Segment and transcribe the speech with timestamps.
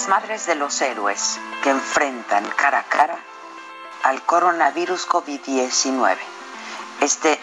[0.00, 3.18] Las madres de los héroes que enfrentan cara a cara
[4.02, 6.16] al coronavirus COVID-19,
[7.02, 7.38] este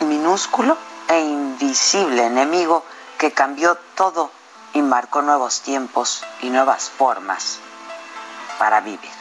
[0.00, 0.76] minúsculo
[1.06, 2.84] e invisible enemigo
[3.16, 4.32] que cambió todo
[4.72, 7.60] y marcó nuevos tiempos y nuevas formas
[8.58, 9.12] para vivir.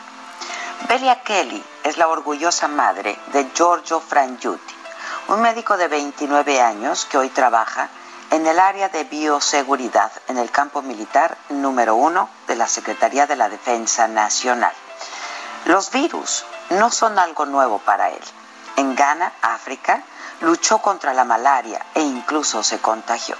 [0.90, 4.74] Belia Kelly es la orgullosa madre de Giorgio Frangiuti,
[5.28, 7.92] un médico de 29 años que hoy trabaja
[8.32, 13.36] en el área de bioseguridad en el campo militar número uno de la Secretaría de
[13.36, 14.74] la Defensa Nacional.
[15.66, 18.24] Los virus no son algo nuevo para él.
[18.76, 20.04] En Ghana, África,
[20.42, 23.36] luchó contra la malaria e incluso se contagió.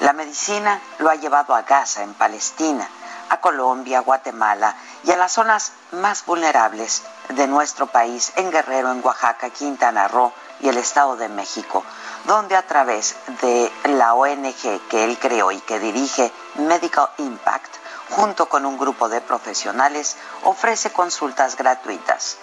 [0.00, 2.88] La medicina lo ha llevado a Gaza, en Palestina,
[3.30, 4.74] a Colombia, Guatemala
[5.04, 10.32] y a las zonas más vulnerables de nuestro país, en Guerrero, en Oaxaca, Quintana Roo
[10.60, 11.84] y el Estado de México,
[12.24, 17.76] donde a través de la ONG que él creó y que dirige Medical Impact,
[18.10, 22.38] junto con un grupo de profesionales, ofrece consultas gratuitas.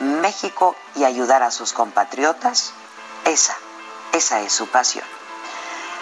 [0.00, 2.72] México y ayudar a sus compatriotas,
[3.24, 3.56] esa,
[4.12, 5.04] esa es su pasión.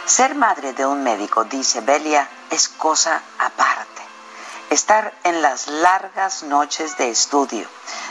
[0.06, 4.02] Ser madre de un médico, dice Belia, es cosa aparte.
[4.70, 7.68] Estar en las largas noches de estudio,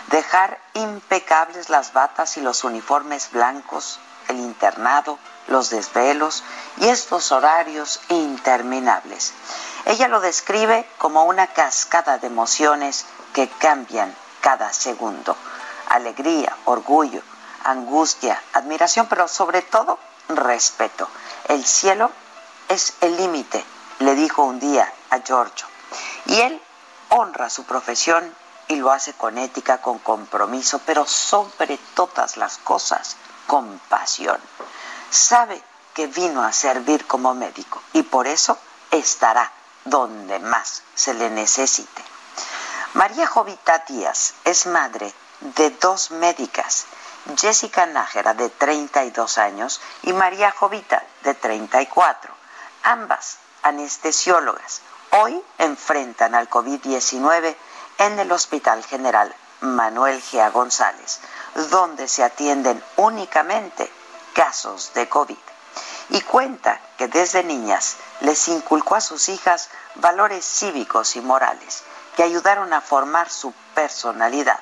[0.08, 6.44] dejar impecables las batas y los uniformes blancos, el internado, los desvelos
[6.78, 9.34] y estos horarios interminables.
[9.86, 15.36] Ella lo describe como una cascada de emociones que cambian cada segundo.
[15.90, 17.22] Alegría, orgullo,
[17.66, 21.10] angustia, admiración, pero sobre todo respeto.
[21.48, 22.12] El cielo
[22.68, 23.64] es el límite,
[24.00, 25.68] le dijo un día a Giorgio.
[26.26, 26.62] Y él
[27.10, 28.34] honra su profesión
[28.68, 33.16] y lo hace con ética, con compromiso, pero sobre todas las cosas,
[33.50, 34.40] con pasión.
[35.10, 35.60] Sabe
[35.96, 38.60] que vino a servir como médico y por eso
[38.92, 39.52] estará
[39.86, 42.04] donde más se le necesite.
[42.94, 46.86] María Jovita Díaz es madre de dos médicas,
[47.38, 52.32] Jessica Nájera de 32 años y María Jovita de 34,
[52.84, 54.82] ambas anestesiólogas.
[55.10, 57.56] Hoy enfrentan al COVID-19
[57.98, 61.20] en el Hospital General Manuel Gea González,
[61.72, 63.92] donde se atienden únicamente
[64.34, 65.38] casos de COVID.
[66.10, 71.84] Y cuenta que desde niñas les inculcó a sus hijas valores cívicos y morales
[72.16, 74.60] que ayudaron a formar su personalidad.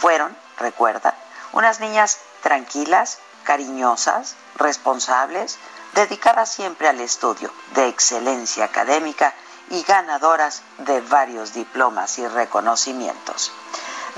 [0.00, 1.14] Fueron, recuerda,
[1.52, 5.58] unas niñas tranquilas, cariñosas, responsables,
[5.94, 9.34] dedicadas siempre al estudio, de excelencia académica
[9.70, 13.52] y ganadoras de varios diplomas y reconocimientos.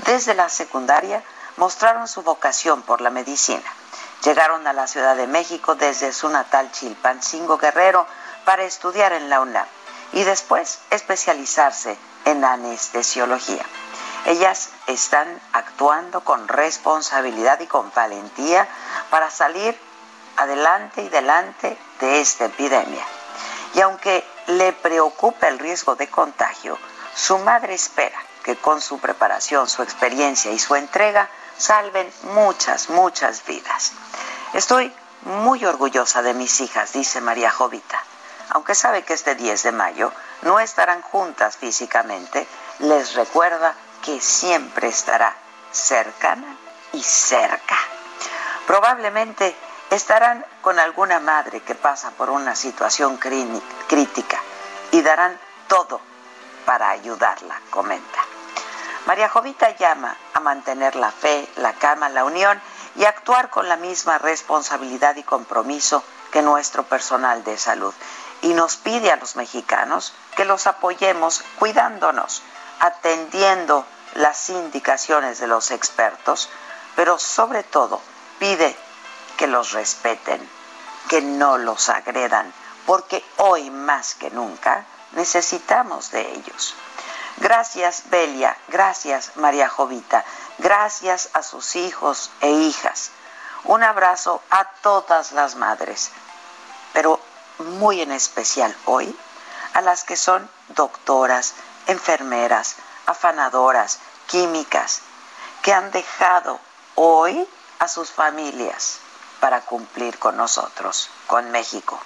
[0.05, 1.23] Desde la secundaria
[1.57, 3.63] mostraron su vocación por la medicina.
[4.23, 8.07] Llegaron a la Ciudad de México desde su natal Chilpancingo Guerrero
[8.45, 9.65] para estudiar en la UNAM
[10.13, 13.65] y después especializarse en anestesiología.
[14.25, 18.67] Ellas están actuando con responsabilidad y con valentía
[19.09, 19.79] para salir
[20.35, 23.05] adelante y delante de esta epidemia.
[23.73, 26.77] Y aunque le preocupa el riesgo de contagio,
[27.15, 33.45] su madre espera que con su preparación, su experiencia y su entrega salven muchas, muchas
[33.45, 33.93] vidas.
[34.53, 34.93] Estoy
[35.23, 38.01] muy orgullosa de mis hijas, dice María Jovita.
[38.49, 40.13] Aunque sabe que este 10 de mayo
[40.43, 42.47] no estarán juntas físicamente,
[42.79, 45.35] les recuerda que siempre estará
[45.71, 46.55] cercana
[46.93, 47.77] y cerca.
[48.65, 49.55] Probablemente
[49.89, 54.41] estarán con alguna madre que pasa por una situación crítica
[54.91, 55.37] y darán
[55.67, 55.99] todo
[56.65, 58.36] para ayudarla, comenta.
[59.07, 62.61] María Jovita llama a mantener la fe, la calma, la unión
[62.97, 67.93] y actuar con la misma responsabilidad y compromiso que nuestro personal de salud.
[68.41, 72.43] Y nos pide a los mexicanos que los apoyemos cuidándonos,
[72.81, 76.49] atendiendo las indicaciones de los expertos,
[76.97, 78.01] pero sobre todo
[78.39, 78.75] pide
[79.37, 80.49] que los respeten,
[81.07, 82.53] que no los agredan,
[82.85, 86.75] porque hoy más que nunca necesitamos de ellos.
[87.37, 90.25] Gracias Belia, gracias María Jovita,
[90.57, 93.11] gracias a sus hijos e hijas.
[93.63, 96.11] Un abrazo a todas las madres,
[96.93, 97.19] pero
[97.59, 99.15] muy en especial hoy
[99.73, 101.53] a las que son doctoras,
[101.85, 102.75] enfermeras,
[103.05, 105.01] afanadoras, químicas,
[105.61, 106.59] que han dejado
[106.95, 107.47] hoy
[107.77, 108.97] a sus familias
[109.39, 111.99] para cumplir con nosotros, con México.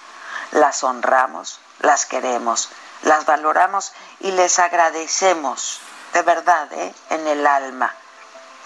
[0.52, 2.70] Las honramos, las queremos,
[3.04, 5.82] las valoramos y les agradecemos
[6.14, 6.94] de verdad, ¿eh?
[7.10, 7.94] en el alma,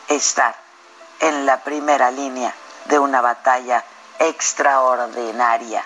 [0.08, 0.56] estar
[1.20, 2.54] en la primera línea
[2.86, 3.84] de una batalla
[4.20, 5.84] extraordinaria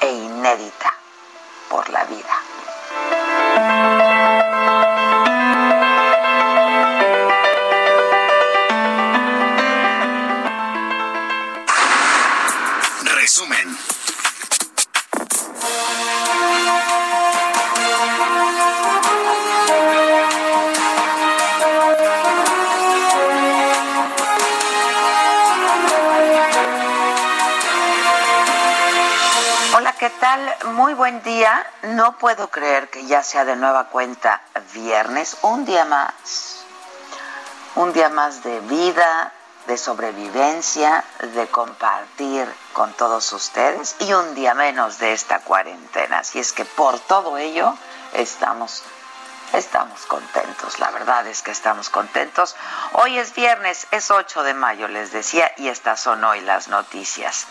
[0.00, 0.94] e inédita
[1.68, 2.40] por la vida.
[13.50, 13.59] ¿qué
[30.30, 30.72] tal?
[30.74, 31.66] Muy buen día.
[31.82, 34.40] No puedo creer que ya sea de nueva cuenta
[34.72, 36.64] viernes, un día más.
[37.74, 39.32] Un día más de vida,
[39.66, 41.04] de sobrevivencia,
[41.34, 46.20] de compartir con todos ustedes y un día menos de esta cuarentena.
[46.20, 47.74] Así es que por todo ello
[48.12, 48.84] estamos
[49.52, 52.54] Estamos contentos, la verdad es que estamos contentos.
[52.92, 57.48] Hoy es viernes, es 8 de mayo, les decía, y estas son hoy las noticias.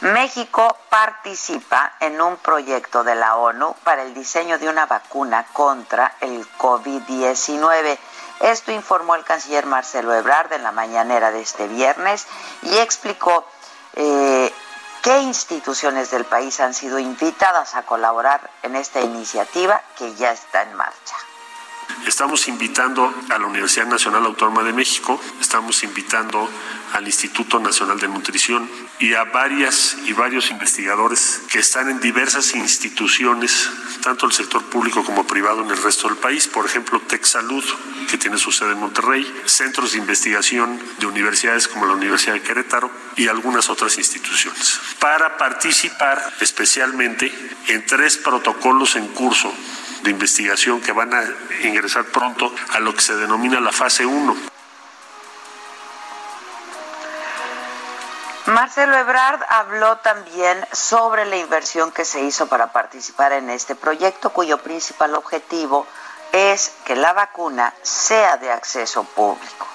[0.00, 6.16] México participa en un proyecto de la ONU para el diseño de una vacuna contra
[6.20, 7.98] el COVID-19.
[8.40, 12.26] Esto informó el canciller Marcelo Ebrard en la mañanera de este viernes
[12.62, 13.46] y explicó
[13.94, 14.52] eh,
[15.02, 20.62] qué instituciones del país han sido invitadas a colaborar en esta iniciativa que ya está
[20.62, 21.16] en marcha.
[22.06, 26.48] Estamos invitando a la Universidad Nacional Autónoma de México, estamos invitando
[26.92, 28.68] al Instituto Nacional de Nutrición
[29.00, 33.68] y a varias y varios investigadores que están en diversas instituciones,
[34.02, 37.64] tanto el sector público como privado en el resto del país, por ejemplo, TechSalud,
[38.08, 42.42] que tiene su sede en Monterrey, centros de investigación de universidades como la Universidad de
[42.42, 47.32] Querétaro y algunas otras instituciones, para participar especialmente
[47.68, 49.52] en tres protocolos en curso
[50.04, 51.24] de investigación que van a
[51.62, 54.36] ingresar pronto a lo que se denomina la fase 1.
[58.46, 64.30] Marcelo Ebrard habló también sobre la inversión que se hizo para participar en este proyecto,
[64.30, 65.86] cuyo principal objetivo
[66.32, 69.73] es que la vacuna sea de acceso público.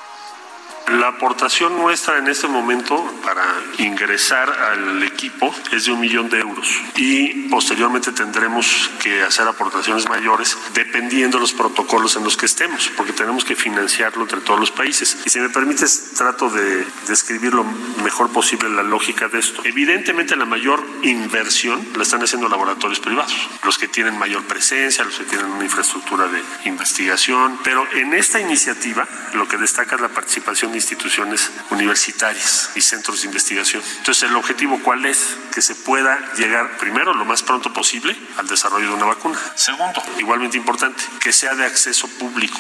[0.97, 3.43] La aportación nuestra en este momento para
[3.77, 10.09] ingresar al equipo es de un millón de euros y posteriormente tendremos que hacer aportaciones
[10.09, 14.59] mayores dependiendo de los protocolos en los que estemos, porque tenemos que financiarlo entre todos
[14.59, 15.15] los países.
[15.25, 17.65] Y si me permites, trato de describir lo
[18.03, 19.61] mejor posible la lógica de esto.
[19.65, 25.19] Evidentemente la mayor inversión la están haciendo laboratorios privados, los que tienen mayor presencia, los
[25.19, 30.09] que tienen una infraestructura de investigación, pero en esta iniciativa lo que destaca es la
[30.09, 33.83] participación instituciones universitarias y centros de investigación.
[33.97, 35.37] Entonces, ¿el objetivo cuál es?
[35.53, 39.39] Que se pueda llegar primero lo más pronto posible al desarrollo de una vacuna.
[39.55, 42.59] Segundo, igualmente importante, que sea de acceso público.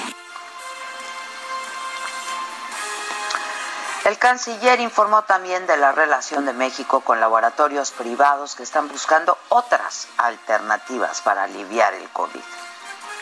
[4.05, 9.37] El canciller informó también de la relación de México con laboratorios privados que están buscando
[9.49, 12.41] otras alternativas para aliviar el COVID.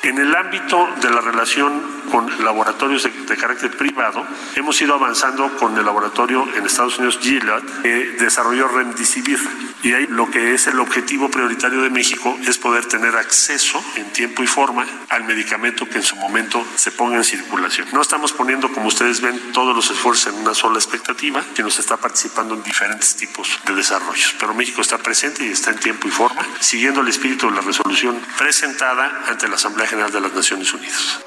[0.03, 4.25] En el ámbito de la relación con laboratorios de, carácter privado,
[4.55, 9.39] hemos ido avanzando con el laboratorio en Estados Unidos, Gilead, que desarrolló Remdesivir.
[9.83, 14.11] Y ahí lo que es el objetivo prioritario de México es poder tener acceso en
[14.13, 17.87] tiempo y forma al medicamento que en su momento se ponga en circulación.
[17.91, 21.81] No estamos poniendo, como ustedes ven, todos los esfuerzos en una sola expectativa, sino se
[21.81, 24.35] está participando en diferentes tipos de desarrollos.
[24.39, 27.61] Pero México está presente y está en tiempo y forma, siguiendo el espíritu de la
[27.61, 31.19] resolución presentada ante la Asamblea General de las Naciones Unidas.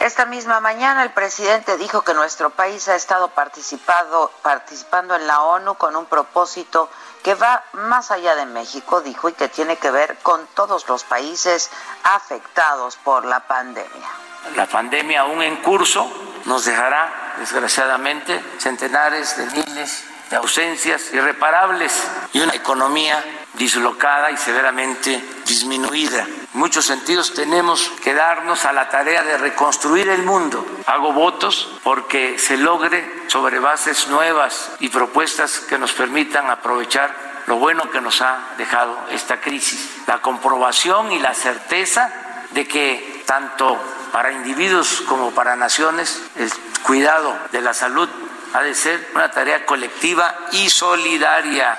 [0.00, 5.76] Esta misma mañana el presidente dijo que nuestro país ha estado participando en la ONU
[5.76, 6.90] con un propósito
[7.22, 11.04] que va más allá de México, dijo, y que tiene que ver con todos los
[11.04, 11.70] países
[12.02, 14.08] afectados por la pandemia.
[14.56, 16.10] La pandemia aún en curso
[16.46, 21.92] nos dejará, desgraciadamente, centenares de miles de ausencias irreparables
[22.32, 23.22] y una economía
[23.54, 26.26] dislocada y severamente disminuida.
[26.54, 30.64] En muchos sentidos tenemos que darnos a la tarea de reconstruir el mundo.
[30.86, 37.14] Hago votos porque se logre sobre bases nuevas y propuestas que nos permitan aprovechar
[37.46, 39.90] lo bueno que nos ha dejado esta crisis.
[40.06, 42.10] La comprobación y la certeza
[42.52, 43.78] de que tanto
[44.10, 46.50] para individuos como para naciones el
[46.82, 48.08] cuidado de la salud
[48.54, 51.78] ha de ser una tarea colectiva y solidaria.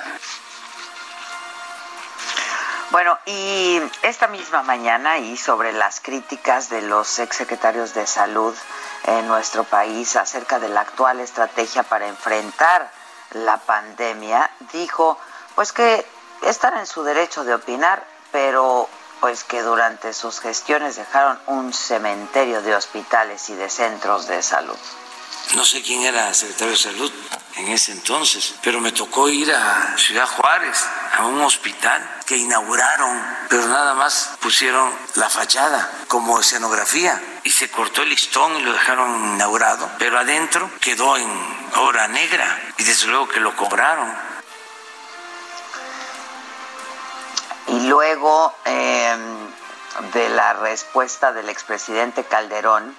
[2.94, 8.54] Bueno, y esta misma mañana y sobre las críticas de los exsecretarios de salud
[9.08, 12.92] en nuestro país acerca de la actual estrategia para enfrentar
[13.32, 15.18] la pandemia, dijo
[15.56, 16.06] pues que
[16.44, 18.88] están en su derecho de opinar, pero
[19.22, 24.78] pues que durante sus gestiones dejaron un cementerio de hospitales y de centros de salud.
[25.56, 27.12] No sé quién era secretario de salud
[27.56, 30.86] en ese entonces, pero me tocó ir a Ciudad Juárez,
[31.18, 37.70] a un hospital que inauguraron, pero nada más pusieron la fachada como escenografía y se
[37.70, 41.30] cortó el listón y lo dejaron inaugurado, pero adentro quedó en
[41.76, 44.12] obra negra y desde luego que lo cobraron.
[47.68, 49.16] Y luego eh,
[50.14, 52.96] de la respuesta del expresidente Calderón,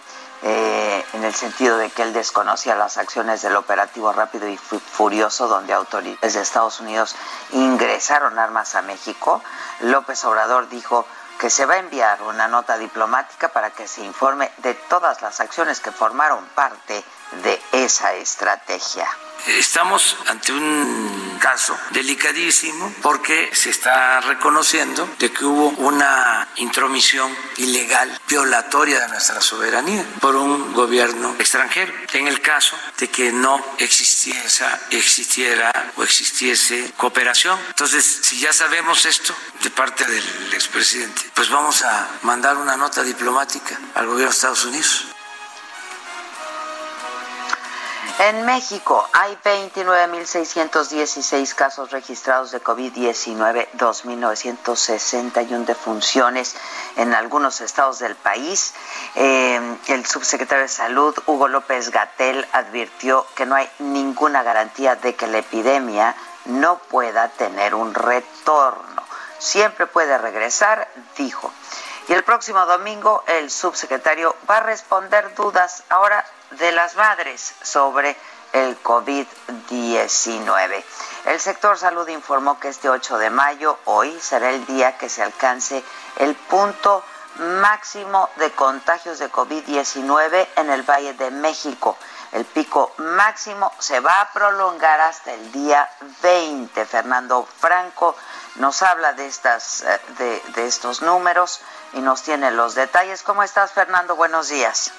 [0.47, 5.49] eh, en el sentido de que él desconocía las acciones del operativo rápido y furioso
[5.49, 7.17] donde autoridades de Estados Unidos
[7.53, 9.43] ingresaron armas a México,
[9.81, 11.07] López Obrador dijo
[11.39, 15.41] que se va a enviar una nota diplomática para que se informe de todas las
[15.41, 17.03] acciones que formaron parte
[17.43, 19.09] de esa estrategia.
[19.47, 28.19] Estamos ante un caso delicadísimo porque se está reconociendo de que hubo una intromisión ilegal,
[28.27, 31.93] violatoria de nuestra soberanía por un gobierno extranjero.
[32.15, 37.59] En el caso de que no existiera, existiera o existiese cooperación.
[37.69, 43.03] Entonces, si ya sabemos esto de parte del expresidente, pues vamos a mandar una nota
[43.03, 45.14] diplomática al gobierno de Estados Unidos
[48.19, 56.57] en México hay 29.616 casos registrados de COVID-19, 2.961 defunciones
[56.97, 58.73] en algunos estados del país.
[59.15, 65.15] Eh, el subsecretario de Salud, Hugo López Gatel, advirtió que no hay ninguna garantía de
[65.15, 66.15] que la epidemia
[66.47, 69.03] no pueda tener un retorno.
[69.39, 71.53] Siempre puede regresar, dijo.
[72.07, 75.85] Y el próximo domingo el subsecretario va a responder dudas.
[75.89, 76.25] Ahora
[76.59, 78.17] de las madres sobre
[78.53, 80.85] el COVID-19.
[81.27, 85.23] El sector salud informó que este 8 de mayo, hoy, será el día que se
[85.23, 85.83] alcance
[86.17, 87.05] el punto
[87.61, 91.97] máximo de contagios de COVID-19 en el Valle de México.
[92.31, 95.89] El pico máximo se va a prolongar hasta el día
[96.23, 96.87] 20.
[96.87, 98.17] Fernando Franco
[98.57, 101.61] nos habla de, estas, eh, de, de estos números
[101.93, 103.23] y nos tiene los detalles.
[103.23, 104.17] ¿Cómo estás, Fernando?
[104.17, 104.93] Buenos días.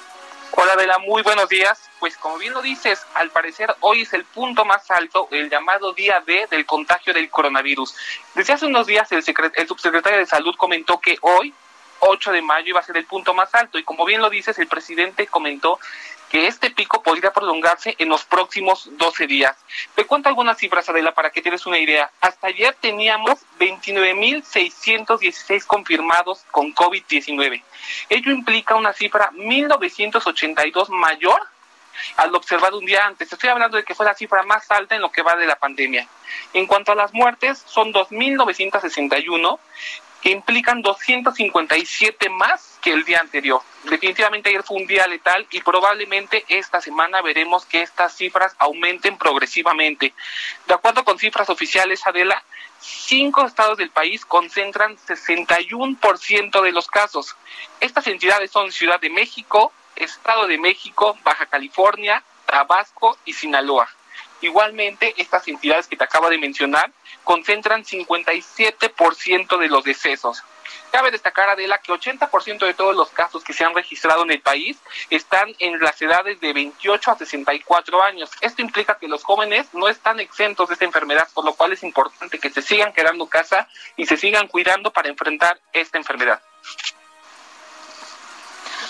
[0.57, 1.89] Hola Vela, muy buenos días.
[1.99, 5.91] Pues como bien lo dices, al parecer hoy es el punto más alto, el llamado
[5.91, 7.93] día D del contagio del coronavirus.
[8.35, 9.21] Desde hace unos días el,
[9.55, 11.53] el subsecretario de Salud comentó que hoy
[11.99, 14.57] 8 de mayo iba a ser el punto más alto y como bien lo dices,
[14.57, 15.77] el presidente comentó
[16.35, 19.55] que este pico podría prolongarse en los próximos 12 días.
[19.95, 22.11] Te cuento algunas cifras, Adela, para que tienes una idea.
[22.19, 27.63] Hasta ayer teníamos 29.616 confirmados con COVID-19.
[28.09, 31.41] Ello implica una cifra 1.982 mayor
[32.17, 33.31] al observado un día antes.
[33.31, 35.55] Estoy hablando de que fue la cifra más alta en lo que va de la
[35.55, 36.05] pandemia.
[36.51, 39.57] En cuanto a las muertes, son 2.961
[40.25, 43.61] que implican 257 más que el día anterior.
[43.83, 49.19] Definitivamente ayer fue un día letal y probablemente esta semana veremos que estas cifras aumenten
[49.19, 50.15] progresivamente.
[50.65, 52.43] De acuerdo con cifras oficiales, Adela,
[52.79, 57.35] cinco estados del país concentran 61% de los casos.
[57.79, 63.87] Estas entidades son Ciudad de México, Estado de México, Baja California, Tabasco y Sinaloa.
[64.41, 66.91] Igualmente, estas entidades que te acabo de mencionar
[67.25, 70.41] concentran 57% de los decesos.
[70.91, 74.39] Cabe destacar, Adela, que 80% de todos los casos que se han registrado en el
[74.39, 74.77] país
[75.09, 78.31] están en las edades de 28 a 64 años.
[78.39, 81.83] Esto implica que los jóvenes no están exentos de esta enfermedad, por lo cual es
[81.83, 83.67] importante que se sigan quedando en casa
[83.97, 86.41] y se sigan cuidando para enfrentar esta enfermedad.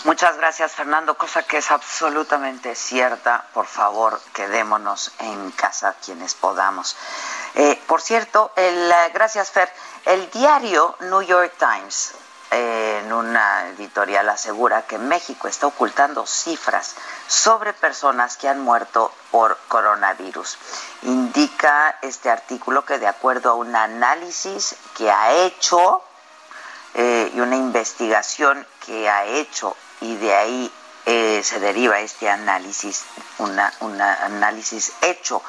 [0.05, 3.43] Muchas gracias, Fernando, cosa que es absolutamente cierta.
[3.55, 6.95] Por favor, quedémonos en casa quienes podamos.
[7.55, 9.67] Eh, por cierto, el, gracias Fer,
[10.05, 12.13] el diario New York Times
[12.51, 16.93] en una editorial asegura que México está ocultando cifras
[17.27, 20.59] sobre personas que han muerto por coronavirus.
[21.01, 26.03] Indica este artículo que de acuerdo a un análisis que ha hecho
[26.93, 30.71] eh, y una investigación que ha hecho y de ahí
[31.07, 33.05] eh, se deriva este análisis,
[33.39, 35.41] un análisis hecho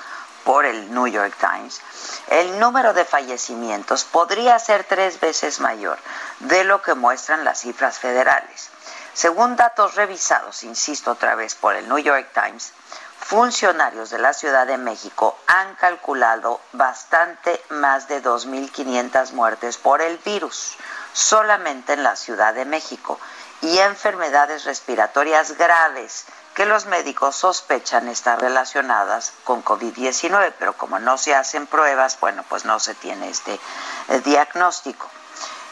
[0.44, 1.80] por el New York Times,
[2.28, 5.98] el número de fallecimientos podría ser tres veces mayor
[6.40, 8.70] de lo que muestran las cifras federales.
[9.12, 12.72] Según datos revisados, insisto otra vez, por el New York Times,
[13.18, 20.16] funcionarios de la Ciudad de México han calculado bastante más de 2.500 muertes por el
[20.18, 20.76] virus
[21.12, 23.18] solamente en la Ciudad de México
[23.62, 31.18] y enfermedades respiratorias graves que los médicos sospechan estar relacionadas con COVID-19, pero como no
[31.18, 33.60] se hacen pruebas, bueno, pues no se tiene este
[34.08, 35.06] eh, diagnóstico.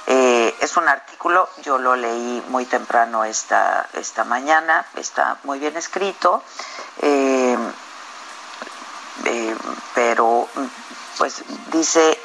[0.07, 5.75] Eh, es un artículo, yo lo leí muy temprano esta, esta mañana, está muy bien
[5.79, 6.43] escrito,
[7.01, 7.57] eh,
[9.95, 10.49] pero
[11.17, 12.21] pues dice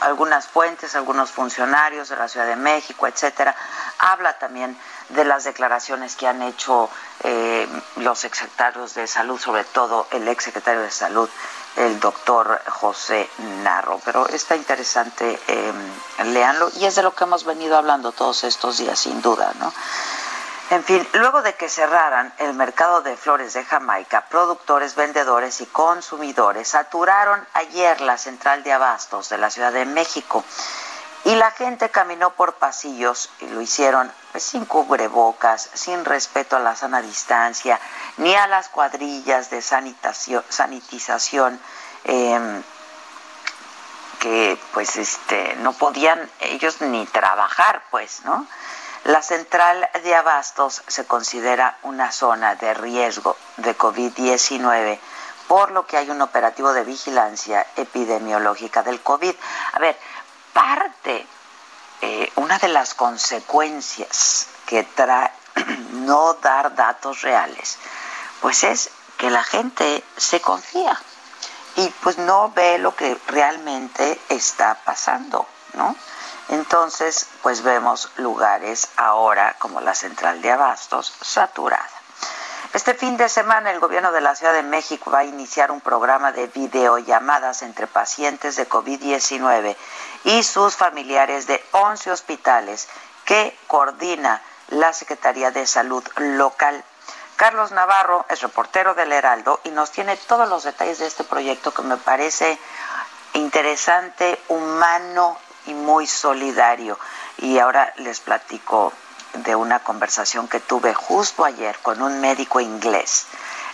[0.00, 3.54] algunas fuentes, algunos funcionarios de la Ciudad de México, etcétera,
[3.98, 4.78] habla también
[5.10, 6.90] de las declaraciones que han hecho
[7.22, 11.28] eh, los secretarios de salud, sobre todo el ex secretario de salud,
[11.76, 13.28] el doctor José
[13.62, 14.00] Narro.
[14.04, 15.72] Pero está interesante, eh,
[16.24, 19.72] leanlo, y es de lo que hemos venido hablando todos estos días, sin duda, ¿no?
[20.68, 25.66] En fin, luego de que cerraran el mercado de flores de Jamaica, productores, vendedores y
[25.66, 30.44] consumidores saturaron ayer la central de abastos de la Ciudad de México
[31.26, 36.60] y la gente caminó por pasillos y lo hicieron pues, sin cubrebocas, sin respeto a
[36.60, 37.80] la sana distancia,
[38.16, 41.60] ni a las cuadrillas de sanitización
[42.04, 42.62] em,
[44.18, 48.46] que pues este no podían ellos ni trabajar, pues, ¿no?
[49.06, 54.98] La central de abastos se considera una zona de riesgo de COVID-19
[55.46, 59.32] por lo que hay un operativo de vigilancia epidemiológica del COVID.
[59.74, 59.96] A ver,
[60.52, 61.24] parte,
[62.00, 65.30] eh, una de las consecuencias que trae
[65.92, 67.78] no dar datos reales,
[68.40, 71.00] pues es que la gente se confía
[71.76, 75.94] y pues no ve lo que realmente está pasando, ¿no?
[76.48, 81.88] Entonces, pues vemos lugares ahora como la central de abastos saturada.
[82.72, 85.80] Este fin de semana el gobierno de la Ciudad de México va a iniciar un
[85.80, 89.74] programa de videollamadas entre pacientes de COVID-19
[90.24, 92.88] y sus familiares de 11 hospitales
[93.24, 96.84] que coordina la Secretaría de Salud local.
[97.36, 101.72] Carlos Navarro es reportero del Heraldo y nos tiene todos los detalles de este proyecto
[101.72, 102.58] que me parece
[103.32, 106.98] interesante, humano y muy solidario.
[107.38, 108.92] Y ahora les platico
[109.34, 113.26] de una conversación que tuve justo ayer con un médico inglés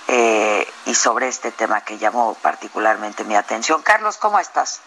[0.08, 3.82] eh, y sobre este tema que llamó particularmente mi atención.
[3.82, 4.80] Carlos, ¿cómo estás?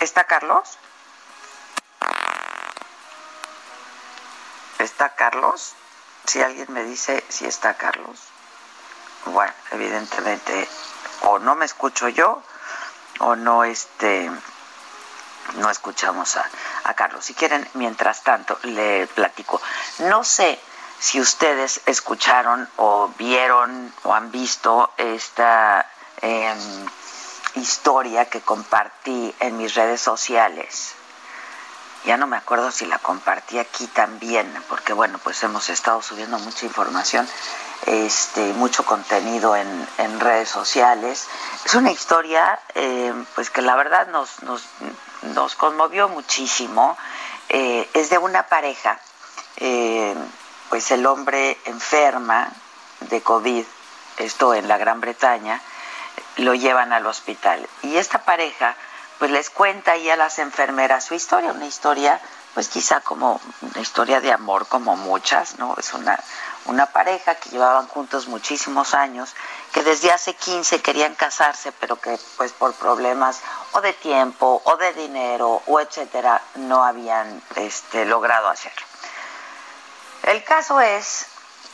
[0.00, 0.78] ¿Está Carlos?
[4.78, 5.74] ¿Está Carlos?
[6.26, 8.18] Si alguien me dice si está Carlos.
[9.26, 10.68] Bueno, evidentemente
[11.22, 12.42] o no me escucho yo
[13.20, 14.30] o no este
[15.54, 17.24] no escuchamos a, Carlos.
[17.24, 19.60] Si quieren, mientras tanto, le platico.
[20.00, 20.58] No sé
[20.98, 25.86] si ustedes escucharon o vieron o han visto esta
[26.20, 26.86] em,
[27.54, 30.94] historia que compartí en mis redes sociales.
[32.06, 36.38] Ya no me acuerdo si la compartí aquí también, porque bueno, pues hemos estado subiendo
[36.38, 37.28] mucha información,
[37.84, 41.26] este, mucho contenido en, en redes sociales.
[41.64, 44.62] Es una historia, em, pues que la verdad nos, nos,
[45.34, 46.96] nos conmovió muchísimo.
[47.48, 49.00] Eh, es de una pareja,
[49.56, 50.14] eh,
[50.68, 52.48] pues el hombre enferma
[53.00, 53.64] de COVID,
[54.18, 55.60] esto en la Gran Bretaña,
[56.36, 57.68] lo llevan al hospital.
[57.82, 58.76] Y esta pareja,
[59.18, 62.20] pues les cuenta ahí a las enfermeras su historia, una historia,
[62.54, 65.74] pues quizá como una historia de amor como muchas, ¿no?
[65.78, 66.18] Es una,
[66.66, 69.34] una pareja que llevaban juntos muchísimos años,
[69.72, 73.40] que desde hace 15 querían casarse, pero que pues por problemas
[73.72, 78.86] o de tiempo o de dinero o etcétera no habían este, logrado hacerlo.
[80.22, 81.26] El caso es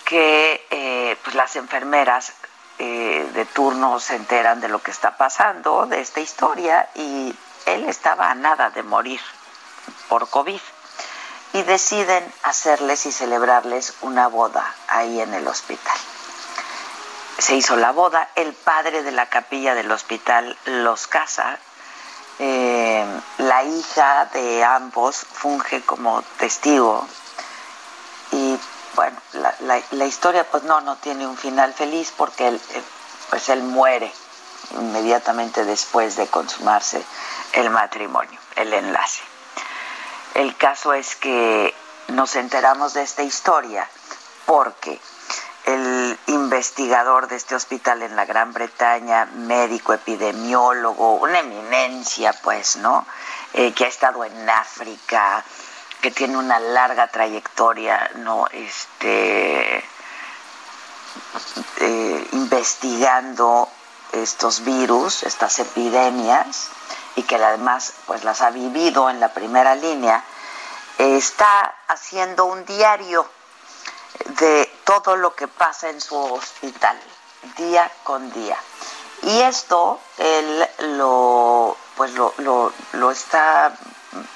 [0.04, 2.32] que eh, pues las enfermeras
[2.84, 7.32] eh, de turno se enteran de lo que está pasando, de esta historia, y
[7.64, 9.20] él estaba a nada de morir
[10.08, 10.60] por COVID
[11.52, 15.96] y deciden hacerles y celebrarles una boda ahí en el hospital.
[17.38, 21.60] se hizo la boda, el padre de la capilla del hospital los casa,
[22.40, 23.06] eh,
[23.38, 27.06] la hija de ambos funge como testigo
[28.94, 29.16] bueno,
[29.92, 32.82] la, historia pues no, no tiene un final feliz porque él, eh,
[33.30, 34.12] pues él muere
[34.72, 37.02] inmediatamente después de consumarse
[37.52, 39.22] el matrimonio, el enlace.
[40.34, 41.74] El caso es que
[42.08, 43.88] nos enteramos de esta historia
[44.46, 45.00] porque
[45.64, 53.06] el investigador de este hospital en la Gran Bretaña, médico, epidemiólogo, una eminencia, pues, ¿no?
[53.54, 55.44] Eh, que ha estado en África,
[56.02, 58.46] que tiene una larga trayectoria, ¿no?
[58.50, 59.78] Este,
[61.78, 63.68] eh, investigando
[64.12, 66.68] estos virus, estas epidemias,
[67.16, 70.24] y que además pues las ha vivido en la primera línea,
[70.98, 73.28] está haciendo un diario
[74.40, 76.98] de todo lo que pasa en su hospital,
[77.56, 78.56] día con día.
[79.22, 83.72] Y esto él lo, pues lo, lo, está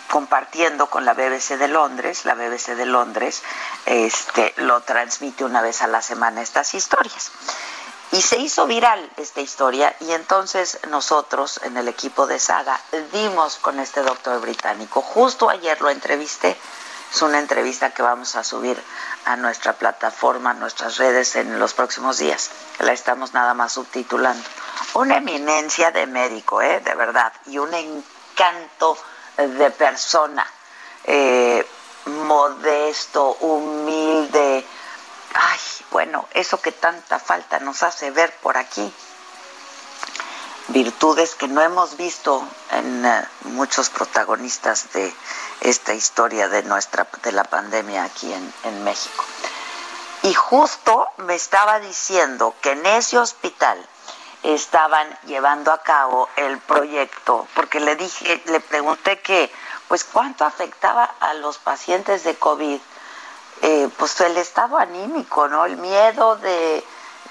[0.09, 3.43] compartiendo con la BBC de Londres, la BBC de Londres
[3.85, 7.31] este, lo transmite una vez a la semana estas historias.
[8.13, 12.81] Y se hizo viral esta historia y entonces nosotros en el equipo de Saga
[13.13, 15.03] dimos con este doctor británico.
[15.03, 16.57] Justo ayer lo entrevisté.
[17.13, 18.81] Es una entrevista que vamos a subir
[19.25, 22.51] a nuestra plataforma, a nuestras redes en los próximos días.
[22.79, 24.43] La estamos nada más subtitulando.
[24.95, 26.81] Una eminencia de médico, ¿eh?
[26.81, 28.97] de verdad, y un encanto
[29.37, 30.47] de persona.
[31.05, 31.67] Eh,
[32.07, 34.65] modesto, humilde.
[35.35, 35.59] Ay,
[35.91, 38.93] bueno, eso que tanta falta nos hace ver por aquí.
[40.69, 45.15] Virtudes que no hemos visto en eh, muchos protagonistas de
[45.61, 49.25] esta historia de nuestra de la pandemia aquí en, en México.
[50.23, 53.79] Y justo me estaba diciendo que en ese hospital
[54.55, 59.51] estaban llevando a cabo el proyecto, porque le dije, le pregunté que,
[59.89, 62.81] pues, cuánto afectaba a los pacientes de COVID
[63.63, 65.65] eh, pues el estado anímico, ¿no?
[65.65, 66.85] El miedo de...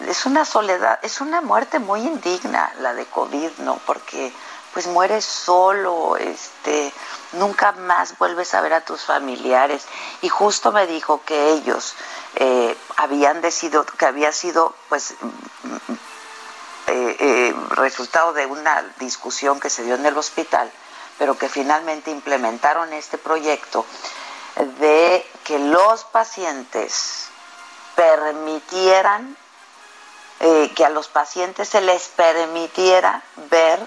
[0.07, 3.79] Es una soledad, es una muerte muy indigna la de COVID, ¿no?
[3.85, 4.33] Porque
[4.73, 6.91] pues mueres solo, este,
[7.33, 9.85] nunca más vuelves a ver a tus familiares.
[10.21, 11.95] Y justo me dijo que ellos
[12.35, 15.13] eh, habían decidido, que había sido pues
[16.87, 20.71] eh, resultado de una discusión que se dio en el hospital,
[21.17, 23.85] pero que finalmente implementaron este proyecto
[24.79, 27.27] de que los pacientes
[27.95, 29.35] permitieran,
[30.39, 33.79] eh, que a los pacientes se les permitiera ver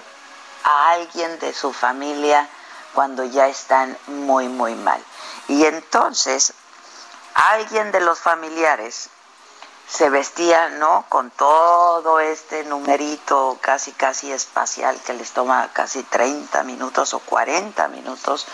[0.63, 2.47] a alguien de su familia
[2.93, 5.03] cuando ya están muy, muy mal.
[5.47, 6.53] Y entonces
[7.33, 9.09] alguien de los familiares
[9.89, 11.05] se vestía, ¿no?
[11.09, 17.87] Con todo este numerito casi, casi espacial que les toma casi 30 minutos o 40
[17.87, 18.45] minutos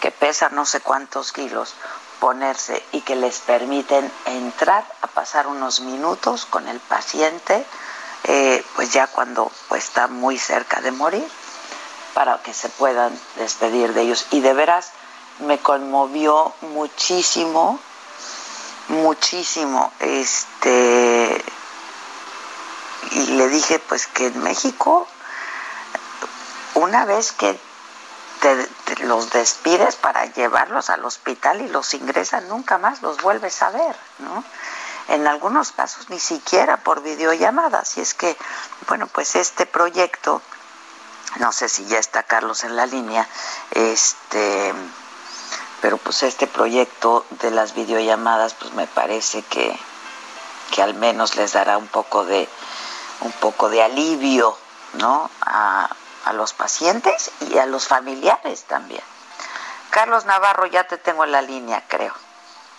[0.00, 1.74] que pesan no sé cuántos kilos,
[2.20, 7.64] ponerse y que les permiten entrar a pasar unos minutos con el paciente,
[8.24, 11.26] eh, pues ya cuando pues, está muy cerca de morir,
[12.14, 14.26] para que se puedan despedir de ellos.
[14.30, 14.92] Y de veras
[15.38, 17.80] me conmovió muchísimo,
[18.88, 21.44] muchísimo, este,
[23.12, 25.06] y le dije pues que en México,
[26.74, 27.58] una vez que
[29.04, 33.96] los despides para llevarlos al hospital y los ingresan, nunca más los vuelves a ver,
[34.18, 34.44] ¿no?
[35.08, 37.84] En algunos casos ni siquiera por videollamada.
[37.84, 38.36] Si es que,
[38.88, 40.42] bueno, pues este proyecto,
[41.36, 43.28] no sé si ya está Carlos en la línea,
[43.72, 44.74] este,
[45.82, 49.76] pero pues este proyecto de las videollamadas, pues me parece que,
[50.70, 52.48] que al menos les dará un poco de,
[53.20, 54.56] un poco de alivio,
[54.94, 55.28] ¿no?
[55.40, 55.90] A,
[56.24, 59.02] a los pacientes y a los familiares también.
[59.90, 62.14] Carlos Navarro, ya te tengo en la línea, creo.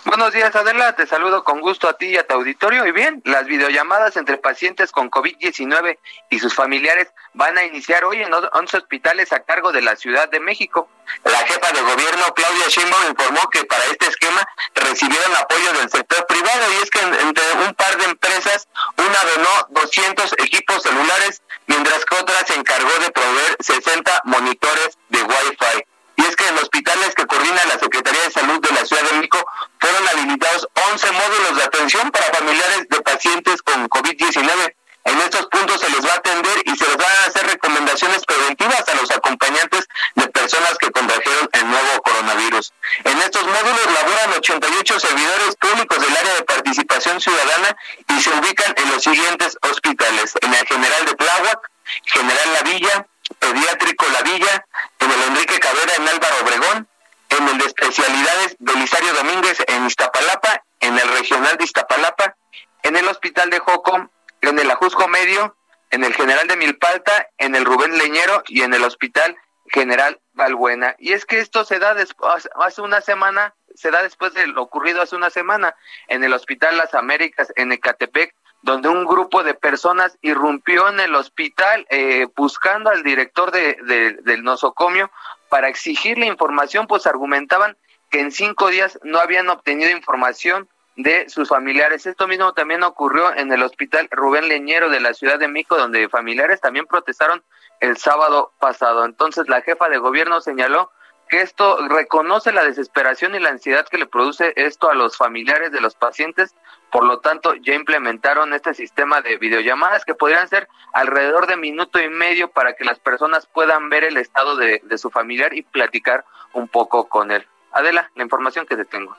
[0.05, 0.93] Buenos días, Adela.
[0.97, 2.85] Te saludo con gusto a ti y a tu auditorio.
[2.85, 5.97] Y bien, las videollamadas entre pacientes con COVID-19
[6.29, 10.29] y sus familiares van a iniciar hoy en 11 hospitales a cargo de la Ciudad
[10.29, 10.89] de México.
[11.23, 16.25] La jefa de gobierno, Claudia Sheinbaum, informó que para este esquema recibieron apoyo del sector
[16.27, 22.03] privado y es que entre un par de empresas, una donó 200 equipos celulares, mientras
[22.03, 25.92] que otra se encargó de proveer 60 monitores de Wi-Fi.
[26.15, 29.17] Y es que en hospitales que coordina la Secretaría de Salud de la Ciudad de
[29.17, 29.45] México
[29.79, 34.75] fueron habilitados 11 módulos de atención para familiares de pacientes con COVID-19.
[35.05, 38.23] En estos puntos se les va a atender y se les van a hacer recomendaciones
[38.25, 42.71] preventivas a los acompañantes de personas que contrajeron el nuevo coronavirus.
[43.03, 47.75] En estos módulos laboran 88 38 servidores públicos del área de participación ciudadana
[48.07, 50.33] y se ubican en los siguientes hospitales.
[50.41, 51.71] En el General de Tláhuac,
[52.05, 53.07] General La Villa,
[53.39, 54.65] Pediátrico La Villa,
[54.99, 56.87] en el Enrique Cabrera en Álvaro Obregón,
[57.29, 62.35] en el de especialidades Belisario Domínguez en Iztapalapa, en el Regional de Iztapalapa,
[62.81, 64.09] en el Hospital de Joco,
[64.41, 65.55] en el Ajusco Medio,
[65.91, 70.95] en el General de Milpalta, en el Rubén Leñero y en el Hospital General Valbuena.
[70.97, 74.63] Y es que esto se da después, hace una semana, se da después de lo
[74.63, 75.75] ocurrido hace una semana
[76.07, 81.13] en el Hospital Las Américas en Ecatepec, donde un grupo de personas irrumpió en el
[81.13, 83.77] hospital eh, buscando al director de,
[84.23, 85.11] del nosocomio
[85.49, 87.77] para exigirle información, pues argumentaban
[88.13, 92.05] que en cinco días no habían obtenido información de sus familiares.
[92.05, 96.07] Esto mismo también ocurrió en el hospital Rubén Leñero de la Ciudad de México, donde
[96.09, 97.43] familiares también protestaron
[97.79, 99.03] el sábado pasado.
[99.03, 100.91] Entonces la jefa de gobierno señaló
[101.27, 105.71] que esto reconoce la desesperación y la ansiedad que le produce esto a los familiares
[105.71, 106.53] de los pacientes.
[106.91, 111.99] Por lo tanto, ya implementaron este sistema de videollamadas que podrían ser alrededor de minuto
[111.99, 115.63] y medio para que las personas puedan ver el estado de, de su familiar y
[115.63, 117.47] platicar un poco con él.
[117.73, 119.15] Adela, la información que te tengo.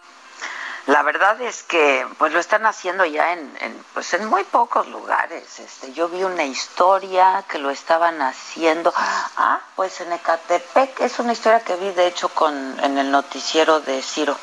[0.86, 5.58] La verdad es que pues lo están haciendo ya en, pues en muy pocos lugares.
[5.58, 11.32] Este, yo vi una historia que lo estaban haciendo, ah, pues en Ecatepec, es una
[11.32, 14.36] historia que vi de hecho con en el noticiero de Ciro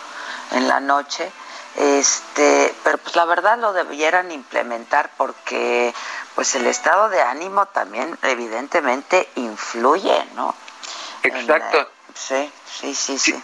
[0.51, 1.31] en la noche.
[1.75, 5.93] Este, pero pues la verdad lo debieran implementar porque
[6.33, 10.55] pues el estado de ánimo también evidentemente influye, ¿no?
[11.21, 11.87] Exacto.
[12.15, 13.43] sí, sí, sí, sí.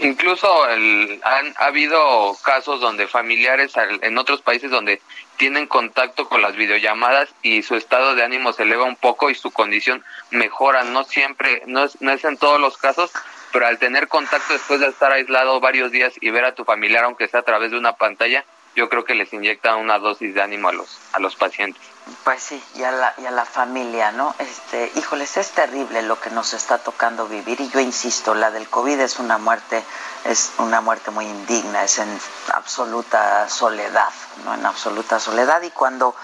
[0.00, 5.00] Incluso el, han ha habido casos donde familiares en otros países donde
[5.36, 9.34] tienen contacto con las videollamadas y su estado de ánimo se eleva un poco y
[9.34, 10.84] su condición mejora.
[10.84, 13.10] No siempre, no es, no es en todos los casos,
[13.52, 17.04] pero al tener contacto después de estar aislado varios días y ver a tu familiar,
[17.04, 18.44] aunque sea a través de una pantalla,
[18.76, 21.82] yo creo que les inyecta una dosis de ánimo a los, a los pacientes.
[22.24, 24.34] Pues sí, y a, la, y a la familia, ¿no?
[24.38, 28.68] Este, híjoles, es terrible lo que nos está tocando vivir y yo insisto, la del
[28.68, 29.82] COVID es una muerte,
[30.24, 32.20] es una muerte muy indigna, es en
[32.52, 34.10] absoluta soledad,
[34.44, 34.54] ¿no?
[34.54, 36.14] En absoluta soledad y cuando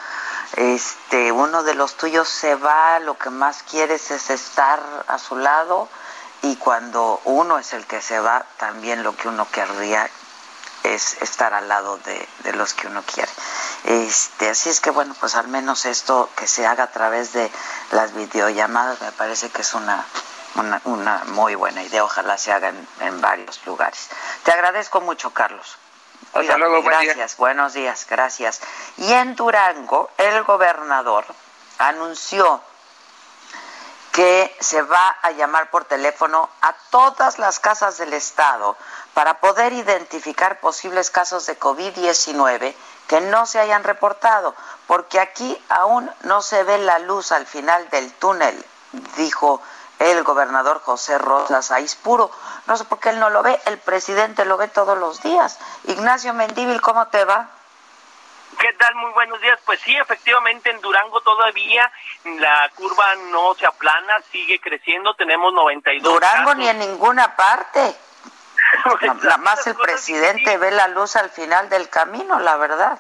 [0.57, 5.37] este uno de los tuyos se va, lo que más quieres es estar a su
[5.37, 5.89] lado
[6.43, 10.09] y cuando uno es el que se va, también lo que uno querría
[10.85, 13.31] es estar al lado de, los que uno quiere.
[13.85, 17.51] Este, así es que bueno, pues al menos esto que se haga a través de
[17.91, 20.05] las videollamadas me parece que es una,
[20.85, 22.05] una, muy buena idea.
[22.05, 24.09] Ojalá se haga en, varios lugares.
[24.45, 25.79] Te agradezco mucho, Carlos.
[26.33, 28.61] Hasta luego, gracias, buenos días, gracias.
[28.97, 31.25] Y en Durango, el gobernador
[31.79, 32.61] anunció
[34.15, 38.77] que se va a llamar por teléfono a todas las casas del Estado
[39.13, 42.77] para poder identificar posibles casos de COVID-19
[43.09, 44.55] que no se hayan reportado,
[44.87, 48.65] porque aquí aún no se ve la luz al final del túnel,
[49.17, 49.61] dijo
[49.99, 52.31] el gobernador José Rosas Aispuro.
[52.69, 55.59] No sé por qué él no lo ve, el presidente lo ve todos los días.
[55.89, 57.49] Ignacio Mendíbil, ¿cómo te va?
[58.59, 58.95] ¿Qué tal?
[58.97, 59.59] Muy buenos días.
[59.65, 61.91] Pues sí, efectivamente en Durango todavía
[62.25, 65.15] la curva no se aplana, sigue creciendo.
[65.15, 67.95] Tenemos 92 Durango ni en ninguna parte.
[69.23, 72.99] Nada más el presidente ve la luz al final del camino, la verdad.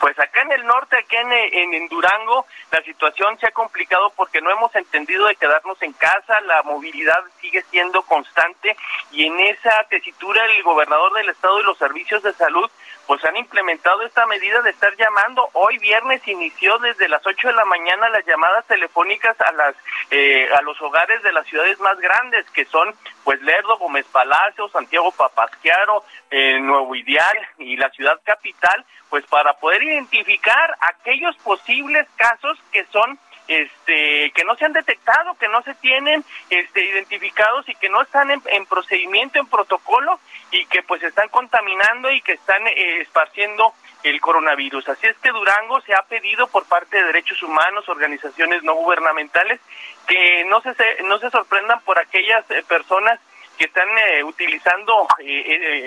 [0.00, 1.30] Pues acá en el norte, aquí en,
[1.74, 6.40] en, Durango, la situación se ha complicado porque no hemos entendido de quedarnos en casa,
[6.46, 8.78] la movilidad sigue siendo constante
[9.10, 12.70] y en esa tesitura el gobernador del estado y los servicios de salud
[13.06, 15.48] pues han implementado esta medida de estar llamando.
[15.54, 19.74] Hoy viernes inició desde las 8 de la mañana las llamadas telefónicas a las
[20.10, 24.68] eh, a los hogares de las ciudades más grandes que son pues Lerdo, Gómez Palacio,
[24.68, 32.06] Santiago Papasquiaro, eh, Nuevo Ideal y la ciudad capital, pues para poder identificar aquellos posibles
[32.16, 33.18] casos que son
[33.50, 38.00] este que no se han detectado, que no se tienen este identificados y que no
[38.00, 40.20] están en, procedimiento, en protocolo
[40.52, 44.88] y que pues están contaminando y que están eh, esparciendo el coronavirus.
[44.88, 49.60] Así es que Durango se ha pedido por parte de derechos humanos, organizaciones no gubernamentales,
[50.06, 53.18] que no se, no se sorprendan por aquellas eh, personas
[53.58, 55.06] que están eh, utilizando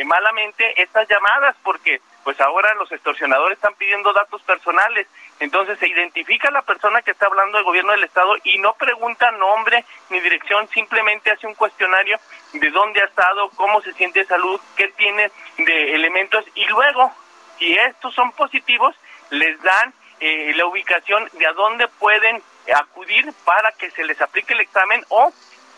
[0.06, 5.08] malamente estas llamadas, porque pues ahora los extorsionadores están pidiendo datos personales.
[5.40, 8.74] Entonces se identifica a la persona que está hablando del gobierno del Estado y no
[8.74, 12.20] pregunta nombre ni dirección, simplemente hace un cuestionario
[12.54, 17.12] de dónde ha estado, cómo se siente de salud, qué tiene de elementos y luego,
[17.58, 18.96] si estos son positivos,
[19.30, 22.42] les dan eh, la ubicación de a dónde pueden
[22.74, 25.34] acudir para que se les aplique el examen o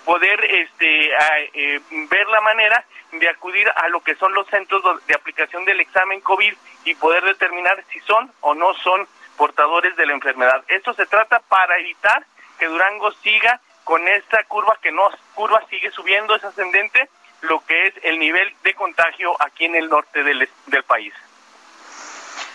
[0.06, 1.10] poder este,
[1.54, 2.86] eh, ver la manera
[3.20, 6.54] de acudir a lo que son los centros de aplicación del examen COVID
[6.86, 10.64] y poder determinar si son o no son portadores de la enfermedad.
[10.68, 12.26] Esto se trata para evitar
[12.58, 17.10] que Durango siga con esta curva que no curva sigue subiendo, es ascendente,
[17.42, 21.14] lo que es el nivel de contagio aquí en el norte del, del país.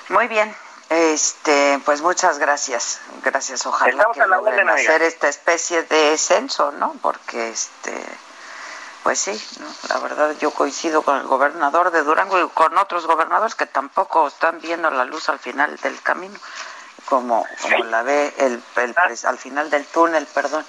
[0.08, 0.52] Muy bien,
[0.90, 3.64] este, pues muchas gracias, gracias.
[3.64, 6.94] Ojalá que logren hacer esta especie de censo, ¿no?
[7.00, 7.94] Porque este,
[9.02, 9.40] pues sí,
[9.88, 14.28] la verdad yo coincido con el gobernador de Durango y con otros gobernadores que tampoco
[14.28, 16.38] están viendo la luz al final del camino,
[17.06, 18.62] como como la ve el,
[19.24, 20.64] al final del túnel, perdón.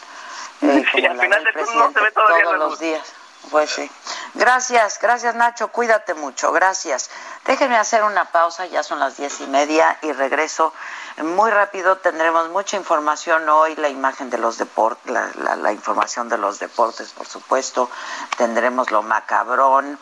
[0.61, 3.13] Eh, al final del túnel no se ve todavía todos los días.
[3.49, 3.89] Pues sí.
[4.33, 7.09] Gracias, gracias Nacho, cuídate mucho, gracias.
[7.45, 10.73] Déjenme hacer una pausa, ya son las diez y media y regreso
[11.17, 11.97] muy rápido.
[11.97, 17.27] Tendremos mucha información hoy, la imagen de los deportes, la, información de los deportes, por
[17.27, 17.89] supuesto.
[18.37, 19.99] Tendremos lo macabrón,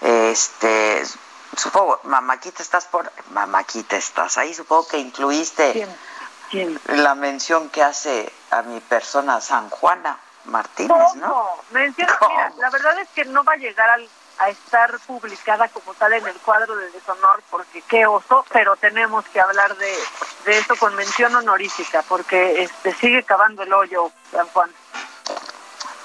[0.00, 1.04] este,
[1.56, 5.88] supongo, Mamaquita, estás por, Mamaquita, estás ahí, supongo que incluiste
[6.86, 10.18] la mención que hace a mi persona San Juana.
[10.44, 11.46] Martínez, ¿no?
[11.70, 14.00] Menciona, mira, la verdad es que no va a llegar
[14.38, 19.24] a estar publicada como tal en el cuadro de deshonor porque qué oso, pero tenemos
[19.26, 19.94] que hablar de,
[20.44, 24.70] de eso con mención honorífica porque este sigue cavando el hoyo San Juan.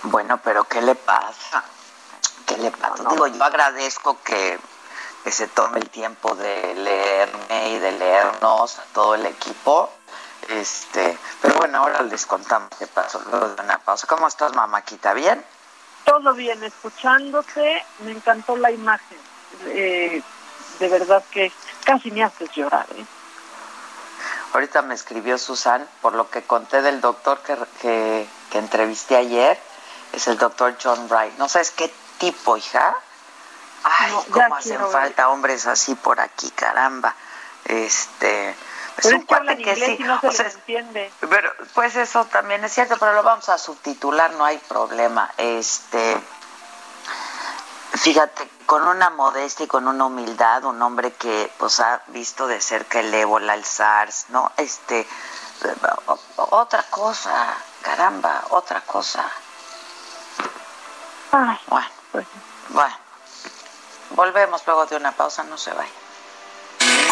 [0.03, 1.63] Bueno, pero ¿qué le pasa?
[2.45, 3.03] ¿Qué le pasa?
[3.09, 4.59] Digo, yo agradezco que,
[5.23, 9.91] que se tome el tiempo de leerme y de leernos a todo el equipo
[10.49, 14.07] este, pero bueno, ahora les contamos qué pasó luego de una pausa.
[14.07, 15.13] ¿Cómo estás, mamáquita?
[15.13, 15.43] ¿Bien?
[16.05, 19.17] Todo bien, escuchándote, me encantó la imagen.
[19.65, 20.21] Eh,
[20.79, 21.51] de verdad que
[21.83, 23.05] casi me haces llorar, ¿eh?
[24.53, 29.59] Ahorita me escribió Susan, por lo que conté del doctor que, que, que entrevisté ayer,
[30.13, 31.37] es el doctor John Wright.
[31.37, 32.95] ¿No sabes qué tipo, hija?
[33.83, 37.13] Ay, cómo hacen falta hombres así por aquí, caramba.
[37.65, 38.55] Este,
[39.01, 41.11] pero es, que y no se entiende.
[41.19, 45.31] Pero pues eso también es cierto, pero lo vamos a subtitular, no hay problema.
[45.37, 46.19] Este
[47.93, 52.61] fíjate, con una modestia y con una humildad, un hombre que pues ha visto de
[52.61, 54.51] cerca el ébola, el SARS, ¿no?
[54.57, 55.07] Este
[56.35, 59.25] otra cosa, caramba, otra cosa.
[61.31, 62.27] bueno, pues
[62.69, 62.95] bueno.
[64.11, 65.91] Volvemos luego de una pausa, no se vaya.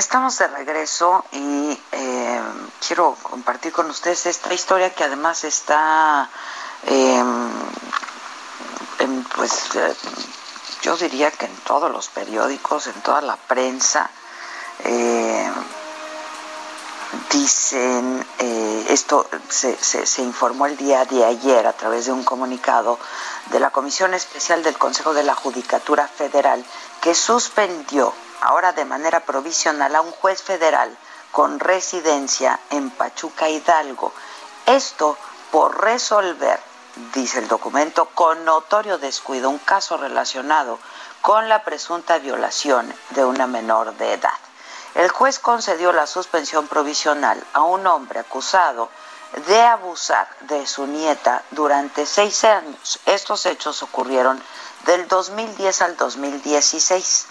[0.00, 2.40] Estamos de regreso y eh,
[2.86, 6.26] quiero compartir con ustedes esta historia que además está,
[6.86, 7.50] em,
[9.36, 9.94] pues eh,
[10.80, 14.10] yo diría que en todos los periódicos, en toda la prensa,
[14.84, 15.52] eh,
[17.30, 18.26] dicen,
[18.88, 22.98] esto se, se informó el día de ayer a través de un comunicado
[23.50, 26.64] de la Comisión Especial del Consejo de la Judicatura Federal
[27.02, 30.96] que suspendió ahora de manera provisional a un juez federal
[31.32, 34.12] con residencia en Pachuca Hidalgo.
[34.66, 35.16] Esto
[35.50, 36.60] por resolver,
[37.14, 40.78] dice el documento, con notorio descuido un caso relacionado
[41.20, 44.38] con la presunta violación de una menor de edad.
[44.94, 48.88] El juez concedió la suspensión provisional a un hombre acusado
[49.46, 52.98] de abusar de su nieta durante seis años.
[53.06, 54.42] Estos hechos ocurrieron
[54.86, 57.26] del 2010 al 2016.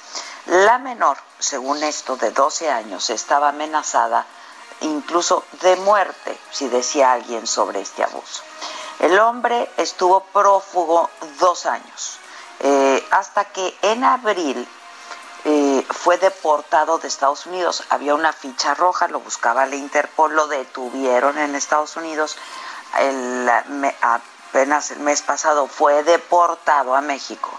[0.46, 4.26] La menor, según esto, de 12 años, estaba amenazada
[4.82, 8.44] incluso de muerte si decía alguien sobre este abuso.
[9.00, 12.20] El hombre estuvo prófugo dos años,
[12.60, 14.68] eh, hasta que en abril
[15.46, 17.84] eh, fue deportado de Estados Unidos.
[17.90, 22.38] Había una ficha roja, lo buscaba la Interpol, lo detuvieron en Estados Unidos.
[24.02, 27.52] apenas el mes pasado fue deportado a México.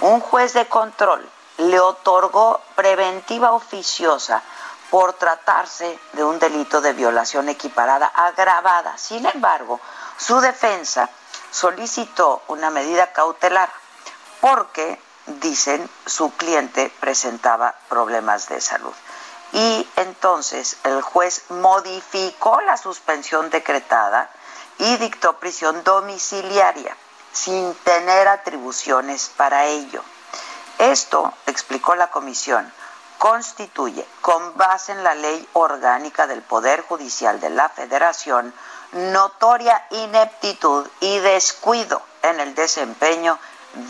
[0.00, 1.28] Un juez de control
[1.58, 4.42] le otorgó preventiva oficiosa
[4.90, 8.96] por tratarse de un delito de violación equiparada agravada.
[8.98, 9.80] Sin embargo,
[10.16, 11.08] su defensa
[11.50, 13.70] solicitó una medida cautelar
[14.40, 18.92] porque, dicen, su cliente presentaba problemas de salud.
[19.52, 24.30] Y entonces el juez modificó la suspensión decretada
[24.78, 26.96] y dictó prisión domiciliaria
[27.32, 30.02] sin tener atribuciones para ello.
[30.78, 32.70] Esto, explicó la comisión,
[33.18, 38.52] constituye, con base en la ley orgánica del Poder Judicial de la Federación,
[38.92, 43.38] notoria ineptitud y descuido en el desempeño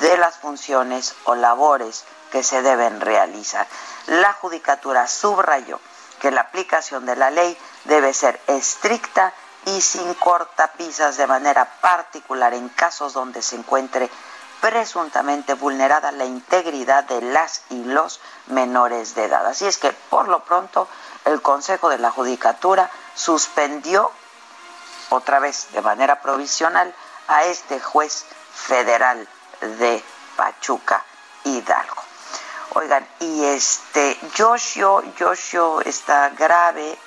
[0.01, 3.67] de las funciones o labores que se deben realizar.
[4.07, 5.81] La Judicatura subrayó
[6.21, 9.33] que la aplicación de la ley debe ser estricta
[9.67, 14.11] y sin cortapisas de manera particular en casos donde se encuentre
[14.65, 19.47] presuntamente vulnerada la integridad de las y los menores de edad.
[19.47, 20.89] Así es que, por lo pronto,
[21.27, 24.11] el Consejo de la Judicatura suspendió
[25.11, 26.95] otra vez de manera provisional
[27.29, 29.29] a este juez federal
[29.61, 30.03] de
[30.35, 31.05] Pachuca
[31.45, 32.03] Hidalgo.
[32.71, 36.99] Oigan, y este Yoshio, Yoshio está grave,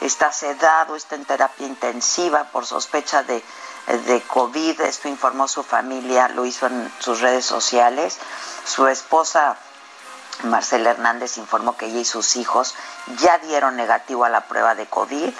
[0.00, 3.44] está sedado, está en terapia intensiva por sospecha de,
[3.86, 4.80] de COVID.
[4.80, 8.18] Esto informó su familia, lo hizo en sus redes sociales.
[8.64, 9.56] Su esposa
[10.44, 12.74] Marcela Hernández informó que ella y sus hijos
[13.18, 15.32] ya dieron negativo a la prueba de COVID.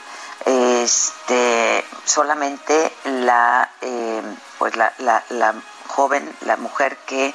[0.44, 4.22] Este, solamente la, eh,
[4.58, 5.54] pues la, la,
[5.88, 7.34] joven, la mujer que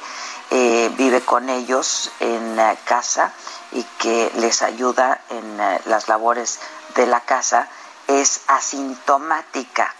[0.50, 3.32] eh, vive con ellos en casa
[3.72, 6.60] y que les ayuda en eh, las labores
[6.94, 7.68] de la casa
[8.06, 9.94] es asintomática,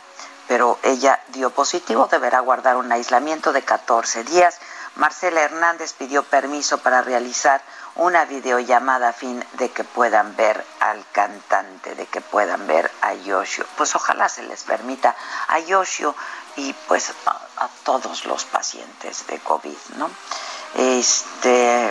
[0.53, 4.59] pero ella dio positivo, deberá guardar un aislamiento de 14 días.
[4.97, 7.63] Marcela Hernández pidió permiso para realizar
[7.95, 13.15] una videollamada a fin de que puedan ver al cantante, de que puedan ver a
[13.15, 13.65] Yoshio.
[13.79, 15.17] Pues ojalá se les permita
[15.49, 16.15] a Yoshio
[16.57, 17.31] y pues a,
[17.65, 20.11] a todos los pacientes de COVID, ¿no?
[20.75, 21.91] Este,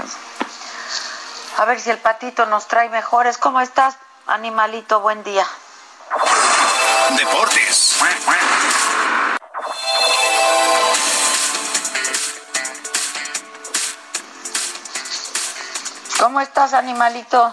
[1.57, 3.39] a ver si el patito nos trae mejores.
[3.39, 3.97] ¿Cómo estás,
[4.27, 4.99] animalito?
[4.99, 5.47] Buen día.
[7.17, 7.97] Deportes.
[16.21, 17.51] ¿Cómo estás, animalito?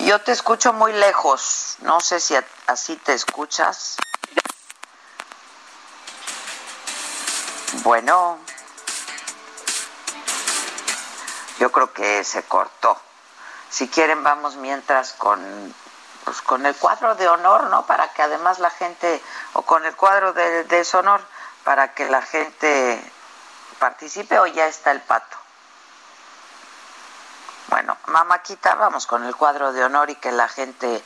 [0.00, 1.76] Yo te escucho muy lejos.
[1.80, 2.34] No sé si
[2.66, 3.96] así te escuchas.
[7.82, 8.38] Bueno,
[11.60, 13.00] yo creo que se cortó.
[13.70, 15.74] Si quieren, vamos mientras con,
[16.26, 17.86] pues, con el cuadro de honor, ¿no?
[17.86, 19.22] Para que además la gente,
[19.54, 21.22] o con el cuadro de deshonor,
[21.64, 23.00] para que la gente
[23.78, 25.36] participe o ya está el pato.
[27.68, 31.02] Bueno, mamáquita, vamos con el cuadro de honor y que la gente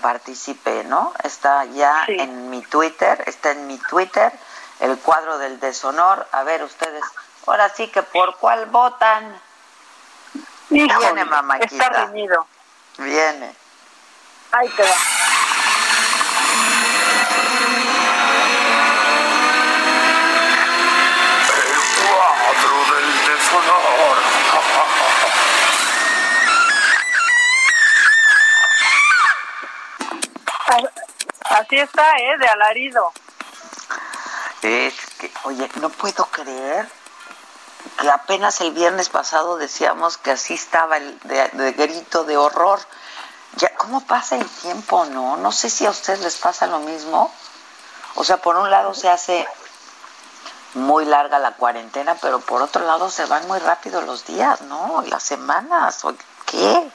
[0.00, 1.12] participe, ¿no?
[1.22, 2.16] Está ya Sí.
[2.18, 4.32] en mi Twitter, está en mi Twitter
[4.80, 6.26] el cuadro del deshonor.
[6.32, 7.04] A ver, ustedes,
[7.46, 9.40] ahora sí que por cuál votan.
[10.70, 11.84] Híjole, Viene, mamáquita.
[11.84, 12.46] Está reñido.
[12.98, 13.54] Viene.
[14.52, 14.94] Ahí te va.
[21.96, 24.16] Cuadro del deshonor.
[31.70, 32.38] Así ¿eh?
[32.38, 33.12] De alarido.
[34.62, 36.88] Es que, oye, no puedo creer
[37.96, 42.80] que apenas el viernes pasado decíamos que así estaba el de, grito de horror.
[43.56, 45.36] Ya, ¿cómo pasa el tiempo, no?
[45.36, 47.32] No sé si a ustedes les pasa lo mismo.
[48.16, 49.46] O sea, por un lado se hace
[50.74, 55.04] muy larga la cuarentena, pero por otro lado se van muy rápido los días, ¿no?
[55.06, 56.14] Las semanas, ¿o
[56.46, 56.90] ¿qué?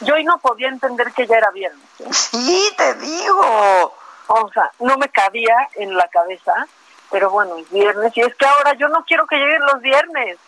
[0.00, 1.86] Yo hoy no podía entender que ya era viernes.
[2.10, 3.94] Sí, te digo.
[4.28, 6.66] O sea, no me cabía en la cabeza,
[7.10, 8.16] pero bueno, es viernes.
[8.16, 10.38] Y es que ahora yo no quiero que lleguen los viernes.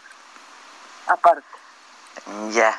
[1.07, 1.43] Aparte.
[2.51, 2.79] Ya.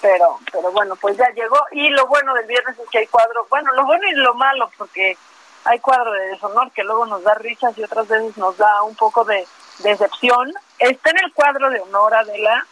[0.00, 1.58] Pero, pero bueno, pues ya llegó.
[1.72, 3.46] Y lo bueno del viernes es que hay cuadro.
[3.48, 5.16] Bueno, lo bueno y lo malo, porque
[5.64, 8.94] hay cuadro de deshonor que luego nos da risas y otras veces nos da un
[8.94, 9.46] poco de
[9.78, 10.52] decepción.
[10.78, 12.66] Está en el cuadro de honor de la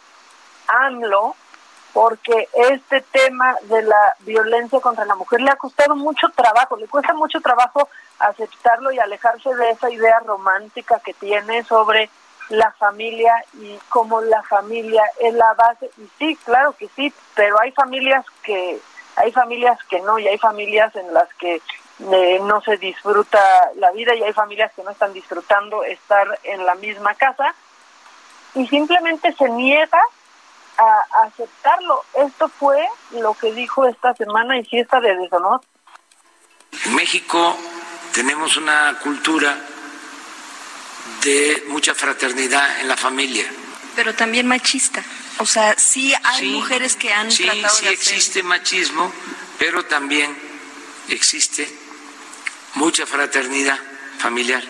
[0.67, 1.35] AMLO,
[1.95, 6.89] porque este tema de la violencia contra la mujer le ha costado mucho trabajo, le
[6.89, 7.87] cuesta mucho trabajo
[8.19, 12.09] aceptarlo y alejarse de esa idea romántica que tiene sobre
[12.49, 15.89] la familia y cómo la familia es la base.
[15.97, 18.77] Y sí, claro que sí, pero hay familias que
[19.15, 21.61] hay familias que no y hay familias en las que
[22.11, 23.39] eh, no se disfruta
[23.75, 27.55] la vida y hay familias que no están disfrutando estar en la misma casa
[28.53, 30.01] y simplemente se niega
[30.77, 32.03] a aceptarlo.
[32.13, 35.61] Esto fue lo que dijo esta semana y fiesta de deshonor.
[36.85, 37.57] En México
[38.13, 39.57] tenemos una cultura
[41.23, 43.45] de mucha fraternidad en la familia.
[43.95, 45.03] pero también machista.
[45.39, 49.11] O sea, sí hay mujeres que han sí, tratado sí de existe machismo,
[49.57, 50.35] pero también
[51.09, 51.67] existe
[52.75, 53.79] mucha fraternidad
[54.17, 54.63] familiar.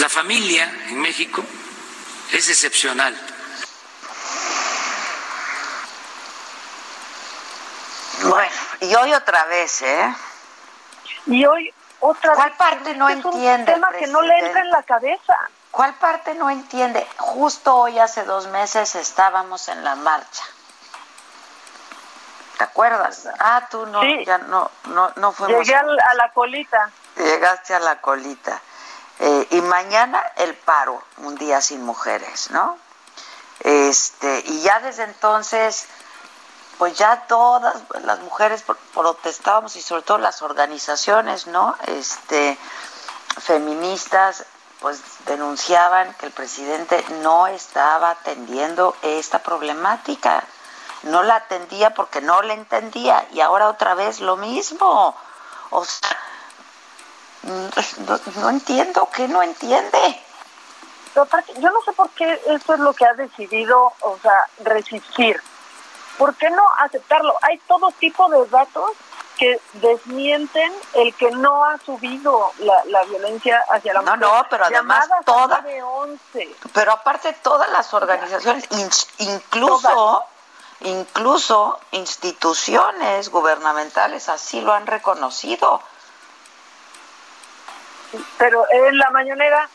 [0.00, 1.44] La familia en México
[2.32, 3.16] es excepcional.
[8.28, 10.14] Bueno, y hoy otra vez, ¿eh?
[11.26, 12.58] Y hoy otra ¿Cuál vez.
[12.58, 15.36] parte no es un entiende tema que no le entra en la cabeza.
[15.70, 17.06] ¿Cuál parte no entiende?
[17.18, 20.44] Justo hoy, hace dos meses, estábamos en la marcha.
[22.58, 23.28] ¿Te acuerdas?
[23.40, 24.24] Ah, tú no, Sí.
[24.24, 25.66] ya no, no, no fuimos.
[25.66, 26.90] Llegué a la colita.
[27.16, 28.60] Llegaste a la colita.
[29.18, 32.78] Eh, y mañana el paro, un día sin mujeres, ¿no?
[33.60, 35.86] Este, y ya desde entonces,
[36.78, 41.76] pues ya todas las mujeres pro- protestábamos y sobre todo las organizaciones, ¿no?
[41.86, 42.58] Este,
[43.40, 44.44] feministas,
[44.80, 50.44] pues denunciaban que el presidente no estaba atendiendo esta problemática.
[51.04, 55.14] No la atendía porque no la entendía y ahora otra vez lo mismo.
[55.70, 56.16] O sea,
[58.36, 60.22] no, entiendo, ¿qué no entiende?
[61.58, 65.40] Yo no sé por qué eso es lo que ha decidido, o sea, resistir.
[66.18, 67.34] ¿Por qué no aceptarlo?
[67.42, 68.90] Hay todo tipo de datos
[69.36, 74.20] que desmienten el que no ha subido la, la violencia hacia la No, mujer.
[74.20, 76.56] no, pero además Llamadas toda- al 911.
[76.72, 80.24] Pero aparte todas las organizaciones, in- incluso,
[80.80, 85.80] incluso instituciones gubernamentales así lo han reconocido.
[88.38, 89.68] pero en la mañanera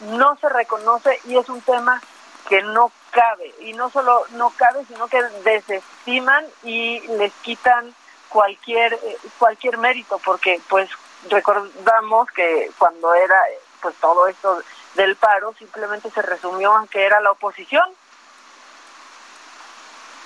[0.00, 2.00] no se reconoce y es un tema
[2.48, 7.94] que no cabe y no solo no cabe sino que desestiman y les quitan
[8.28, 10.90] cualquier eh, cualquier mérito porque pues
[11.28, 13.38] recordamos que cuando era
[13.80, 14.62] pues todo esto
[14.94, 17.84] del paro simplemente se resumió a que era la oposición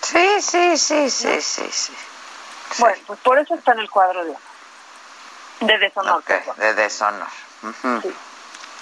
[0.02, 1.92] Sí, sí, sí, sí, sí, sí.
[2.78, 4.34] bueno pues por eso está en el cuadro de
[5.60, 6.56] de deshonor Ok, perdón.
[6.58, 7.28] de deshonor.
[7.62, 8.08] Ujú.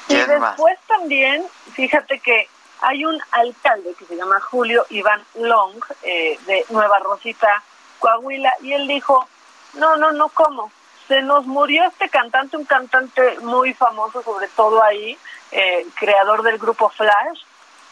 [0.08, 0.50] Y ¿Quién más?
[0.50, 2.48] después también, fíjate que
[2.86, 7.62] hay un alcalde que se llama Julio Iván Long, eh, de Nueva Rosita,
[7.98, 9.26] Coahuila, y él dijo,
[9.74, 10.70] no, no, no, ¿cómo?
[11.08, 15.18] Se nos murió este cantante, un cantante muy famoso, sobre todo ahí,
[15.52, 17.42] eh, creador del grupo Flash.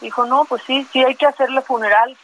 [0.01, 2.17] Dijo, no, pues sí, sí, hay que hacerle funeral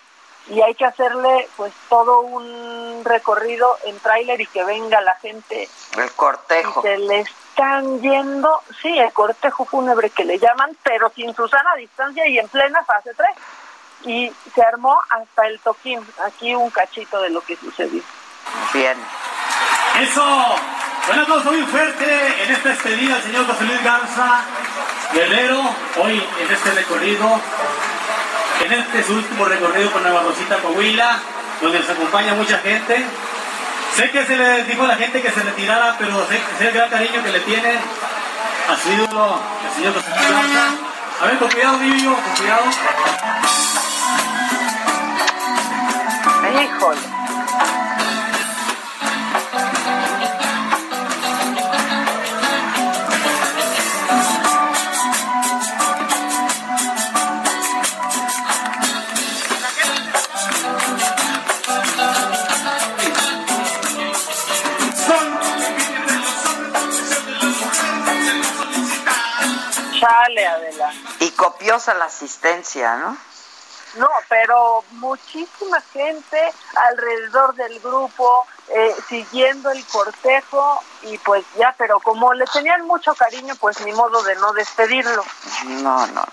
[0.49, 5.69] y hay que hacerle pues todo un recorrido en tráiler y que venga la gente
[5.97, 6.81] El cortejo.
[6.81, 11.71] y se le están yendo, sí, el cortejo fúnebre que le llaman, pero sin Susana
[11.73, 13.29] a distancia y en plena fase 3.
[14.05, 15.99] Y se armó hasta el toquín.
[16.25, 18.01] Aquí un cachito de lo que sucedió.
[18.73, 18.97] Bien.
[19.99, 20.23] Eso.
[21.11, 24.43] Un aplauso muy fuerte en esta despedida señor José Luis Garza
[25.11, 25.59] Guerrero,
[26.03, 27.25] hoy en este recorrido,
[28.65, 31.19] en este su último recorrido por Nueva Rosita, Coahuila,
[31.61, 33.05] donde nos acompaña mucha gente.
[33.95, 36.73] Sé que se le dijo a la gente que se retirara, pero sé, sé el
[36.73, 37.77] gran cariño que le tienen
[38.69, 40.07] a su ídolo, el señor José.
[41.21, 42.63] A ver, con cuidado, niño, con cuidado.
[46.61, 47.08] Híjole.
[71.79, 73.17] Copiosa la asistencia, ¿no?
[73.95, 82.01] No, pero muchísima gente alrededor del grupo, eh, siguiendo el cortejo y pues ya, pero
[82.01, 85.23] como le tenían mucho cariño, pues ni modo de no despedirlo.
[85.67, 86.27] No, no, no.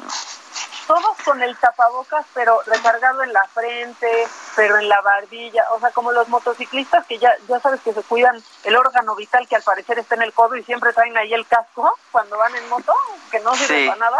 [0.88, 5.90] Todos con el tapabocas, pero recargado en la frente, pero en la barbilla, o sea,
[5.92, 9.62] como los motociclistas que ya, ya sabes que se cuidan el órgano vital que al
[9.62, 12.92] parecer está en el codo y siempre traen ahí el casco cuando van en moto,
[13.30, 13.86] que no sirve Sí.
[13.88, 14.18] para nada.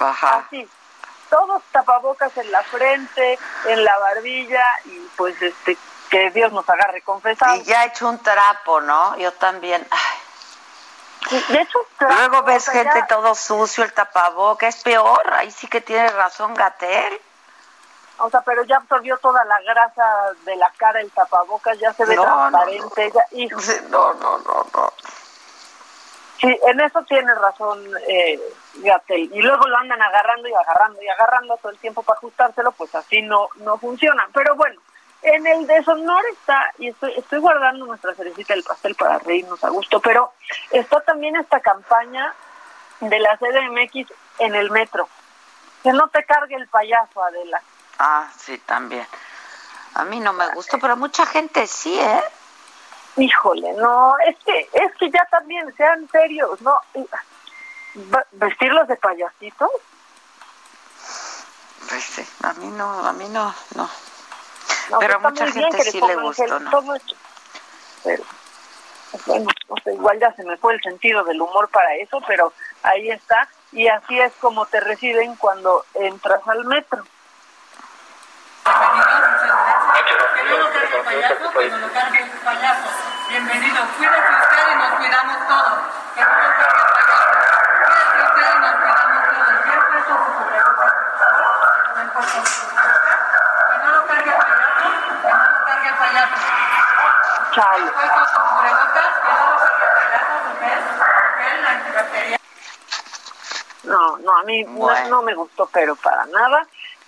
[0.00, 0.44] Ajá.
[0.46, 0.68] Así,
[1.28, 5.76] todos tapabocas en la frente, en la barbilla y pues este
[6.10, 7.54] que Dios nos agarre confesado.
[7.54, 9.16] Y ya he hecho un trapo, ¿no?
[9.16, 9.86] Yo también.
[9.90, 11.40] Ay.
[11.50, 15.22] De hecho, Luego ves o sea, gente ya- todo sucio, el tapaboca, es peor.
[15.34, 17.20] Ahí sí que tiene razón Gatel.
[18.18, 20.04] o sea, pero ya absorbió toda la grasa
[20.44, 23.60] de la cara el tapabocas, ya se ve No, no, transparente, ya, hijo.
[23.90, 24.92] No, no, no, no.
[26.40, 28.40] Sí, en eso tiene razón eh,
[28.76, 29.30] Gatel.
[29.32, 32.94] Y luego lo andan agarrando y agarrando y agarrando todo el tiempo para ajustárselo, pues
[32.94, 34.26] así no no funciona.
[34.32, 34.80] Pero bueno,
[35.22, 39.68] en el deshonor está, y estoy, estoy guardando nuestra cerecita del pastel para reírnos a
[39.68, 40.32] gusto, pero
[40.70, 42.34] está también esta campaña
[43.00, 45.08] de la CDMX en el metro.
[45.82, 47.60] Que no te cargue el payaso, Adela.
[47.98, 49.06] Ah, sí, también.
[49.94, 52.22] A mí no me gustó, pero mucha gente sí, ¿eh?
[53.16, 56.78] Híjole, no, es que, es que ya también sean serios, ¿no?
[58.32, 59.70] ¿Vestirlos de payasitos?
[61.88, 63.90] Pues sí, a mí no, a mí no, no.
[65.00, 66.70] pero a mucha gente sí le gustó, ¿no?
[68.04, 68.24] Pero,
[69.26, 69.48] bueno,
[69.86, 72.52] igual ya se me fue el sentido del humor para eso, pero
[72.82, 73.48] ahí está.
[73.72, 77.04] Y así es como te reciben cuando entras al metro.
[78.64, 82.88] Que no lo cargue payaso, que no lo cargue payaso.
[83.28, 83.82] Bienvenido.
[83.98, 85.78] Cuídese usted y nos cuidamos todos.
[86.14, 87.30] Que no lo cargue payaso.
[87.82, 89.58] Cuídese usted y nos cuidamos todos.
[89.66, 91.54] ¿Ya puesto su cubrebocas, por favor?
[91.96, 93.20] ¿Me puesto su cubrebocas?
[93.70, 94.78] Que no lo cargue payaso.
[95.20, 96.38] Que no lo cargue payaso.
[98.30, 99.10] Su cubrebocas.
[99.18, 100.32] Que no lo cargue payaso.
[101.62, 102.40] La antibacterial.
[103.82, 106.66] No, no, a mí no, no me gustó, pero para nada.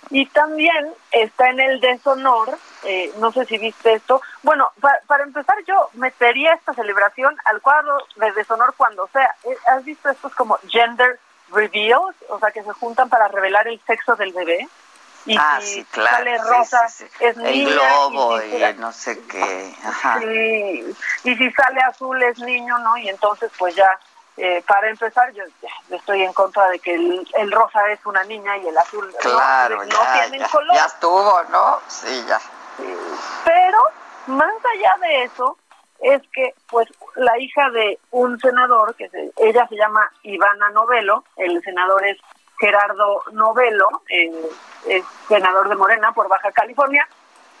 [0.09, 4.21] Y también está en el deshonor, eh, no sé si viste esto.
[4.41, 4.71] Bueno,
[5.07, 9.33] para empezar, yo metería esta celebración al cuadro de deshonor cuando sea.
[9.43, 11.19] Eh, ¿Has visto estos como gender
[11.51, 12.15] reveals?
[12.29, 14.67] O sea, que se juntan para revelar el sexo del bebé.
[15.25, 16.17] Y ah, si sí, claro.
[16.17, 17.71] sale rosa, sí, sí, es El niña.
[17.75, 19.75] globo y, si y, sale- no sé qué.
[19.85, 20.19] Ajá.
[20.21, 22.97] Y si sale azul es niño, ¿no?
[22.97, 23.89] Y entonces, pues ya,
[24.35, 25.43] eh, para empezar, yo
[25.91, 29.29] estoy en contra de que el, el rosa es una niña y el azul no,
[29.69, 30.75] no ya, tienen ya, color.
[30.75, 31.79] ya estuvo, ¿no?
[31.87, 32.41] Sí, ya.
[33.45, 33.77] Pero,
[34.27, 35.57] más allá de eso,
[35.99, 41.23] es que, pues, la hija de un senador, que se- ella se llama Ivana Novelo,
[41.37, 42.17] el senador es
[42.59, 44.31] Gerardo Novelo, eh,
[44.87, 47.07] es senador de Morena por Baja California,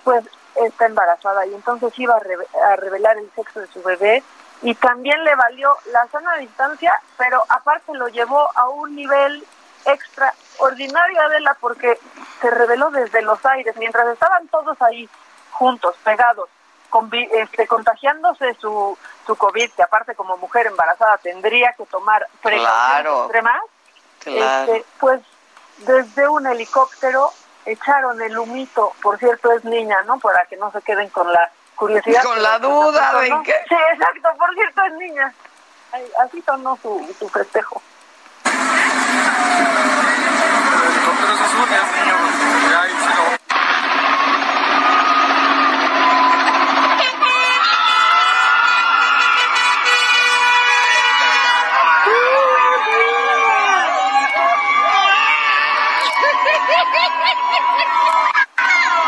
[0.03, 4.21] pues está embarazada y entonces iba a, reve- a revelar el sexo de su bebé
[4.61, 9.43] y también le valió la sana distancia, pero aparte lo llevó a un nivel
[9.85, 11.99] extraordinario, Adela, porque
[12.41, 15.09] se reveló desde los aires, mientras estaban todos ahí
[15.51, 16.49] juntos, pegados,
[17.31, 22.69] este, contagiándose su, su COVID, que aparte como mujer embarazada tendría que tomar precauciones
[23.01, 23.23] Claro.
[23.23, 23.61] extremas,
[24.19, 24.73] Claro.
[24.73, 25.21] este, pues
[25.77, 27.31] desde un helicóptero
[27.65, 30.19] echaron el humito, por cierto es niña, ¿no?
[30.19, 32.21] Para que no se queden con la curiosidad.
[32.23, 35.33] Con la duda de que- Sí, exacto, por cierto es niña.
[36.23, 37.81] Así sonó su, su festejo.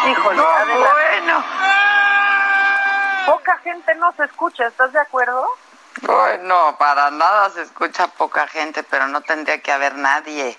[0.07, 1.43] Híjole, No, Adela, bueno.
[3.25, 5.47] poca gente no se escucha, ¿estás de acuerdo?
[6.01, 10.57] Bueno, para nada se escucha poca gente, pero no tendría que haber nadie.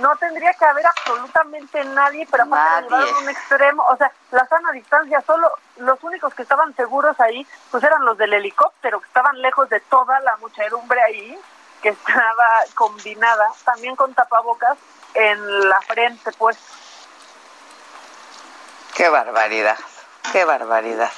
[0.00, 3.12] No tendría que haber absolutamente nadie, pero aparte Nadie.
[3.12, 7.46] a un extremo, o sea, la sana distancia, solo los únicos que estaban seguros ahí,
[7.70, 11.38] pues eran los del helicóptero, que estaban lejos de toda la muchedumbre ahí,
[11.82, 14.78] que estaba combinada, también con tapabocas
[15.14, 16.58] en la frente, pues.
[18.94, 19.78] Qué barbaridad,
[20.32, 21.10] qué barbaridad.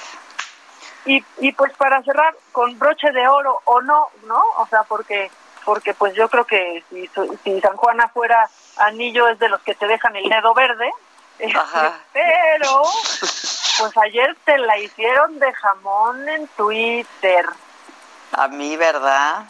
[1.05, 4.41] Y, y pues para cerrar, con broche de oro o no, ¿no?
[4.57, 5.31] O sea, porque
[5.65, 7.09] porque pues yo creo que si,
[7.43, 10.89] si San Juana fuera anillo es de los que te dejan el dedo verde,
[11.55, 11.93] Ajá.
[12.13, 12.83] pero
[13.79, 17.45] pues ayer te la hicieron de jamón en Twitter.
[18.33, 19.43] A mí, ¿verdad?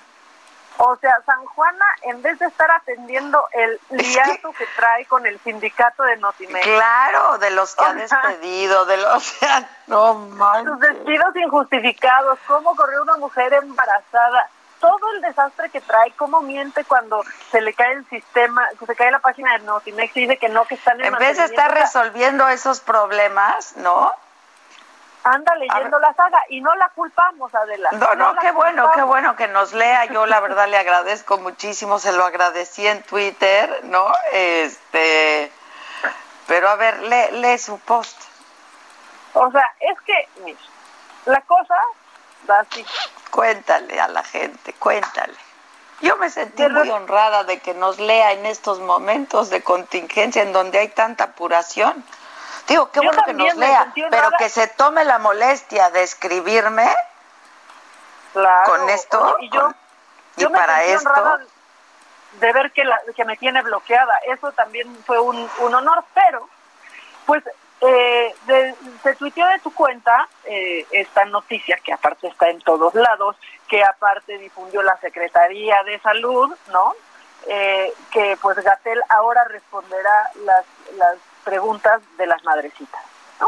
[0.78, 5.40] O sea, San Juana, en vez de estar atendiendo el liazo que trae con el
[5.42, 10.30] sindicato de Notimex, Claro, de los que ha despedido, de los, o sea, no sus
[10.30, 10.80] manches.
[10.80, 14.50] despidos injustificados, cómo corrió una mujer embarazada,
[14.82, 19.12] todo el desastre que trae, cómo miente cuando se le cae el sistema, se cae
[19.12, 21.74] la página de Notimex y dice que no, que están en En vez de estar
[21.74, 24.12] resolviendo esos problemas, ¿no?
[25.24, 27.90] anda leyendo la saga y no la culpamos, Adela.
[27.92, 30.06] No, no, qué bueno, qué bueno que nos lea.
[30.06, 34.12] Yo la verdad le agradezco muchísimo, se lo agradecí en Twitter, ¿no?
[34.32, 35.52] Este,
[36.48, 38.20] pero a ver, lee, lee su post.
[39.34, 40.60] O sea, es que, mira,
[41.26, 41.76] la cosa
[42.50, 42.86] va así.
[43.32, 45.34] Cuéntale a la gente, cuéntale.
[46.02, 50.52] Yo me sentí muy honrada de que nos lea en estos momentos de contingencia en
[50.52, 52.04] donde hay tanta apuración.
[52.68, 56.88] Digo, qué Yo bueno que nos lea, pero que se tome la molestia de escribirme
[58.34, 58.64] Claro.
[58.66, 59.76] con esto Oye, y yo, con-
[60.38, 61.38] y yo me para sentí esto.
[62.34, 64.14] de ver que, la, que me tiene bloqueada.
[64.26, 66.48] Eso también fue un, un honor, pero
[67.26, 67.44] pues
[67.82, 72.94] eh, de- se tuiteó de tu cuenta eh, esta noticia que aparte está en todos
[72.96, 73.36] lados,
[73.68, 76.94] que aparte difundió la Secretaría de Salud, ¿no?
[77.48, 80.64] Eh, que pues Gatel ahora responderá las,
[80.96, 83.02] las preguntas de las madrecitas,
[83.40, 83.48] ¿no?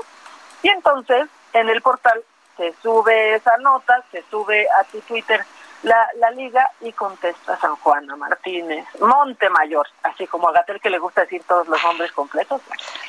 [0.64, 2.24] Y entonces en el portal
[2.58, 5.46] se sube esa nota, se sube a tu Twitter
[5.84, 11.00] la, la liga y contesta San Juana Martínez, Montemayor, así como a Gatel que le
[11.00, 12.62] gusta decir todos los nombres completos.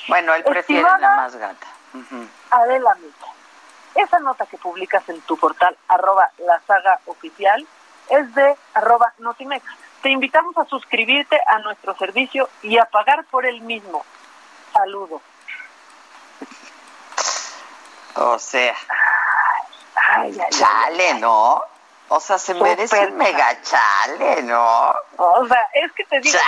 [0.09, 1.67] Bueno, él prefiere la más gata.
[2.51, 3.27] Adela Micha,
[3.95, 7.67] esa nota que publicas en tu portal, arroba la saga oficial,
[8.11, 9.65] es de arroba Notimex.
[10.03, 14.05] Te invitamos a suscribirte a nuestro servicio y a pagar por el mismo.
[14.73, 15.23] Saludos.
[18.17, 18.75] O sea,
[19.95, 21.63] ay, ay, chale, ¿no?
[22.17, 24.95] O sea, se merece un mega chale, ¿no?
[25.17, 26.39] O sea, es que te digo,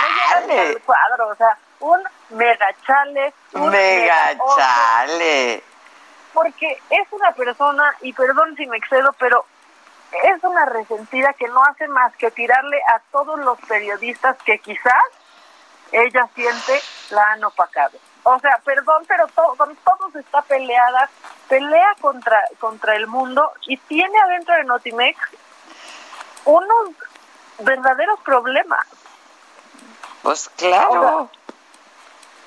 [0.47, 3.33] no al cuadro, o sea, un mega chale.
[3.51, 5.61] Un mega, chale.
[6.31, 9.45] Porque es una persona, y perdón si me excedo, pero
[10.23, 15.03] es una resentida que no hace más que tirarle a todos los periodistas que quizás
[15.91, 17.97] ella siente la han opacado.
[18.23, 21.09] O sea, perdón, pero con todos está peleada,
[21.49, 25.17] pelea contra, contra el mundo y tiene adentro de Notimex
[26.47, 26.95] unos
[27.59, 28.85] verdaderos problemas.
[30.23, 31.29] Pues claro.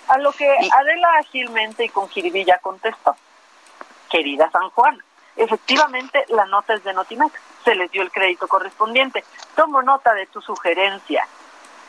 [0.08, 3.16] a lo que Adela agilmente y con jiribilla contestó,
[4.10, 5.00] querida San Juan,
[5.36, 7.32] efectivamente la nota es de Notimex,
[7.64, 9.24] se les dio el crédito correspondiente.
[9.54, 11.26] Tomo nota de tu sugerencia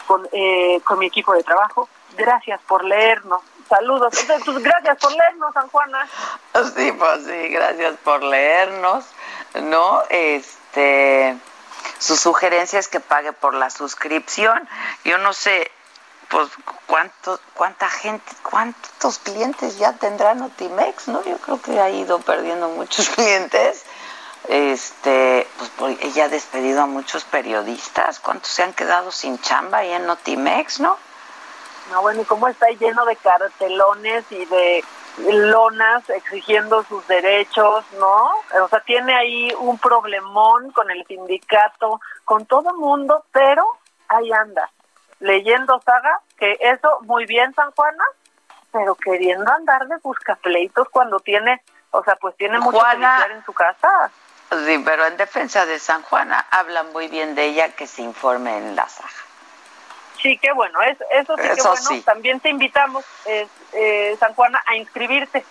[0.06, 1.90] con, eh, con mi equipo de trabajo.
[2.16, 3.42] Gracias por leernos.
[3.70, 4.14] Saludos.
[4.20, 6.08] Entonces, pues, gracias por leernos, San Juana.
[6.76, 9.06] Sí, pues sí, gracias por leernos.
[9.54, 10.04] ¿No?
[10.10, 11.38] Este
[12.00, 14.68] su sugerencia es que pague por la suscripción.
[15.04, 15.72] Yo no sé,
[16.30, 16.50] pues
[16.88, 21.24] cuánto, cuánta gente, cuántos clientes ya tendrá Notimex, ¿no?
[21.24, 23.84] Yo creo que ha ido perdiendo muchos clientes.
[24.48, 28.20] Este, pues ella ha despedido a muchos periodistas.
[28.20, 30.98] ¿Cuántos se han quedado sin chamba ahí en Notimex, no?
[31.92, 34.84] No, bueno, y cómo está lleno de cartelones y de
[35.18, 38.32] lonas exigiendo sus derechos, ¿no?
[38.64, 43.66] O sea, tiene ahí un problemón con el sindicato, con todo el mundo, pero
[44.08, 44.70] ahí anda,
[45.20, 48.04] leyendo saga, que eso muy bien, San Juana,
[48.72, 53.54] pero queriendo andar de buscapleitos cuando tiene, o sea, pues tiene mucho que en su
[53.54, 54.12] casa.
[54.66, 58.58] Sí, pero en defensa de San Juana hablan muy bien de ella que se informe
[58.58, 59.31] en la saga.
[60.22, 62.04] Sí, qué bueno, eso, eso sí que bueno.
[62.06, 65.44] También te invitamos, eh, San Juana, a inscribirte.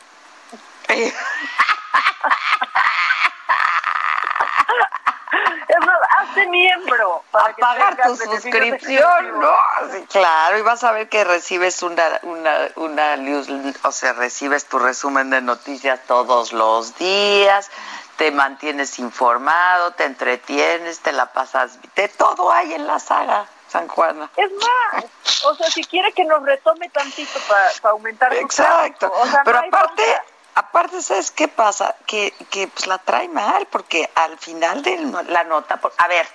[5.81, 7.25] más, hazte miembro.
[7.31, 9.55] Para a pagar tu suscripción, ¿no?
[9.93, 13.49] Sí, claro, y vas a ver que recibes una, una, una news,
[13.83, 17.71] o sea, recibes tu resumen de noticias todos los días,
[18.16, 23.47] te mantienes informado, te entretienes, te la pasas, de todo hay en la saga.
[23.71, 24.31] San Juana.
[24.37, 25.05] Es más,
[25.45, 28.35] o sea, si quiere que nos retome tantito para aumentar.
[28.35, 29.12] Exacto.
[29.45, 30.21] Pero aparte,
[30.57, 31.95] aparte, ¿sabes qué pasa?
[32.07, 34.99] Que, que pues la trae mal, porque al final de
[35.29, 36.27] la nota, a ver,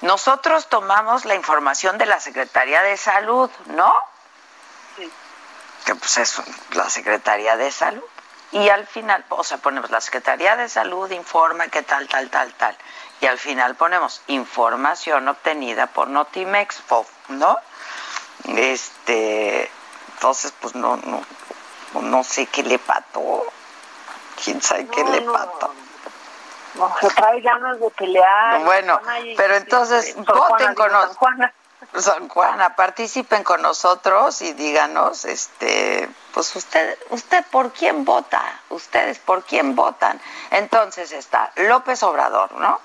[0.00, 3.94] nosotros tomamos la información de la Secretaría de Salud, ¿no?
[4.96, 5.10] Sí.
[5.84, 6.42] Que pues es
[6.72, 8.02] la Secretaría de Salud.
[8.52, 12.52] Y al final, o sea, ponemos la Secretaría de Salud informa que tal, tal, tal,
[12.54, 12.76] tal
[13.20, 16.82] y al final ponemos información obtenida por Notimex,
[17.28, 17.58] ¿no?
[18.48, 19.70] Este,
[20.14, 21.22] entonces, pues no, no,
[22.00, 23.44] no sé qué le pató.
[24.42, 25.72] ¿Quién sabe qué le pató?
[26.74, 28.64] No, se trae ganas de pelear.
[28.64, 29.00] Bueno,
[29.36, 31.50] pero entonces voten con nosotros.
[31.98, 39.18] San Juana, participen con nosotros y díganos, este, pues usted, usted por quién vota, ustedes
[39.18, 40.20] por quién votan.
[40.50, 42.80] Entonces está López Obrador, ¿no?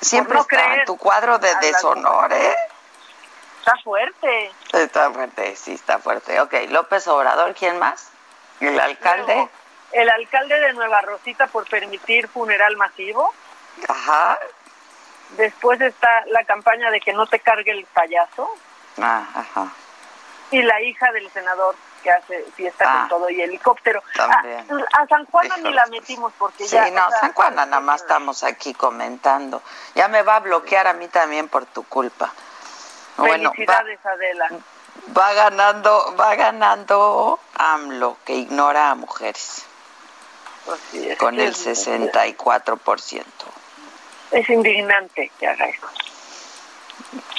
[0.00, 2.54] Siempre está en tu cuadro de deshonor, ¿eh?
[3.60, 4.52] Está fuerte.
[4.72, 6.40] Está fuerte, sí, está fuerte.
[6.40, 8.10] Ok, López Obrador, ¿quién más?
[8.60, 9.48] ¿El alcalde?
[9.92, 13.32] el alcalde de Nueva Rosita por permitir funeral masivo.
[13.88, 14.38] Ajá.
[15.36, 18.48] Después está la campaña de que no te cargue el payaso.
[19.00, 19.72] Ah, ajá.
[20.50, 21.74] Y la hija del senador
[22.06, 24.00] que hace fiesta con ah, todo y helicóptero.
[24.16, 24.40] Ah,
[24.92, 26.84] a, San Juana ni la metimos porque ya.
[26.84, 29.60] Sí, no, San Juana nada más estamos aquí comentando.
[29.96, 32.32] Ya me va a bloquear a mí también por tu culpa.
[33.16, 34.50] Felicidades, Adela.
[35.16, 39.66] Va ganando, va ganando AMLO, que ignora a mujeres.
[41.18, 43.24] con el 64%.
[44.30, 45.88] Es indignante que haga eso.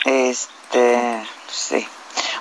[0.03, 1.88] Este, sí.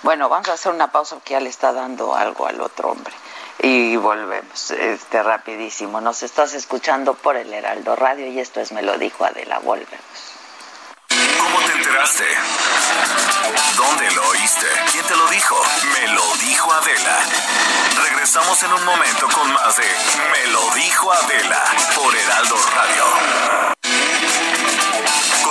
[0.02, 3.14] Bueno, vamos a hacer una pausa porque ya le está dando algo al otro hombre.
[3.58, 6.00] Y volvemos, este rapidísimo.
[6.00, 9.58] Nos estás escuchando por el Heraldo Radio y esto es Me lo dijo Adela.
[9.60, 10.36] Volvemos.
[11.38, 12.24] ¿Cómo te enteraste?
[13.76, 14.38] ¿Dónde lo oí?
[14.38, 14.66] oíste?
[14.92, 15.56] ¿Quién te lo dijo?
[15.92, 17.18] Me lo dijo Adela.
[18.04, 19.84] Regresamos en un momento con más de
[20.32, 21.64] Me lo dijo Adela
[21.94, 23.75] por Heraldo Radio.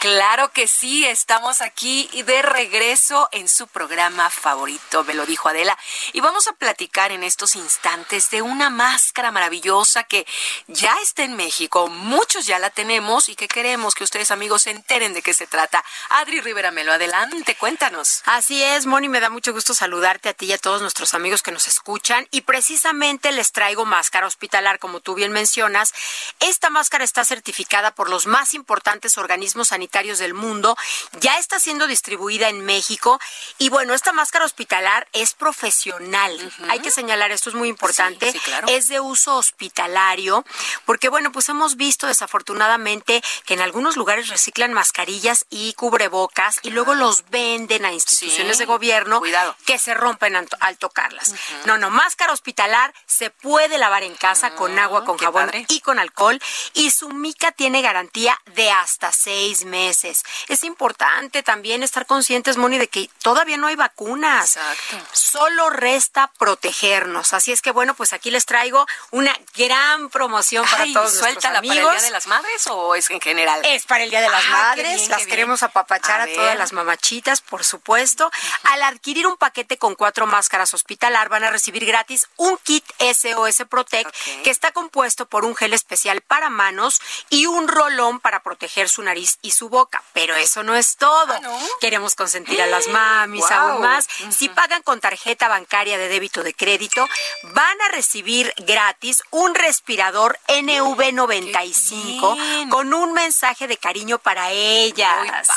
[0.00, 5.76] Claro que sí, estamos aquí de regreso en su programa favorito, me lo dijo Adela,
[6.12, 10.24] y vamos a platicar en estos instantes de una máscara maravillosa que
[10.68, 14.70] ya está en México, muchos ya la tenemos y que queremos que ustedes amigos se
[14.70, 15.84] enteren de qué se trata.
[16.10, 18.22] Adri Rivera Melo, adelante, cuéntanos.
[18.24, 21.42] Así es, Moni, me da mucho gusto saludarte a ti y a todos nuestros amigos
[21.42, 25.92] que nos escuchan y precisamente les traigo máscara hospitalar, como tú bien mencionas.
[26.38, 30.76] Esta máscara está certificada por los más importantes organismos sanitarios del mundo,
[31.20, 33.18] ya está siendo distribuida en México
[33.58, 36.52] y bueno, esta máscara hospitalar es profesional.
[36.68, 38.32] Hay que señalar, esto es muy importante,
[38.68, 40.44] es de uso hospitalario,
[40.84, 46.70] porque bueno, pues hemos visto desafortunadamente que en algunos lugares reciclan mascarillas y cubrebocas y
[46.70, 49.20] luego los venden a instituciones de gobierno
[49.66, 51.34] que se rompen al, tocarlas.
[51.64, 55.98] No, no, máscara hospitalar se puede lavar en casa con agua, con jabón y con
[55.98, 56.40] alcohol
[56.74, 59.77] y su mica tiene garantía de hasta seis meses.
[59.86, 64.56] Es importante también estar conscientes, Moni, de que todavía no hay vacunas.
[64.56, 64.96] Exacto.
[65.12, 67.32] Solo resta protegernos.
[67.32, 71.56] Así es que bueno, pues aquí les traigo una gran promoción para todos suelta nuestros
[71.58, 71.76] amigos.
[71.78, 73.60] para el Día de las Madres o es en general?
[73.64, 74.96] Es para el Día de las Ah, Madres.
[74.98, 78.30] bien, las queremos apapachar A a, todas las mamachitas, por supuesto.
[78.64, 83.64] Al adquirir un paquete con cuatro máscaras hospitalar, van a recibir gratis un kit SOS
[83.68, 87.00] Protect que está compuesto por un gel especial para manos
[87.30, 90.02] y un rolón para proteger su nariz y su boca.
[90.12, 91.34] Pero eso no es todo.
[91.80, 94.06] Queremos consentir a las mamis aún más.
[94.30, 97.06] Si pagan con tarjeta bancaria de débito de crédito,
[97.42, 105.48] van a recibir gratis un respirador NV95 con un mensaje de cariño para ellas.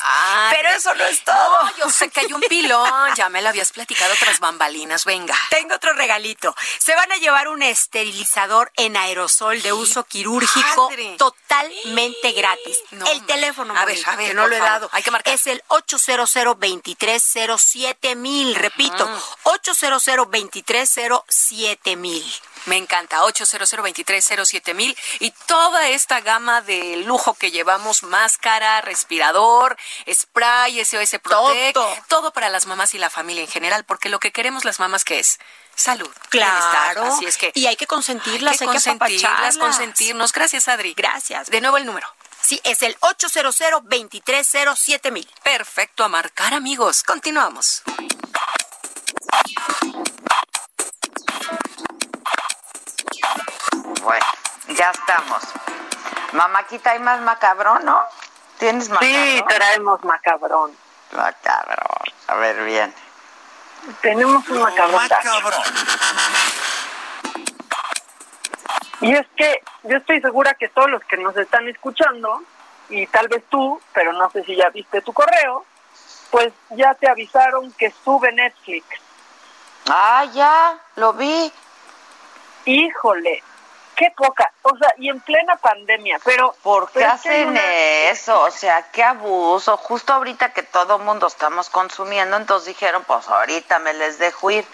[0.52, 1.64] Pero eso no es todo.
[1.64, 5.36] No, yo sé que hay un pilón, ya me lo habías platicado otras bambalinas, venga.
[5.50, 6.56] Tengo otro regalito.
[6.80, 12.78] Se van a llevar un esterilizador en aerosol de uso quirúrgico totalmente gratis.
[12.92, 14.90] No, el teléfono, a ver, A ver, que no lo he favor, dado.
[14.92, 15.34] hay que marcar.
[15.34, 18.56] Es el 800 2307 mil.
[18.56, 19.10] Repito,
[19.44, 22.42] 800 2307 mil.
[22.66, 23.74] Me encanta, 800
[24.76, 29.78] mil y toda esta gama de lujo que llevamos, máscara, respirador,
[30.12, 31.78] spray, SOS Protect,
[32.08, 32.32] todo.
[32.32, 35.20] para las mamás y la familia en general, porque lo que queremos las mamás que
[35.20, 35.40] es
[35.76, 36.10] salud.
[36.30, 37.04] Claro.
[37.06, 40.32] así es que Y hay que consentirlas, hay que hay que consentirlas, consentirnos.
[40.32, 40.94] Gracias, Adri.
[40.94, 41.48] Gracias.
[41.50, 42.08] De nuevo el número.
[42.42, 45.30] Sí, es el 800 2307 mil.
[45.44, 47.04] Perfecto, a marcar, amigos.
[47.04, 47.84] Continuamos.
[54.02, 54.26] Bueno,
[54.70, 55.44] ya estamos.
[56.34, 58.02] Mamáquita, hay más macabrón, ¿no?
[58.58, 59.14] ¿Tienes macabrón?
[59.14, 60.76] Sí, traemos macabrón.
[61.12, 62.14] Macabrón.
[62.28, 62.94] A ver, bien.
[64.02, 65.10] Tenemos un macabrón.
[69.02, 72.42] Y es que yo estoy segura que todos los que nos están escuchando,
[72.90, 75.66] y tal vez tú, pero no sé si ya viste tu correo,
[76.30, 78.86] pues ya te avisaron que sube Netflix.
[79.90, 81.52] Ah, ya, lo vi.
[82.66, 83.44] Híjole,
[83.96, 86.56] qué poca, o sea, y en plena pandemia, pero...
[86.62, 87.74] ¿Por qué hacen una-
[88.12, 88.40] eso?
[88.42, 89.78] O sea, qué abuso.
[89.78, 94.66] Justo ahorita que todo mundo estamos consumiendo, entonces dijeron, pues ahorita me les dejo ir.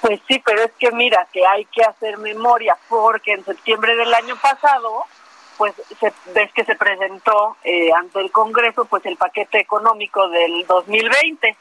[0.00, 4.12] Pues sí, pero es que mira, que hay que hacer memoria, porque en septiembre del
[4.14, 5.04] año pasado,
[5.56, 10.66] pues se, ves que se presentó eh, ante el Congreso pues el paquete económico del
[10.66, 11.56] 2020.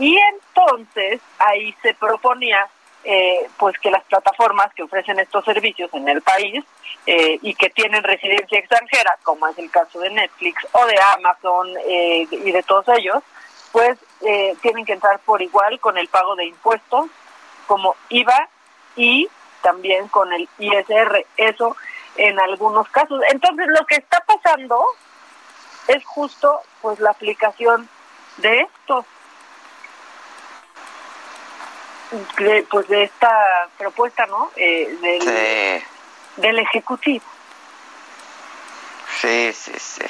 [0.00, 2.68] Y entonces ahí se proponía
[3.02, 6.62] eh, pues que las plataformas que ofrecen estos servicios en el país
[7.06, 11.68] eh, y que tienen residencia extranjera, como es el caso de Netflix o de Amazon
[11.86, 13.22] eh, y de todos ellos,
[13.72, 17.06] pues eh, tienen que entrar por igual con el pago de impuestos
[17.66, 18.48] como IVA
[18.96, 19.28] y
[19.62, 21.76] también con el ISR, eso
[22.16, 23.20] en algunos casos.
[23.30, 24.84] Entonces lo que está pasando
[25.88, 27.88] es justo pues la aplicación
[28.38, 29.04] de esto,
[32.38, 34.50] de, pues de esta propuesta, ¿no?
[34.56, 35.84] Eh, del, Sí,
[36.36, 37.24] del ejecutivo.
[39.20, 40.04] sí, sí, sí.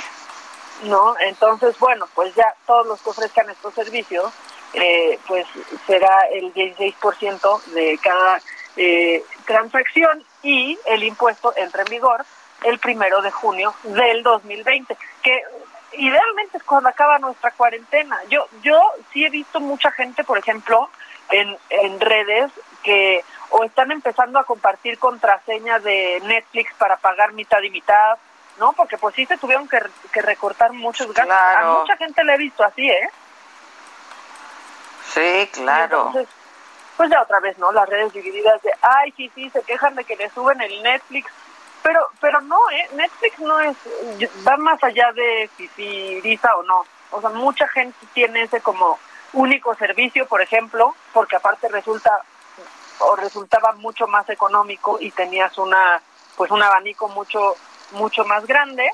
[0.85, 1.14] ¿No?
[1.20, 4.33] Entonces, bueno, pues ya todos los que ofrezcan estos servicios,
[4.72, 5.47] eh, pues
[5.87, 8.41] será el 16% de cada
[8.76, 12.24] eh, transacción y el impuesto entra en vigor
[12.64, 15.43] el primero de junio del 2020, que
[15.93, 18.18] idealmente es cuando acaba nuestra cuarentena.
[18.28, 18.78] Yo, yo
[19.12, 20.89] sí he visto mucha gente, por ejemplo,
[21.31, 22.51] en, en redes
[22.83, 28.18] que o están empezando a compartir contraseñas de Netflix para pagar mitad y mitad,
[28.61, 28.72] ¿no?
[28.74, 29.80] Porque pues sí se tuvieron que,
[30.12, 31.26] que recortar muchos gastos.
[31.26, 31.78] Claro.
[31.78, 33.11] A mucha gente le he visto así, ¿eh?
[35.12, 36.06] Sí, claro.
[36.06, 36.28] Entonces,
[36.96, 37.72] pues ya otra vez, ¿no?
[37.72, 41.32] Las redes divididas de, ay, sí, sí, se quejan de que le suben el Netflix.
[41.82, 42.88] Pero, pero no, ¿eh?
[42.92, 43.76] Netflix no es,
[44.46, 46.84] va más allá de si, si risa o no.
[47.11, 48.98] O sea, mucha gente tiene ese como
[49.32, 52.22] único servicio, por ejemplo, porque aparte resulta
[53.00, 56.02] o resultaba mucho más económico y tenías una,
[56.36, 57.56] pues un abanico mucho,
[57.93, 58.91] mucho más grande.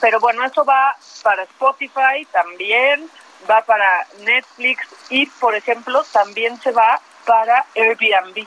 [0.00, 3.10] Pero bueno, eso va para Spotify también,
[3.48, 8.46] va para Netflix y, por ejemplo, también se va para Airbnb.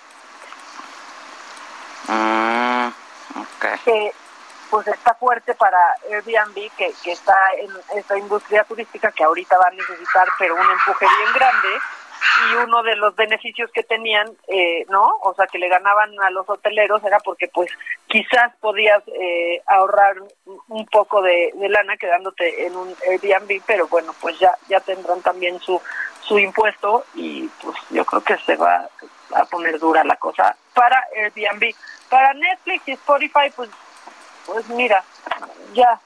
[2.07, 2.88] Mm,
[3.41, 3.77] okay.
[3.86, 4.13] que
[4.69, 5.77] pues está fuerte para
[6.09, 10.71] Airbnb que, que está en esta industria turística que ahorita va a necesitar pero un
[10.71, 11.80] empuje bien grande
[12.51, 16.30] y uno de los beneficios que tenían eh, no o sea que le ganaban a
[16.30, 17.70] los hoteleros era porque pues
[18.07, 20.15] quizás podías eh, ahorrar
[20.67, 25.59] un poco de, lana quedándote en un Airbnb pero bueno pues ya ya tendrán también
[25.59, 25.82] su
[26.22, 28.89] su impuesto y pues yo creo que se va
[29.36, 31.74] a poner dura la cosa para Airbnb.
[32.09, 33.70] Para Netflix y Spotify pues
[34.45, 35.03] pues mira,
[35.74, 35.99] ya,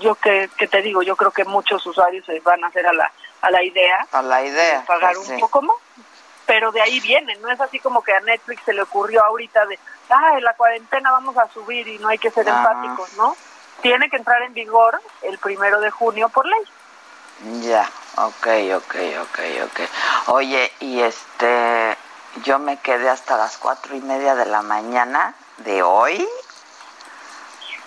[0.00, 2.92] yo que, que, te digo, yo creo que muchos usuarios se van a hacer a
[2.92, 3.12] la,
[3.42, 4.06] a la idea.
[4.12, 4.80] A la idea.
[4.80, 5.40] De pagar pues un sí.
[5.40, 5.76] poco más.
[6.46, 9.64] Pero de ahí viene, no es así como que a Netflix se le ocurrió ahorita
[9.66, 9.78] de,
[10.10, 12.56] ah, en la cuarentena vamos a subir y no hay que ser Ah.
[12.58, 13.36] empáticos, ¿no?
[13.80, 16.60] Tiene que entrar en vigor el primero de junio por ley.
[17.62, 19.80] Ya, ok, ok, ok, ok.
[20.28, 21.96] Oye, y este,
[22.44, 26.28] yo me quedé hasta las cuatro y media de la mañana de hoy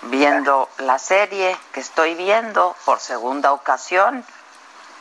[0.04, 4.26] viendo la serie que estoy viendo por segunda ocasión.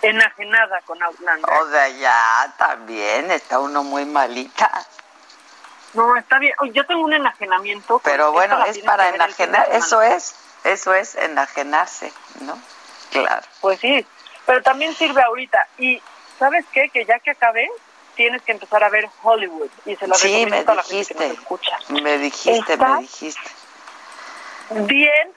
[0.09, 1.51] Enajenada con Outlander.
[1.61, 4.71] O sea, ya también está uno muy malita.
[5.95, 6.55] No, está bien.
[6.73, 8.01] Yo tengo un enajenamiento.
[8.05, 10.35] Pero bueno, es para enajenar, eso es,
[10.65, 12.59] eso es enajenarse, ¿no?
[13.11, 13.43] Claro.
[13.61, 14.05] Pues sí,
[14.45, 15.67] pero también sirve ahorita.
[15.79, 16.03] Y
[16.39, 16.89] ¿sabes qué?
[16.91, 17.69] Que ya que acabé,
[18.17, 19.71] tienes que empezar a ver Hollywood.
[19.87, 21.79] Y se lo Sí, recomiendo me a la gente que dijiste, nos escucha.
[22.03, 23.51] me dijiste, Está- me dijiste.
[24.71, 25.33] Bien,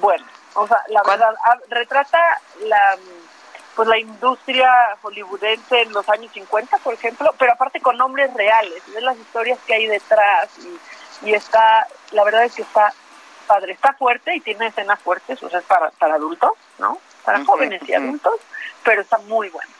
[0.00, 0.26] bueno.
[0.54, 1.34] O sea, la verdad,
[1.68, 2.96] retrata la
[3.74, 4.70] pues la industria
[5.02, 9.58] hollywoodense en los años 50, por ejemplo, pero aparte con nombres reales, ves las historias
[9.66, 12.92] que hay detrás y, y está, la verdad es que está
[13.46, 16.98] padre, está fuerte y tiene escenas fuertes, o sea, es para, para adultos, ¿no?
[17.24, 18.34] Para jóvenes y adultos,
[18.82, 19.70] pero está muy bueno.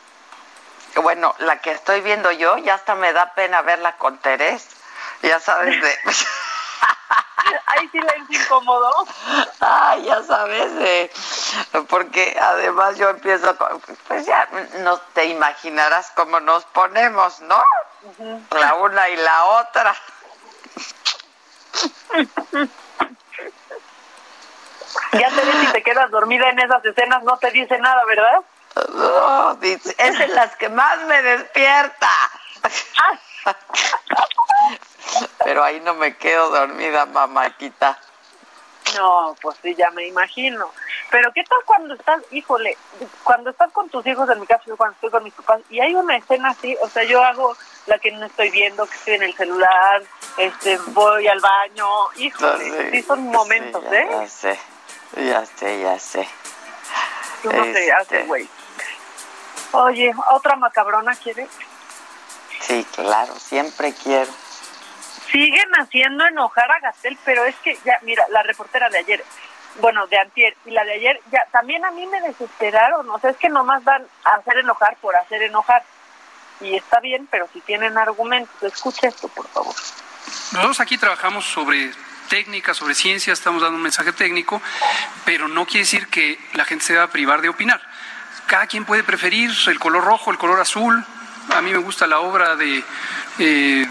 [1.03, 4.69] Bueno, la que estoy viendo yo, ya hasta me da pena verla con Terés.
[5.23, 5.91] Ya sabes de...
[7.67, 8.91] Ahí silencio incómodo.
[9.61, 11.11] Ay, ya sabes, de...
[11.89, 13.81] porque además yo empiezo con...
[14.09, 14.49] Pues ya
[14.81, 17.63] no te imaginarás cómo nos ponemos, ¿no?
[18.51, 19.95] La una y la otra.
[25.13, 28.41] Ya te ves si te quedas dormida en esas escenas, no te dice nada, ¿verdad?
[28.95, 32.11] No, dice, es en las que más me despierta.
[35.45, 37.99] Pero ahí no me quedo dormida, mamáquita.
[38.97, 40.71] No, pues sí, ya me imagino.
[41.11, 42.77] Pero ¿qué tal cuando estás, híjole,
[43.23, 45.81] cuando estás con tus hijos, en mi caso, yo cuando estoy con mis papás, y
[45.81, 47.57] hay una escena así, o sea, yo hago
[47.87, 50.03] la que no estoy viendo, que estoy en el celular,
[50.37, 51.87] este, voy al baño,
[52.17, 54.09] híjole, sí, son momentos, Sí, ya, ¿eh?
[54.11, 54.59] Ya sé,
[55.17, 56.29] ya sé, ya sé.
[57.45, 58.49] Uno se Este, hace, güey.
[59.73, 61.49] Oye, ¿otra macabrona quiere?
[62.61, 64.31] Sí, claro, siempre quiero.
[65.35, 69.25] Siguen haciendo enojar a Gatel, pero es que ya, mira, la reportera de ayer,
[69.81, 73.31] bueno, de antier y la de ayer, ya también a mí me desesperaron, o sea,
[73.31, 75.83] es que nomás van a hacer enojar por hacer enojar.
[76.61, 79.75] Y está bien, pero si tienen argumentos, escucha esto, por favor.
[80.53, 81.91] Nosotros aquí trabajamos sobre
[82.29, 84.63] técnica, sobre ciencia, estamos dando un mensaje técnico,
[85.25, 87.83] pero no quiere decir que la gente se va a privar de opinar.
[88.47, 91.05] Cada quien puede preferir el color rojo, el color azul.
[91.53, 92.85] A mí me gusta la obra de
[93.41, 93.89] eh,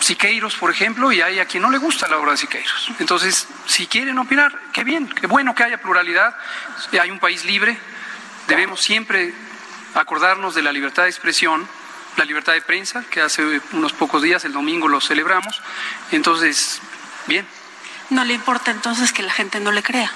[0.00, 2.90] Siqueiros, por ejemplo, y hay a quien no le gusta la obra de Siqueiros.
[2.98, 6.36] Entonces, si quieren opinar, qué bien, qué bueno que haya pluralidad.
[7.00, 7.76] Hay un país libre,
[8.46, 9.34] debemos siempre
[9.94, 11.66] acordarnos de la libertad de expresión,
[12.16, 15.60] la libertad de prensa, que hace unos pocos días, el domingo, lo celebramos.
[16.12, 16.80] Entonces,
[17.26, 17.46] bien,
[18.08, 20.12] No le importa entonces que la gente no le crea.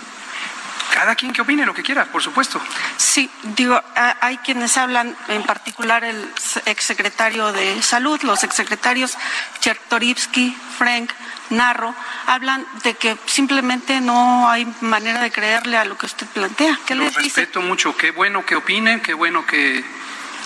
[0.91, 2.61] Cada quien que opine lo que quiera, por supuesto.
[2.97, 3.80] Sí, digo,
[4.20, 6.28] hay quienes hablan, en particular el
[6.66, 9.16] exsecretario de Salud, los exsecretarios
[9.61, 11.12] Chertorivsky, Frank,
[11.51, 11.95] Narro,
[12.26, 16.78] hablan de que simplemente no hay manera de creerle a lo que usted plantea.
[16.86, 17.41] ¿Qué les dice?
[17.41, 19.84] respeto mucho, qué bueno que opinen, qué bueno que,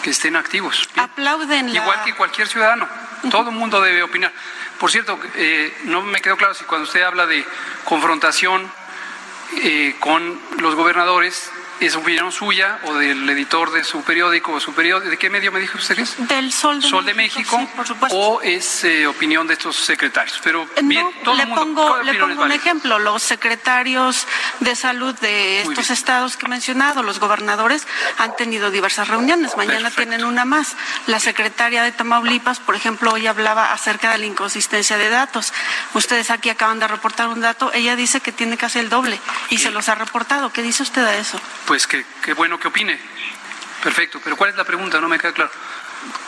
[0.03, 0.89] que estén activos.
[0.95, 1.05] Bien.
[1.05, 1.81] Aplauden la...
[1.81, 2.89] Igual que cualquier ciudadano,
[3.31, 4.33] todo el mundo debe opinar.
[4.79, 7.47] Por cierto, eh, no me quedó claro si cuando usted habla de
[7.85, 8.71] confrontación
[9.63, 11.51] eh, con los gobernadores,
[11.85, 15.11] ¿Es opinión suya o del editor de su periódico o su periódico?
[15.11, 16.15] ¿De qué medio me dijo usted es?
[16.29, 17.59] Del Sol de Sol México.
[17.59, 20.41] De México ¿O es eh, opinión de estos secretarios?
[20.43, 22.99] Pero eh, bien, todo le el mundo, pongo, le pongo un ejemplo.
[22.99, 24.27] Los secretarios
[24.61, 29.55] de salud de estos estados que he mencionado, los gobernadores, han tenido diversas reuniones.
[29.59, 30.77] Mañana tienen una más.
[31.07, 35.53] La secretaria de Tamaulipas, por ejemplo, hoy hablaba acerca de la inconsistencia de datos.
[35.93, 37.71] Ustedes aquí acaban de reportar un dato.
[37.75, 39.21] Ella dice que tiene que hacer el doble
[39.51, 40.51] y se los ha reportado.
[40.51, 41.39] ¿Qué dice usted a eso?
[41.74, 41.74] pues
[42.23, 42.99] qué bueno que opine.
[43.83, 45.01] Perfecto, pero ¿cuál es la pregunta?
[45.01, 45.51] No me queda claro.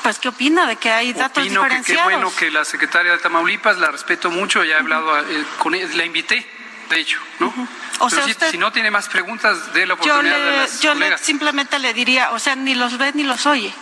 [0.02, 2.02] Pues, ¿qué opina de que hay datos Opino diferenciados?
[2.04, 5.44] Que qué bueno que la secretaria de Tamaulipas, la respeto mucho, ya he hablado eh,
[5.58, 6.46] con ella, la invité,
[6.90, 7.46] de hecho, ¿no?
[7.48, 10.50] O Pero sea, si, usted- si no tiene más preguntas, dé la Yo, oportunidad de
[10.50, 13.74] le, las yo le- simplemente le diría, o sea, ni los ve ni los oye.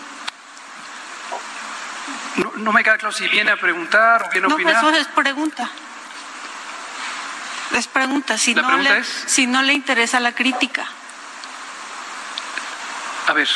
[2.37, 4.77] No, no me queda claro si viene a preguntar o viene a No, opinar.
[4.77, 5.71] eso es pregunta.
[7.73, 8.37] Es pregunta.
[8.39, 10.87] Si, La no, pregunta le, es- si no le interesa la crítica.
[13.35, 13.49] A ver,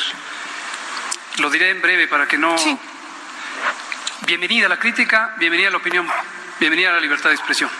[1.37, 2.59] lo diré en breve para que no.
[2.59, 2.77] Sí.
[4.23, 6.05] Bienvenida a la crítica, bienvenida a la opinión,
[6.59, 7.71] bienvenida a la libertad de expresión.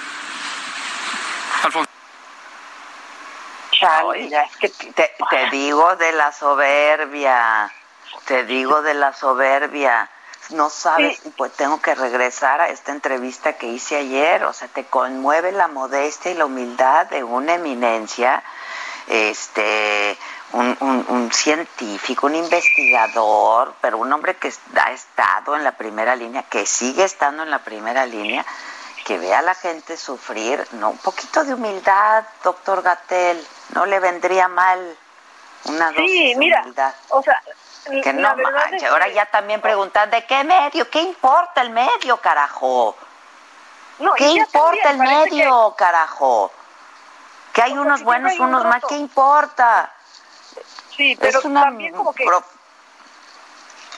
[1.65, 1.91] Alfonso.
[3.73, 7.69] Chale, ya es que te, te digo de la soberbia,
[8.27, 10.09] te digo de la soberbia.
[10.51, 14.85] No sabes, pues tengo que regresar a esta entrevista que hice ayer, o sea, te
[14.85, 18.45] conmueve la modestia y la humildad de una eminencia,
[19.09, 20.17] este,
[20.53, 26.17] un, un- un científico, un investigador, pero un hombre que ha estado en la primera
[26.17, 28.45] línea, que sigue estando en la primera línea,
[29.05, 34.01] que ve a la gente sufrir, no, un poquito de humildad, doctor Gatel, no le
[34.01, 34.97] vendría mal
[35.65, 36.95] una dosis Sí, de humildad.
[37.11, 37.41] o sea,
[38.03, 40.91] Que no manches, es ahora que- ya también preguntan, ¿de qué medio?
[40.91, 42.97] ¿Qué importa el medio, carajo?
[43.99, 46.53] No, ¿Qué importa también el medio, carajo?
[47.53, 48.89] Que hay O sea, unos buenos, hay un unos más, roto.
[48.89, 49.91] ¿qué importa?
[50.99, 52.25] Sí, pero es una también como que-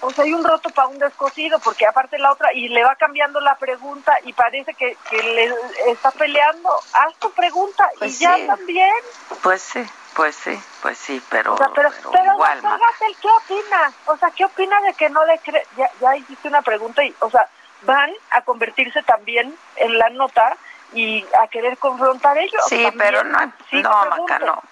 [0.02, 2.94] O sea, hay un roto para un descosido, porque aparte la otra, y le va
[2.96, 5.54] cambiando la pregunta y parece que, que le
[5.88, 6.70] está peleando.
[6.92, 8.46] Haz tu pregunta Pues y ya sí.
[8.46, 8.94] también.
[9.42, 9.82] Pues sí,
[10.14, 12.62] pues sí, pues sí, pero, O sea, pero, pero pero igual.
[12.62, 13.92] Gatell, ¿qué opina?
[14.06, 15.66] O sea, ¿qué opina de que no le cree?
[15.76, 17.46] Ya, ya hiciste una pregunta y, o sea,
[17.82, 20.56] van a convertirse también en la nota
[20.92, 22.62] y a querer confrontar ellos.
[22.68, 22.98] Sí, también.
[22.98, 23.38] pero no,
[23.70, 24.62] Sí, no, Maca, no.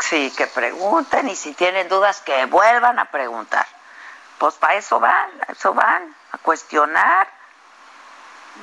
[0.00, 3.66] Sí, que pregunten y si tienen dudas que vuelvan a preguntar.
[4.38, 7.28] Pues para eso van, a eso van, a cuestionar.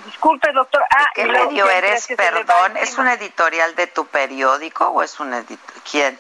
[0.06, 0.84] Disculpe, doctor.
[0.90, 2.08] Ah, ¿Qué medio ¿quién eres?
[2.16, 5.84] Perdón, ¿es un editorial de tu periódico o es un editorial?
[5.90, 6.20] ¿Quién?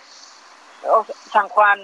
[1.32, 1.82] San Juan.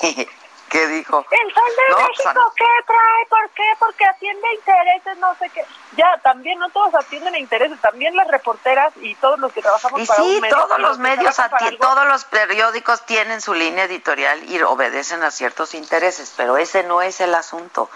[0.70, 1.26] ¿Qué dijo?
[1.30, 3.26] El Sol de No, México, San- ¿qué trae?
[3.28, 3.64] ¿Por qué?
[3.80, 5.66] Porque atiende intereses, no sé qué.
[5.96, 10.00] Ya, también no todos atienden a intereses, también las reporteras y todos los que trabajamos
[10.00, 10.56] Y para sí, un medio.
[10.56, 11.36] todos los medios,
[11.80, 17.02] todos los periódicos tienen su línea editorial y obedecen a ciertos intereses, pero ese no
[17.02, 17.90] es el asunto.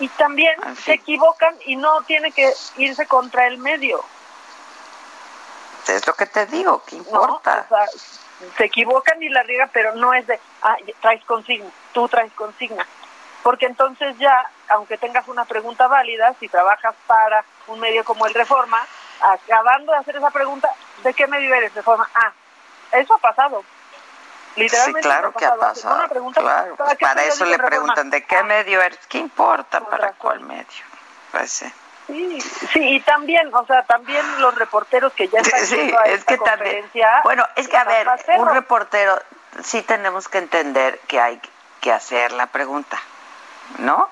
[0.00, 4.04] Y también En se equivocan y no tiene que irse contra el medio.
[5.86, 7.02] Es lo que te digo, ¿qué ¿no?
[7.02, 7.66] importa?
[7.66, 7.86] O sea,
[8.56, 12.86] se equivocan y la riegan, pero no es de, ah, traes consigna, tú traes consigna.
[13.42, 18.34] Porque entonces ya, aunque tengas una pregunta válida, si trabajas para un medio como el
[18.34, 18.80] Reforma,
[19.20, 20.70] acabando de hacer esa pregunta,
[21.02, 22.08] ¿de qué medio eres Reforma?
[22.14, 22.32] Ah,
[22.92, 23.62] eso ha pasado.
[24.54, 25.96] Sí, Literalmente claro eso que ha pasado.
[25.96, 29.00] Una pregunta, Claro, ¿para eso le preguntan, ¿de qué Ah, medio eres?
[29.08, 29.80] ¿Qué importa?
[29.80, 30.84] ¿Para cuál medio?
[31.32, 31.72] Pues sí.
[32.06, 36.18] Sí, sí, y también, o sea, también los reporteros que ya están Sí, a es
[36.20, 36.58] esta que también.
[36.82, 38.06] conferencia, Bueno, es que a ver,
[38.38, 39.18] un reportero,
[39.62, 41.40] sí tenemos que entender que hay
[41.80, 43.00] que hacer la pregunta,
[43.78, 44.08] ¿no?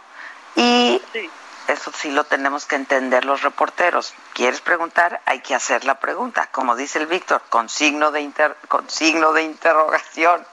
[0.55, 1.31] Y Sí.
[1.69, 4.15] eso sí lo tenemos que entender los reporteros.
[4.33, 5.21] ¿Quieres preguntar?
[5.27, 9.33] Hay que hacer la pregunta, como dice el Víctor, con signo de inter- con signo
[9.33, 10.47] de interrogación,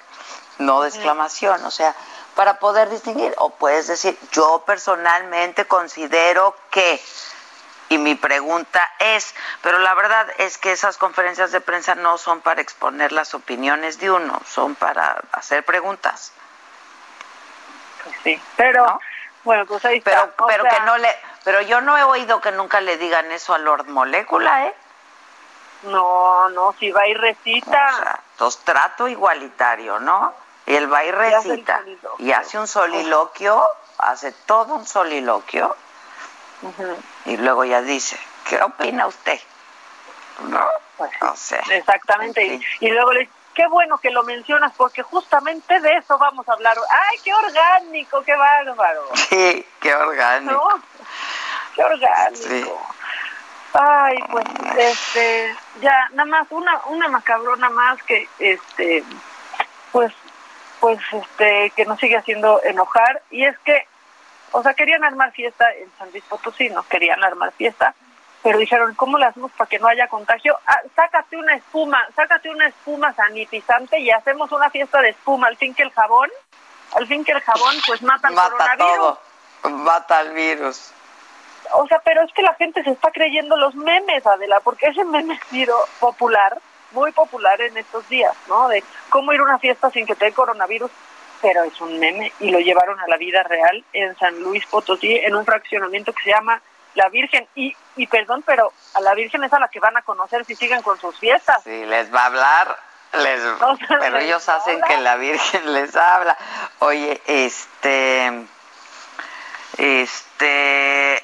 [0.58, 1.96] no de exclamación, o sea,
[2.40, 6.98] para poder distinguir o puedes decir, yo personalmente considero que
[7.90, 12.40] y mi pregunta es, pero la verdad es que esas conferencias de prensa no son
[12.40, 16.32] para exponer las opiniones de uno, son para hacer preguntas.
[18.06, 19.02] Pues sí, pero
[19.44, 20.32] bueno, pues ahí está.
[20.32, 21.14] Pero, pero sea, que no le,
[21.44, 24.76] pero yo no he oído que nunca le digan eso a Lord Molécula, ¿eh?
[25.84, 28.22] No, no, si va y recita.
[28.38, 30.34] O sea, trato igualitario, ¿no?
[30.70, 31.84] Y él va y recita
[32.20, 33.60] y hace un soliloquio,
[33.98, 35.76] hace todo un soliloquio
[37.26, 39.40] y luego ya dice, ¿qué opina usted?
[40.44, 40.64] ¿No?
[40.96, 41.12] Pues.
[41.22, 42.46] O sea, Exactamente.
[42.46, 42.70] en fin.
[42.82, 46.48] Y, y luego le dice, qué bueno que lo mencionas porque justamente de eso vamos
[46.48, 46.78] a hablar.
[46.92, 49.10] ¡Ay, qué orgánico, qué bárbaro!
[49.16, 50.54] Sí, qué orgánico.
[50.54, 50.84] ¿No?
[51.76, 52.80] qué orgánico.
[53.74, 54.46] Ay, pues,
[54.78, 59.04] este, ya, nada más, una, una macabrona más que, este,
[59.92, 60.14] pues,
[60.80, 63.86] pues, este, que nos sigue haciendo enojar, y es que,
[64.52, 67.94] o sea, querían armar fiesta en San Luis Potosí, no querían armar fiesta,
[68.42, 70.58] pero dijeron, ¿cómo le hacemos para que no haya contagio?
[70.66, 75.58] Ah, sácate una espuma, sácate una espuma sanitizante y hacemos una fiesta de espuma, al
[75.58, 76.30] fin que el jabón,
[76.96, 78.96] al fin que el jabón, pues mata Mata coronavirus.
[78.96, 79.20] todo.
[79.72, 80.92] Mata al virus.
[81.74, 85.04] O sea, pero es que la gente se está creyendo los memes, Adela, porque ese
[85.04, 86.58] meme ha sido popular,
[86.92, 88.68] muy popular en estos días, ¿no?
[88.68, 90.92] De cómo ir a una fiesta sin que te dé coronavirus,
[91.42, 95.16] pero es un meme y lo llevaron a la vida real en San Luis Potosí,
[95.16, 96.62] en un fraccionamiento que se llama
[96.96, 97.48] La Virgen.
[97.56, 100.56] Y, y perdón, pero a la Virgen es a la que van a conocer si
[100.56, 101.64] siguen con sus fiestas.
[101.64, 102.78] Si les va a hablar,
[103.14, 103.42] les,
[103.88, 106.38] pero les ellos hacen que la Virgen les habla.
[106.80, 108.46] Oye, este,
[109.78, 111.24] este,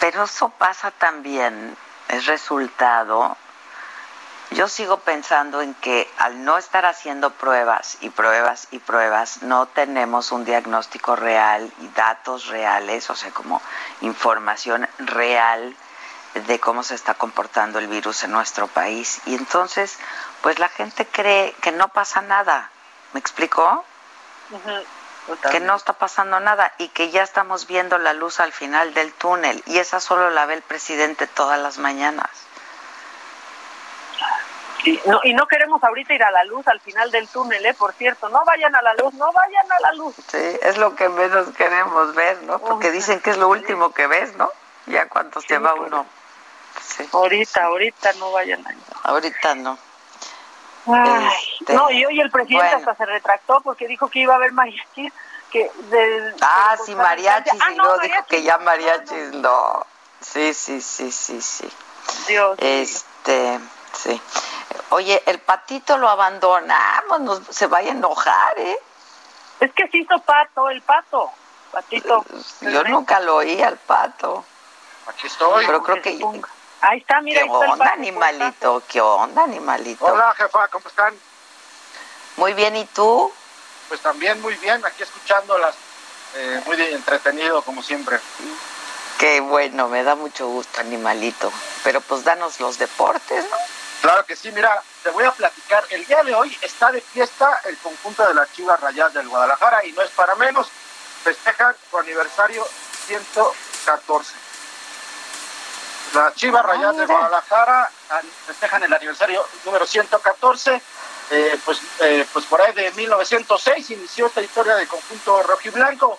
[0.00, 1.76] pero eso pasa también,
[2.08, 3.36] es resultado.
[4.54, 9.66] Yo sigo pensando en que al no estar haciendo pruebas y pruebas y pruebas, no
[9.66, 13.62] tenemos un diagnóstico real y datos reales, o sea, como
[14.02, 15.74] información real
[16.34, 19.22] de cómo se está comportando el virus en nuestro país.
[19.24, 19.98] Y entonces,
[20.42, 22.70] pues la gente cree que no pasa nada.
[23.14, 23.84] ¿Me explicó?
[25.50, 29.12] Que no está pasando nada y que ya estamos viendo la luz al final del
[29.14, 29.62] túnel.
[29.66, 32.28] Y esa solo la ve el presidente todas las mañanas.
[34.84, 37.74] Y no, y no queremos ahorita ir a la luz al final del túnel, ¿eh?
[37.74, 40.14] Por cierto, no vayan a la luz, no vayan a la luz.
[40.28, 42.58] Sí, es lo que menos queremos ver, ¿no?
[42.58, 44.50] Porque dicen que es lo último que ves, ¿no?
[44.86, 46.04] Ya cuántos lleva uno.
[46.84, 47.08] Sí.
[47.12, 48.78] Ahorita, ahorita no vayan a ir.
[49.04, 49.78] Ahorita no.
[50.88, 51.28] Ay,
[51.60, 52.78] Este, no, y hoy el presidente bueno.
[52.90, 55.12] hasta se retractó porque dijo que iba a haber mariachis.
[55.52, 59.86] Que de, Ah, sí, mariachis, Ah, y no, luego dijo que ya mariachis, no.
[60.20, 61.70] Sí, sí, sí, sí, sí.
[62.26, 62.56] Dios.
[62.58, 63.60] Este,
[63.94, 64.20] sí.
[64.90, 68.78] Oye, el patito lo abandonamos, nos, se vaya a enojar, ¿eh?
[69.60, 71.30] Es que se hizo pato, el pato.
[71.70, 72.24] Patito.
[72.60, 74.44] Yo nunca lo oí al pato.
[75.06, 75.64] Aquí estoy.
[75.66, 76.20] Pero creo que...
[76.82, 77.94] Ahí está, mira, ¿Qué ahí está el onda, pato.
[77.94, 78.82] animalito?
[78.88, 80.04] ¿Qué onda, animalito?
[80.04, 81.14] Hola, jefa, ¿cómo están?
[82.36, 83.32] Muy bien, ¿y tú?
[83.88, 85.74] Pues también muy bien, aquí escuchándolas.
[86.34, 88.18] Eh, muy entretenido, como siempre.
[89.18, 91.52] Qué bueno, me da mucho gusto, animalito.
[91.84, 93.56] Pero pues danos los deportes, ¿no?
[94.02, 95.84] Claro que sí, mira, te voy a platicar.
[95.90, 99.84] El día de hoy está de fiesta el conjunto de las Chivas Rayadas del Guadalajara
[99.86, 100.68] y no es para menos.
[101.22, 102.66] Festejan su aniversario
[103.06, 104.34] 114.
[106.14, 110.82] Las Chivas Rayadas de Guadalajara an- festejan el aniversario número 114.
[111.30, 116.18] Eh, pues, eh, pues por ahí de 1906 inició esta historia del conjunto rojiblanco.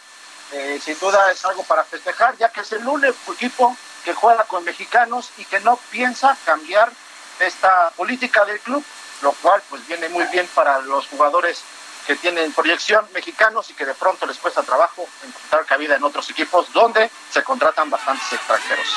[0.54, 4.46] Eh, sin duda es algo para festejar, ya que es el único equipo que juega
[4.46, 6.92] con mexicanos y que no piensa cambiar
[7.40, 8.84] esta política del club,
[9.22, 11.62] lo cual pues viene muy bien para los jugadores
[12.06, 16.30] que tienen proyección mexicanos y que de pronto les cuesta trabajo encontrar cabida en otros
[16.30, 18.88] equipos donde se contratan bastantes extranjeros.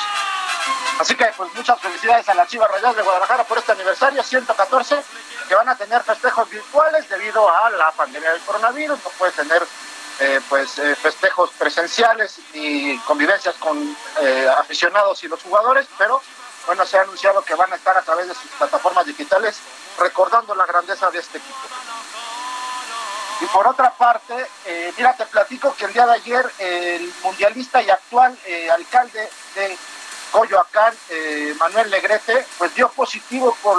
[0.99, 5.01] Así que pues muchas felicidades a las Chivas Rayadas de Guadalajara por este aniversario 114
[5.47, 9.65] que van a tener festejos virtuales debido a la pandemia del coronavirus, no puede tener
[10.19, 16.21] eh, pues eh, festejos presenciales y convivencias con eh, aficionados y los jugadores, pero
[16.67, 19.57] bueno, se ha anunciado que van a estar a través de sus plataformas digitales
[19.97, 21.57] recordando la grandeza de este equipo.
[23.39, 27.81] Y por otra parte, eh, mira, te platico que el día de ayer el mundialista
[27.81, 29.77] y actual eh, alcalde de
[30.31, 33.77] Coyoacán, eh, Manuel Negrete, pues dio positivo por,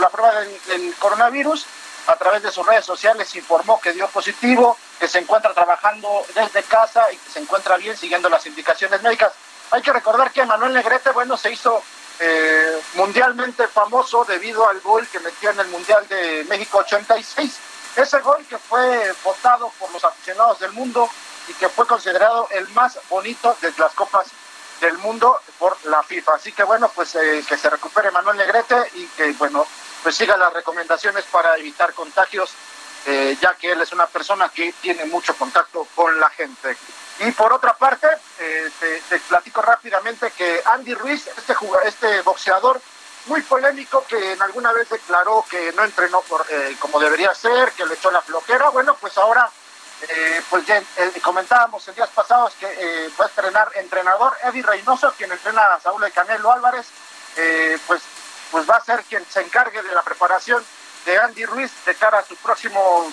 [0.00, 1.66] la prueba del, del coronavirus.
[2.06, 6.62] A través de sus redes sociales informó que dio positivo, que se encuentra trabajando desde
[6.62, 9.32] casa y que se encuentra bien siguiendo las indicaciones médicas.
[9.70, 11.82] Hay que recordar que Manuel Negrete, bueno, se hizo
[12.20, 17.58] eh, mundialmente famoso debido al gol que metió en el Mundial de México 86.
[17.96, 21.08] Ese gol que fue votado por los aficionados del mundo
[21.48, 24.28] y que fue considerado el más bonito de las copas
[24.80, 26.34] del mundo por la FIFA.
[26.34, 29.66] Así que bueno, pues eh, que se recupere Manuel Negrete y que bueno,
[30.02, 32.50] pues siga las recomendaciones para evitar contagios,
[33.06, 36.76] eh, ya que él es una persona que tiene mucho contacto con la gente.
[37.20, 38.06] Y por otra parte,
[38.38, 38.70] eh,
[39.08, 41.54] te, platico rápidamente que Andy Ruiz, este,
[41.84, 42.80] este boxeador
[43.28, 47.72] muy polémico que en alguna vez declaró que no entrenó por, eh, como debería ser,
[47.72, 49.48] que le echó la flojera, bueno, pues ahora
[50.08, 55.12] eh, pues ya eh, comentábamos en días pasados que va a estrenar entrenador Eddie Reynoso,
[55.16, 56.86] quien entrena a Saúl de Canelo Álvarez,
[57.86, 58.02] pues,
[58.50, 60.64] pues va a ser quien se encargue de la preparación
[61.04, 63.12] de Andy Ruiz de cara a su próximo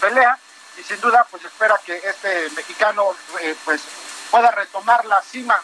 [0.00, 0.36] pelea
[0.78, 3.82] y sin duda pues espera que este mexicano eh, pues
[4.30, 5.60] pueda retomar la cima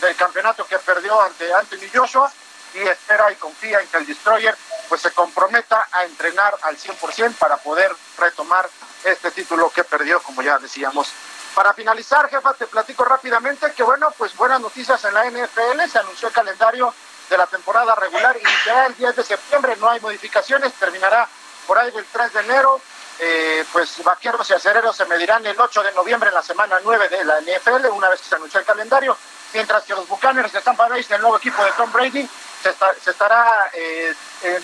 [0.00, 2.30] del campeonato que perdió ante Anthony Joshua
[2.74, 4.56] y espera y confía en que el Destroyer
[4.88, 8.68] pues se comprometa a entrenar al 100% para poder retomar
[9.04, 11.12] este título que perdió, como ya decíamos.
[11.54, 15.98] Para finalizar, jefa, te platico rápidamente que bueno, pues buenas noticias en la NFL, se
[15.98, 16.94] anunció el calendario
[17.28, 21.28] de la temporada regular, iniciará el 10 de septiembre, no hay modificaciones, terminará
[21.66, 22.80] por ahí del 3 de enero,
[23.20, 27.08] eh, pues vaqueros y acereros se medirán el 8 de noviembre en la semana 9
[27.08, 29.16] de la NFL, una vez que se anunció el calendario,
[29.52, 32.28] mientras que los Buccaneers de Tampa Bay, el nuevo equipo de Tom Brady,
[32.62, 34.14] se, estará, eh,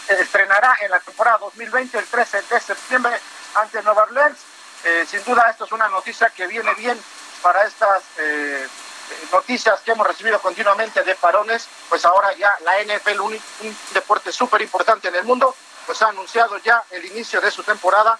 [0.08, 3.18] estrenará en la temporada 2020 el 13 de septiembre
[3.54, 4.38] ante Nueva Orleans.
[4.84, 7.00] Eh, sin duda esto es una noticia que viene bien
[7.42, 8.66] para estas eh,
[9.32, 13.38] noticias que hemos recibido continuamente de parones, pues ahora ya la NFL, un,
[13.92, 15.54] deporte súper importante en el mundo,
[15.86, 18.18] pues ha anunciado ya el inicio de su temporada.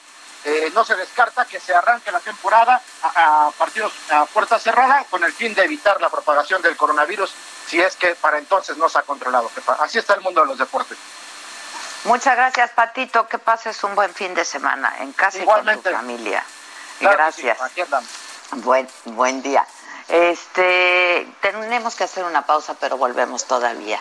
[0.74, 5.24] No se descarta que se arranque la temporada a, a partidos a puerta cerrada con
[5.24, 7.32] el fin de evitar la propagación del coronavirus
[7.66, 9.50] si es que para entonces no se ha controlado.
[9.80, 10.96] Así está el mundo de los deportes.
[12.04, 13.26] Muchas gracias, Patito.
[13.26, 16.44] Que pases un buen fin de semana en casa y con tu familia.
[17.00, 17.58] gracias.
[18.52, 19.66] buen, buen día.
[20.08, 24.00] Este, tenemos que hacer una pausa, pero volvemos todavía.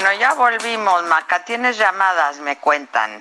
[0.00, 1.44] Bueno, ya volvimos, Maca.
[1.44, 3.20] Tienes llamadas, me cuentan.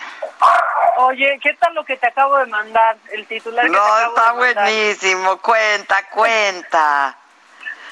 [0.96, 2.96] Oye, ¿qué tal lo que te acabo de mandar?
[3.12, 4.64] El titular que no, te acabo está de mandar?
[4.64, 5.38] buenísimo.
[5.40, 7.18] Cuenta, cuenta.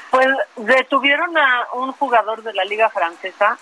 [0.09, 3.57] Pues detuvieron a un jugador de la liga francesa.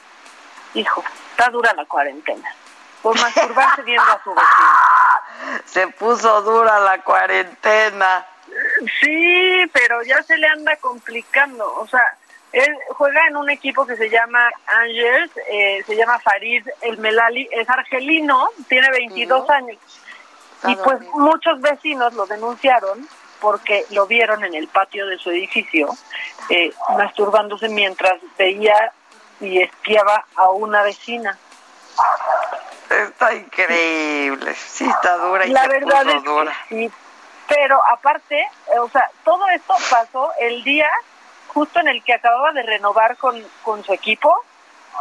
[0.76, 2.48] Hijo, está dura la cuarentena.
[3.02, 5.62] Por masturbarse viendo a su vecino.
[5.66, 8.28] Se puso dura la cuarentena.
[9.02, 11.74] Sí, pero ya se le anda complicando.
[11.78, 12.16] O sea,
[12.56, 17.50] él juega en un equipo que se llama Angers, eh, se llama Farid El Melali,
[17.52, 19.78] es argelino, tiene 22 años.
[20.64, 23.06] Y pues muchos vecinos lo denunciaron
[23.42, 25.90] porque lo vieron en el patio de su edificio
[26.50, 28.94] eh, masturbándose mientras veía
[29.42, 31.38] y espiaba a una vecina.
[32.90, 34.56] Está increíble.
[34.56, 36.92] Sí, está dura y La verdad es que sí.
[37.50, 40.90] Pero aparte, eh, o sea, todo esto pasó el día
[41.56, 44.44] justo en el que acababa de renovar con, con su equipo,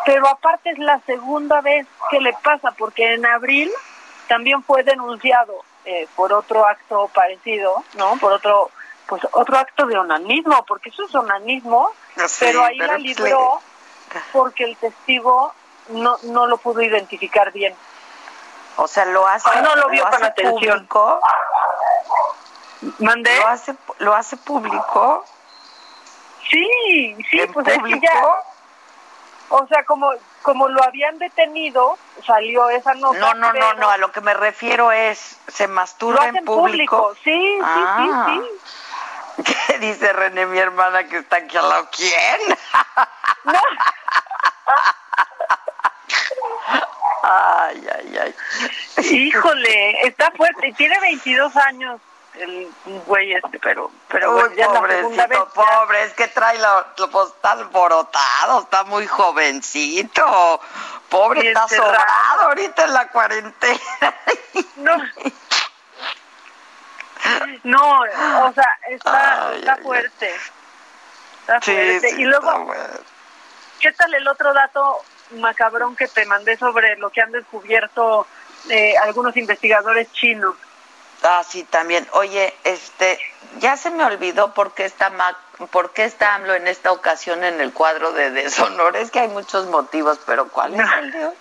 [0.06, 3.70] pero aparte es la segunda vez que le pasa, porque en abril
[4.28, 5.52] también fue denunciado
[5.85, 8.16] eh, por otro acto parecido, ¿no?
[8.18, 8.70] Por otro,
[9.06, 11.90] pues otro acto de onanismo, porque eso es onanismo,
[12.26, 13.60] Sí, pero ahí pero la libró
[14.32, 15.52] porque el testigo
[15.89, 17.74] no, no lo pudo identificar bien.
[18.76, 20.52] O sea, lo hace, no lo vio con atención.
[20.52, 21.20] público.
[23.01, 23.36] ¿Mandé?
[23.40, 25.24] Lo hace, lo hace público.
[26.50, 28.00] Sí, sí, ¿En pues es que público?
[28.02, 28.22] ya,
[29.50, 30.10] o sea, como
[30.42, 31.96] como lo habían detenido,
[32.26, 33.18] salió esa nota.
[33.18, 33.88] No, no, no, no.
[33.90, 37.14] A lo que me refiero es, se Lo masturba hacen en público.
[37.24, 38.26] Sí, sí, Ah.
[38.28, 38.40] sí,
[39.42, 39.44] sí.
[39.68, 41.88] ¿Qué dice René, mi hermana, que está aquí al lado?
[41.90, 42.58] ¿Quién?
[47.22, 48.34] Ay, ay, ay.
[49.02, 50.72] Híjole, está fuerte.
[50.76, 52.00] Tiene 22 años
[52.36, 52.69] el
[53.06, 55.02] güey este, pero, pero Uy, ya vez.
[55.02, 60.61] pobrecito, pobre, es que trae la, lo, pues, está alborotado, está muy jovencito.
[61.09, 61.93] Pobre, está encerrado.
[61.94, 63.81] sobrado ahorita en la cuarentena.
[64.77, 64.97] No.
[67.62, 69.82] No, o sea, está, Ay, está ay.
[69.82, 70.35] fuerte.
[71.40, 72.09] Está Sí, fuerte.
[72.11, 72.73] sí, y luego.
[73.81, 75.02] ¿qué tal el otro dato
[75.32, 78.27] macabrón que te mandé sobre lo que han descubierto
[78.69, 80.55] eh, algunos investigadores chinos?
[81.24, 82.06] Ah, sí, también.
[82.12, 83.18] Oye, este,
[83.59, 85.38] ya se me olvidó por qué está Ma-
[85.70, 88.96] por qué está AMLO en esta ocasión en el cuadro de deshonor.
[88.96, 91.34] Es que hay muchos motivos, pero ¿cuál es el de hoy?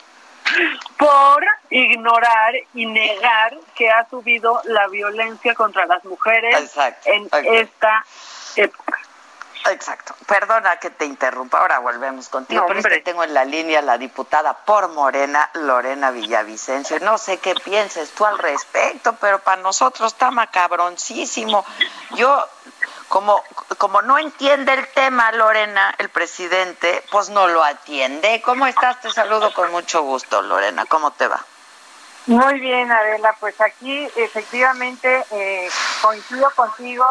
[0.98, 8.06] Por ignorar y negar que ha subido la violencia contra las mujeres Exacto, en esta
[8.56, 9.00] época.
[9.72, 10.14] Exacto.
[10.28, 11.60] Perdona que te interrumpa.
[11.60, 12.62] Ahora volvemos contigo.
[12.62, 17.00] No, pero es que tengo en la línea la diputada por Morena, Lorena Villavicencio.
[17.00, 21.66] No sé qué pienses tú al respecto, pero para nosotros está macabroncísimo.
[22.12, 22.46] Yo,
[23.08, 23.42] como,
[23.78, 28.42] como no entiende el tema, Lorena, el presidente, pues no lo atiende.
[28.44, 29.00] ¿Cómo estás?
[29.02, 30.86] Te saludo con mucho gusto, Lorena.
[30.86, 31.44] ¿Cómo te va?
[32.26, 35.70] Muy bien, Adela, pues aquí efectivamente eh,
[36.02, 37.06] coincido contigo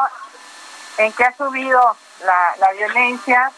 [0.96, 3.50] en que ha subido la, la violencia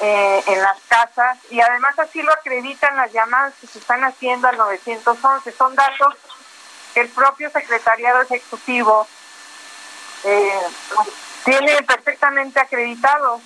[0.00, 4.48] eh, en las casas y además así lo acreditan las llamadas que se están haciendo
[4.48, 5.52] al 911.
[5.52, 6.14] Son datos
[6.94, 9.06] que el propio secretariado ejecutivo
[10.24, 10.60] eh,
[11.44, 13.42] tiene perfectamente acreditados.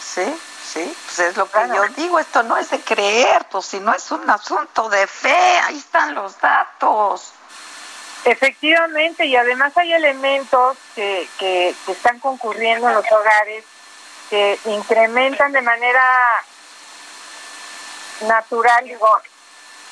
[0.00, 0.24] Sí,
[0.72, 3.92] sí, pues es lo que yo digo, esto no es de creer, pues si no
[3.92, 7.32] es un asunto de fe, ahí están los datos.
[8.24, 13.64] Efectivamente, y además hay elementos que, que, que están concurriendo en los hogares
[14.30, 16.02] que incrementan de manera
[18.22, 19.08] natural digo,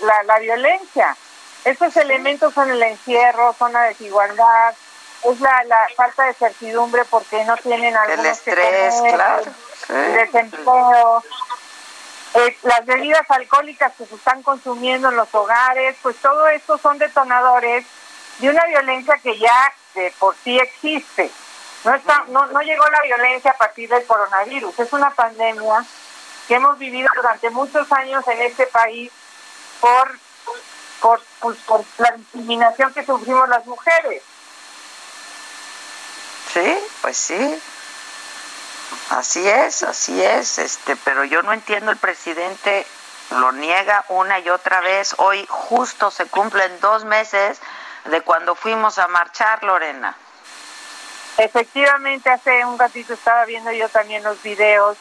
[0.00, 1.16] la, la violencia.
[1.64, 4.74] Estos elementos son el encierro, son la desigualdad,
[5.24, 9.44] es la, la falta de certidumbre porque no tienen El estrés, claro.
[9.88, 11.22] el desempleo,
[12.34, 16.96] eh, las bebidas alcohólicas que se están consumiendo en los hogares, pues todo esto son
[16.96, 17.84] detonadores
[18.40, 21.30] de una violencia que ya de por sí existe.
[21.84, 25.84] No, está, no, no llegó la violencia a partir del coronavirus, es una pandemia
[26.46, 29.10] que hemos vivido durante muchos años en este país
[29.80, 30.18] por,
[31.00, 34.22] por, pues, por la discriminación que sufrimos las mujeres.
[36.52, 37.62] Sí, pues sí.
[39.10, 42.86] Así es, así es, este, pero yo no entiendo el presidente
[43.30, 45.14] lo niega una y otra vez.
[45.18, 47.60] Hoy justo se cumplen dos meses
[48.04, 50.16] de cuando fuimos a marchar, Lorena.
[51.36, 54.96] Efectivamente, hace un ratito estaba viendo yo también los videos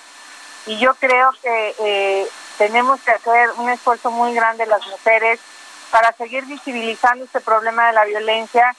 [0.65, 2.27] y yo creo que eh,
[2.57, 5.39] tenemos que hacer un esfuerzo muy grande las mujeres
[5.91, 8.75] para seguir visibilizando este problema de la violencia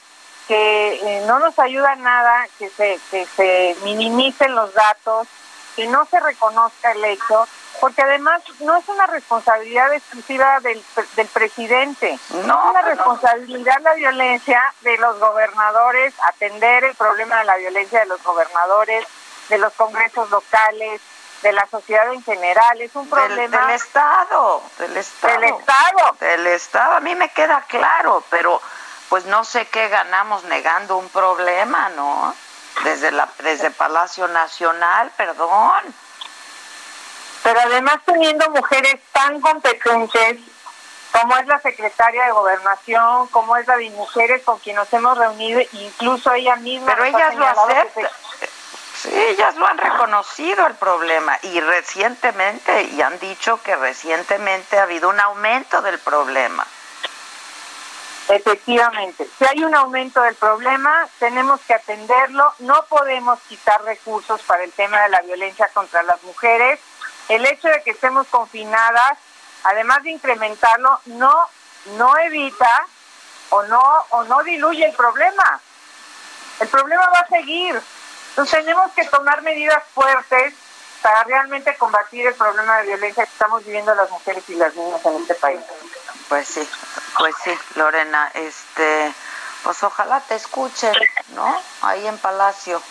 [0.47, 5.27] que eh, no nos ayuda nada que se, que se minimicen los datos,
[5.75, 7.47] que no se reconozca el hecho,
[7.79, 10.83] porque además no es una responsabilidad exclusiva del,
[11.15, 17.45] del presidente, No, es una responsabilidad la violencia de los gobernadores, atender el problema de
[17.45, 19.05] la violencia de los gobernadores,
[19.49, 21.01] de los congresos locales,
[21.41, 25.33] de la sociedad en general, es un Del, problema del Estado, del Estado.
[25.33, 26.15] Del Estado.
[26.19, 26.95] Del Estado.
[26.95, 28.61] A mí me queda claro, pero
[29.09, 32.33] pues no sé qué ganamos negando un problema, ¿no?
[32.83, 35.83] Desde, la, desde Palacio Nacional, perdón.
[37.43, 40.39] pero además teniendo mujeres tan competentes
[41.11, 45.17] como es la secretaria de gobernación, como es la de mujeres con quien nos hemos
[45.17, 46.87] reunido, incluso ella misma.
[46.87, 48.07] Pero ellas lo aceptan.
[48.95, 54.83] Sí, ellas lo han reconocido el problema y recientemente, y han dicho que recientemente ha
[54.83, 56.65] habido un aumento del problema.
[58.29, 64.63] Efectivamente, si hay un aumento del problema, tenemos que atenderlo, no podemos quitar recursos para
[64.63, 66.79] el tema de la violencia contra las mujeres.
[67.27, 69.17] El hecho de que estemos confinadas,
[69.63, 71.33] además de incrementarlo, no
[71.85, 72.87] no evita
[73.49, 75.59] o no o no diluye el problema.
[76.59, 77.81] El problema va a seguir.
[78.29, 80.53] Entonces tenemos que tomar medidas fuertes
[81.01, 85.03] para realmente combatir el problema de violencia que estamos viviendo las mujeres y las niñas
[85.05, 85.59] en este país.
[86.31, 86.69] Pues sí,
[87.17, 89.13] pues sí, Lorena, este,
[89.63, 90.93] pues ojalá te escuchen,
[91.35, 91.61] ¿no?
[91.81, 92.81] Ahí en Palacio.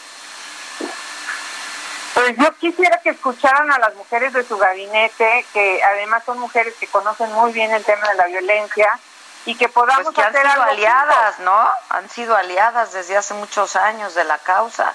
[2.12, 6.75] Pues yo quisiera que escucharan a las mujeres de su gabinete, que además son mujeres
[6.79, 9.01] que conocen muy bien el tema de la violencia
[9.47, 11.45] y que podamos Pues que han sido aliadas, juntos.
[11.47, 11.71] ¿no?
[11.89, 14.93] Han sido aliadas desde hace muchos años de la causa.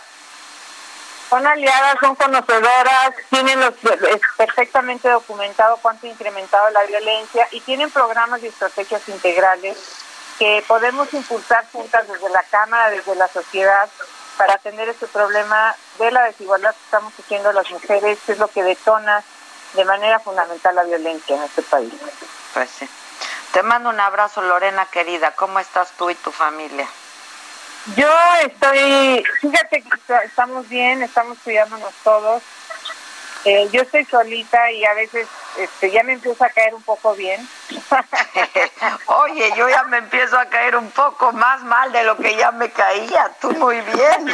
[1.36, 3.74] Son aliadas, son conocedoras, tienen los,
[4.38, 9.78] perfectamente documentado cuánto ha incrementado la violencia y tienen programas y estrategias integrales
[10.40, 13.90] que podemos impulsar juntas desde la Cámara, desde la sociedad,
[14.38, 18.48] para atender este problema de la desigualdad que estamos sufriendo las mujeres, que es lo
[18.48, 19.22] que detona
[19.74, 21.91] de manera fundamental la violencia en este país.
[22.53, 22.90] Pues sí.
[23.52, 25.32] Te mando un abrazo, Lorena querida.
[25.32, 26.88] ¿Cómo estás tú y tu familia?
[27.94, 29.90] Yo estoy, fíjate que
[30.26, 32.41] estamos bien, estamos cuidándonos todos.
[33.44, 37.14] Eh, yo estoy solita y a veces este, ya me empieza a caer un poco
[37.14, 37.48] bien.
[39.06, 42.52] Oye, yo ya me empiezo a caer un poco más mal de lo que ya
[42.52, 43.32] me caía.
[43.40, 44.34] Tú muy bien.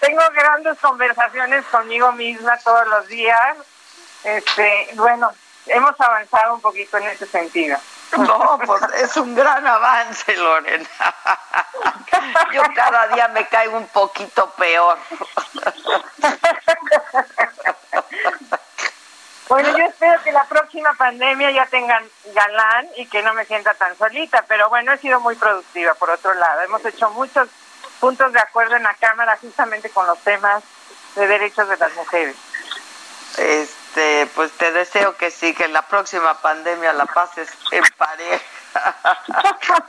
[0.00, 3.56] Tengo grandes conversaciones conmigo misma todos los días.
[4.22, 5.32] Este, bueno,
[5.66, 7.76] hemos avanzado un poquito en ese sentido.
[8.16, 10.88] No, pues es un gran avance, Lorena.
[12.52, 14.98] Yo cada día me caigo un poquito peor.
[19.48, 22.04] Bueno, yo espero que la próxima pandemia ya tengan
[22.34, 26.10] galán y que no me sienta tan solita, pero bueno, he sido muy productiva por
[26.10, 26.60] otro lado.
[26.60, 27.48] Hemos hecho muchos
[27.98, 30.62] puntos de acuerdo en la Cámara justamente con los temas
[31.14, 32.36] de derechos de las mujeres.
[33.88, 38.44] Este, pues te deseo que sí, que la próxima pandemia la pases en pareja.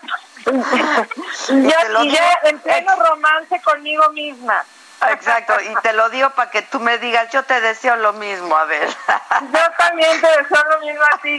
[1.49, 4.63] Y digo, en pleno romance conmigo misma.
[5.09, 8.55] Exacto, y te lo digo para que tú me digas, yo te deseo lo mismo,
[8.55, 8.87] a ver.
[9.53, 11.37] Yo también te deseo lo mismo a ti.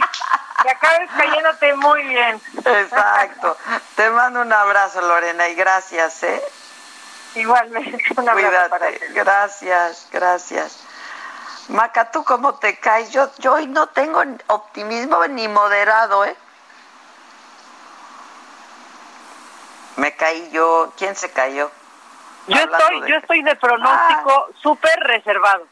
[0.61, 2.41] Que acabes cayéndote muy bien.
[2.63, 3.57] Exacto.
[3.95, 6.41] Te mando un abrazo, Lorena, y gracias, ¿eh?
[7.35, 8.69] Igualmente, un abrazo Cuídate.
[8.69, 8.99] para ti.
[9.13, 10.77] Gracias, gracias.
[11.71, 13.11] Maca, ¿tú cómo te caes?
[13.11, 16.35] Yo, yo hoy no tengo optimismo ni moderado, ¿eh?
[19.95, 20.91] Me caí yo.
[20.97, 21.71] ¿Quién se cayó?
[22.47, 25.65] Yo Hablando estoy, de- yo estoy de pronóstico súper reservado.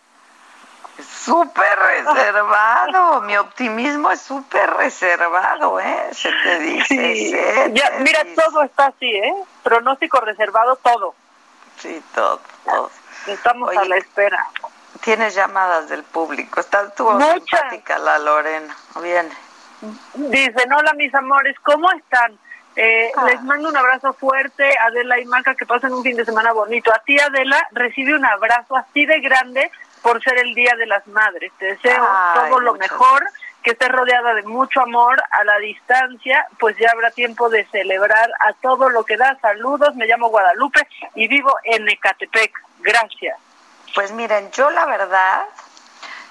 [1.26, 3.22] Súper reservado.
[3.24, 6.10] Mi optimismo es súper reservado, ¿eh?
[6.14, 6.86] Se te dice.
[6.88, 7.30] Sí.
[7.32, 8.42] se Ya, te mira, dice.
[8.42, 9.34] todo está así, ¿eh?
[9.64, 11.16] Pronóstico reservado, todo.
[11.78, 12.92] Sí, todo, todo.
[13.28, 14.48] Estamos a la espera.
[15.02, 16.60] Tienes llamadas del público.
[16.60, 17.60] Está, estuvo Muchas.
[17.62, 18.76] simpática la Lorena.
[19.02, 19.32] Viene.
[20.14, 22.38] Dicen, hola mis amores, ¿cómo están?
[22.76, 23.26] Eh, Ah.
[23.26, 26.94] Les mando un abrazo fuerte, Adela y Maca, que pasen un fin de semana bonito.
[26.94, 29.72] A ti, Adela, recibe un abrazo así de grande
[30.02, 31.52] por ser el Día de las Madres.
[31.60, 33.24] Te deseo Ay, todo lo muchas mejor,
[33.64, 38.30] que estés rodeada de mucho amor a la distancia, pues ya habrá tiempo de celebrar
[38.40, 39.38] a todo lo que da.
[39.42, 42.52] Saludos, me llamo Guadalupe y vivo en Ecatepec.
[42.80, 43.38] Gracias.
[43.96, 45.46] Pues miren, yo la verdad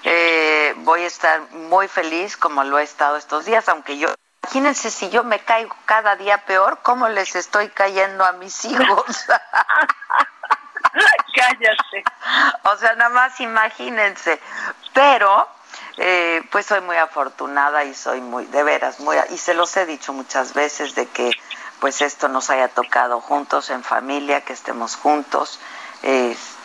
[0.03, 4.09] eh, voy a estar muy feliz como lo he estado estos días, aunque yo,
[4.43, 9.25] imagínense si yo me caigo cada día peor, ¿cómo les estoy cayendo a mis hijos?
[11.35, 12.03] Cállate.
[12.63, 14.39] o sea, nada más imagínense.
[14.93, 15.47] Pero,
[15.97, 19.85] eh, pues soy muy afortunada y soy muy, de veras, muy, y se los he
[19.85, 21.31] dicho muchas veces de que
[21.79, 25.59] pues esto nos haya tocado juntos en familia, que estemos juntos.
[26.01, 26.58] Este,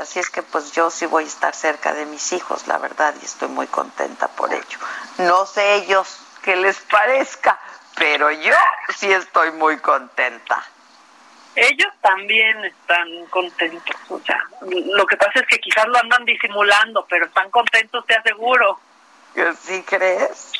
[0.00, 3.14] así es que pues yo sí voy a estar cerca de mis hijos, la verdad,
[3.20, 4.78] y estoy muy contenta por ello.
[5.18, 7.58] No sé ellos qué les parezca,
[7.96, 8.54] pero yo
[8.96, 10.64] sí estoy muy contenta.
[11.54, 13.96] Ellos también están contentos.
[14.10, 18.14] O sea, lo que pasa es que quizás lo andan disimulando, pero están contentos, te
[18.14, 18.78] aseguro.
[19.60, 20.52] ¿Sí crees?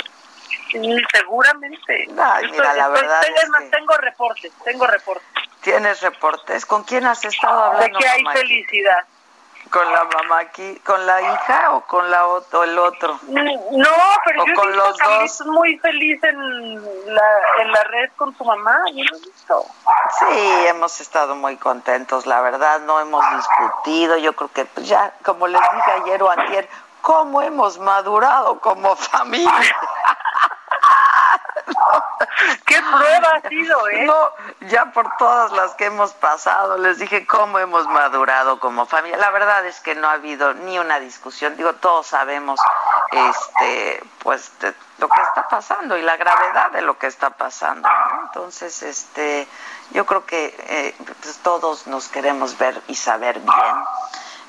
[0.70, 2.08] Sí, seguramente.
[2.20, 5.47] Ay, mira, la verdad estoy- es que- tengo reportes, tengo reportes.
[5.60, 6.64] ¿Tienes reportes?
[6.66, 7.98] ¿Con quién has estado De hablando?
[7.98, 8.36] que hay mamá?
[8.36, 9.04] felicidad.
[9.70, 10.76] ¿Con la mamá aquí?
[10.80, 13.18] ¿Con la hija o con la otro, el otro?
[13.28, 13.90] No,
[14.24, 17.22] pero O yo he con visto los Carlitos muy feliz en la,
[17.58, 18.78] en la red con su mamá.
[18.94, 19.66] Yo lo he visto.
[20.20, 25.12] Sí, hemos estado muy contentos, la verdad, no hemos discutido, yo creo que pues, ya,
[25.22, 26.66] como les dije ayer o antier,
[27.02, 29.52] cómo hemos madurado como familia.
[32.64, 34.04] ¿Qué prueba ha sido, eh?
[34.04, 34.30] No,
[34.68, 39.18] ya por todas las que hemos pasado, les dije cómo hemos madurado como familia.
[39.18, 42.60] La verdad es que no ha habido ni una discusión, digo, todos sabemos
[43.12, 44.52] este pues
[44.98, 48.22] lo que está pasando y la gravedad de lo que está pasando, ¿no?
[48.26, 49.48] Entonces, este
[49.90, 53.84] yo creo que eh, pues, todos nos queremos ver y saber bien.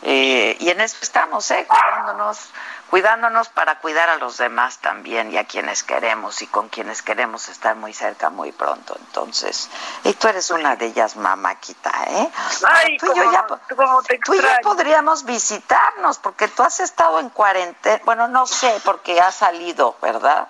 [0.02, 1.68] Eh, y en eso estamos, ¿eh?
[1.68, 2.52] Cuidándonos,
[2.90, 7.50] cuidándonos para cuidar a los demás también y a quienes queremos y con quienes queremos
[7.50, 8.96] estar muy cerca muy pronto.
[8.98, 9.70] Entonces,
[10.04, 12.30] y tú eres una de ellas, mamáquita, ¿eh?
[12.66, 13.46] Ay, tú, y yo ya,
[14.26, 19.20] tú y yo podríamos visitarnos porque tú has estado en cuarentena, bueno, no sé, porque
[19.20, 20.48] has salido, ¿verdad?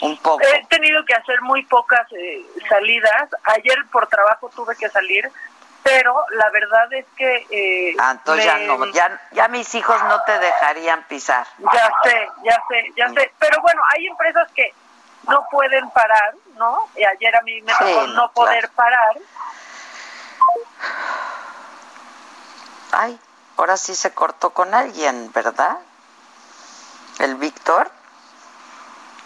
[0.00, 0.40] Un poco.
[0.42, 3.30] He tenido que hacer muy pocas eh, salidas.
[3.44, 5.30] Ayer por trabajo tuve que salir,
[5.82, 7.46] pero la verdad es que...
[7.50, 11.46] Eh, Ah, entonces ya me- no, ya, ya mis hijos no te dejarían pisar.
[11.58, 13.32] Ya sé, ya sé, ya sé.
[13.38, 14.74] Pero bueno, hay empresas que
[15.28, 16.88] no pueden parar, ¿no?
[16.96, 19.16] Y ayer a mí me tocó no, no poder parar.
[22.92, 23.18] Ay,
[23.56, 25.78] ahora sí se cortó con alguien, ¿verdad?
[27.18, 27.90] El Víctor.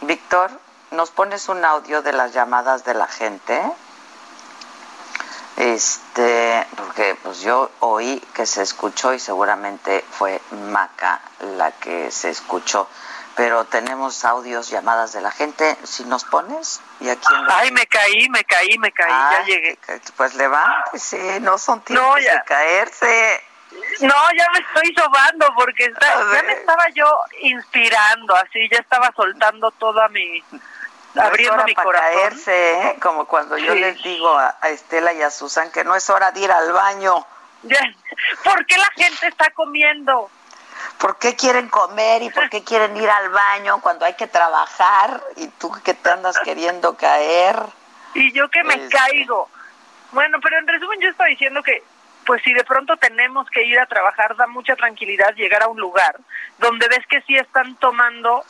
[0.02, 0.50] Víctor,
[0.90, 3.62] ¿nos pones un audio de las llamadas de la gente?
[5.56, 11.20] Este, porque pues yo oí que se escuchó y seguramente fue Maca
[11.56, 12.88] la que se escuchó.
[13.34, 15.76] Pero tenemos audios, llamadas de la gente.
[15.84, 19.44] Si nos pones, y aquí en Ay, me caí, me caí, me caí, ya Ay,
[19.46, 19.78] llegué.
[20.16, 23.42] Pues levántese, no son tiempos No, de caerse.
[24.00, 27.06] No, ya me estoy sobando porque está- A ya me estaba yo
[27.40, 30.44] inspirando, así, ya estaba soltando toda mi...
[31.14, 32.12] No abriendo hora mi para corazón.
[32.14, 32.98] caerse, ¿eh?
[33.00, 36.30] Como cuando yo les digo a, a Estela y a Susan que no es hora
[36.32, 37.26] de ir al baño.
[38.44, 40.30] ¿Por qué la gente está comiendo?
[40.98, 45.22] ¿Por qué quieren comer y por qué quieren ir al baño cuando hay que trabajar
[45.36, 47.56] y tú que te andas queriendo caer?
[48.14, 48.88] Y yo que me Este.
[48.96, 49.48] caigo.
[50.12, 51.82] Bueno, pero en resumen yo estaba diciendo que,
[52.26, 55.78] pues si de pronto tenemos que ir a trabajar, da mucha tranquilidad llegar a un
[55.80, 56.16] lugar
[56.58, 58.44] donde ves que sí están tomando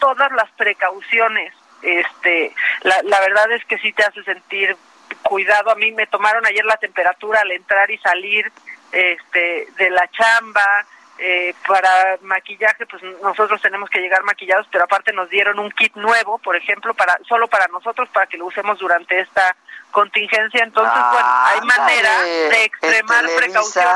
[0.00, 1.54] todas las precauciones.
[1.84, 2.52] Este,
[2.82, 4.76] la, la verdad es que sí te hace sentir
[5.22, 5.70] cuidado.
[5.70, 8.50] A mí me tomaron ayer la temperatura al entrar y salir
[8.92, 10.86] este, de la chamba.
[11.16, 15.94] Eh, para maquillaje, pues nosotros tenemos que llegar maquillados, pero aparte nos dieron un kit
[15.94, 19.54] nuevo, por ejemplo, para solo para nosotros, para que lo usemos durante esta
[19.92, 20.64] contingencia.
[20.64, 23.92] Entonces, bueno, hay manera de extremar precauciones.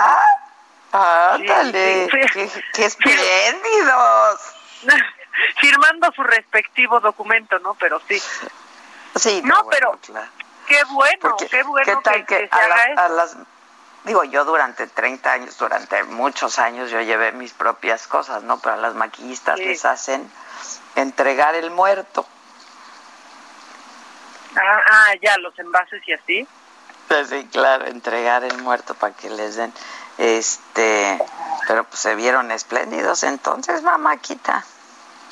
[0.92, 4.54] Ándale, qué, qué espléndidos.
[5.56, 7.74] Firmando su respectivo documento, ¿no?
[7.74, 8.20] Pero sí.
[9.16, 9.98] Sí, no, pero
[10.66, 13.36] qué bueno, qué bueno ¿qué tal que, que se a, haga la- a las
[14.04, 18.58] digo yo durante 30 años, durante muchos años yo llevé mis propias cosas, ¿no?
[18.60, 19.64] Pero a las maquillistas Sí.
[19.66, 20.30] les hacen
[20.94, 22.26] entregar el muerto.
[24.56, 26.48] Ah, ah, ya, los envases y así.
[27.08, 29.72] Pues Sí, claro, entregar el muerto para que les den
[30.18, 31.18] este,
[31.66, 34.64] pero pues se vieron espléndidos entonces, mamáquita.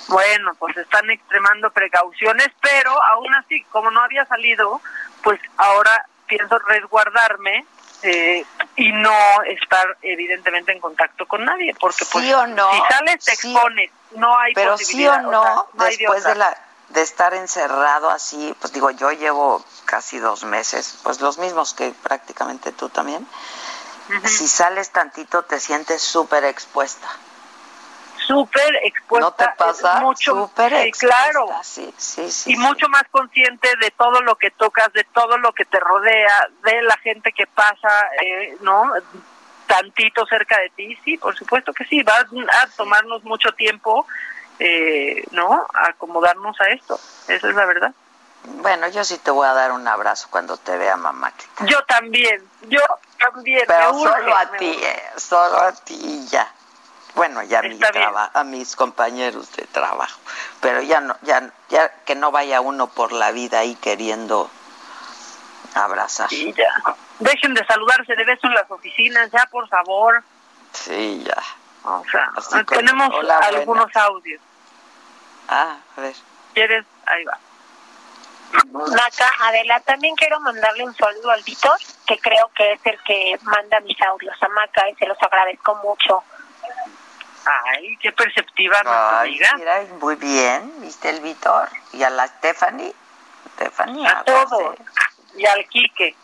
[0.08, 4.80] Bueno, pues están extremando precauciones, pero aún así, como no había salido,
[5.22, 7.66] pues ahora pienso resguardarme
[8.02, 8.44] eh,
[8.76, 12.70] y no estar evidentemente en contacto con nadie, porque pues ¿Sí o no?
[12.72, 13.52] si sales te Sí.
[13.52, 15.26] expones, no hay Pero sí posibilidad.
[15.26, 16.56] o no, sea, no después de, la
[16.90, 21.90] de estar encerrado así, pues digo, yo llevo casi dos meses, pues los mismos que
[22.02, 23.26] prácticamente tú también.
[24.24, 27.08] Si sales tantito te sientes súper expuesta.
[28.26, 29.26] Súper expuesta.
[29.26, 30.00] ¿No te pasa?
[30.00, 31.46] Mucho, Súper sí, expuesta, claro.
[31.62, 32.52] Sí, sí, sí.
[32.52, 36.48] y mucho más consciente de todo lo que tocas, de todo lo que te rodea,
[36.64, 38.92] de la gente que pasa, eh, ¿no?
[39.66, 44.06] Tantito cerca de ti, sí, por supuesto que sí, va a tomarnos mucho tiempo,
[44.58, 45.66] eh, ¿no?
[45.74, 46.98] Acomodarnos a esto,
[47.28, 47.92] esa es la verdad.
[48.46, 51.32] Bueno, yo sí te voy a dar un abrazo cuando te vea, mamá.
[51.66, 52.80] Yo también, yo
[53.18, 53.64] también.
[53.66, 56.48] Pero urge, solo a ti, eh, solo a ti y ya.
[57.16, 60.20] Bueno, ya a, mi traba- a mis compañeros de trabajo.
[60.60, 64.50] Pero ya no, ya, ya que no vaya uno por la vida ahí queriendo
[65.74, 66.28] abrazar.
[66.28, 66.94] Sí, ya.
[67.18, 70.22] Dejen de saludarse de beso en las oficinas, ya, por favor.
[70.72, 71.42] Sí, ya.
[71.84, 74.40] O sea, Así como, tenemos "Hola, algunos audios.
[75.48, 76.14] Ah, a ver.
[76.52, 76.84] ¿Quieres?
[77.06, 77.38] Ahí va.
[78.72, 83.38] Maca, Adela, también quiero mandarle un saludo al Víctor, que creo que es el que
[83.42, 86.22] manda mis audios a Maca y se los agradezco mucho.
[87.46, 89.52] Ay, qué perceptiva nuestra amiga.
[89.56, 91.68] mira, muy bien, ¿viste el Vitor?
[91.92, 92.92] Y a la Stephanie.
[93.54, 94.74] Stephanie, A todos.
[94.74, 94.82] eh.
[95.36, 96.16] Y al Quique.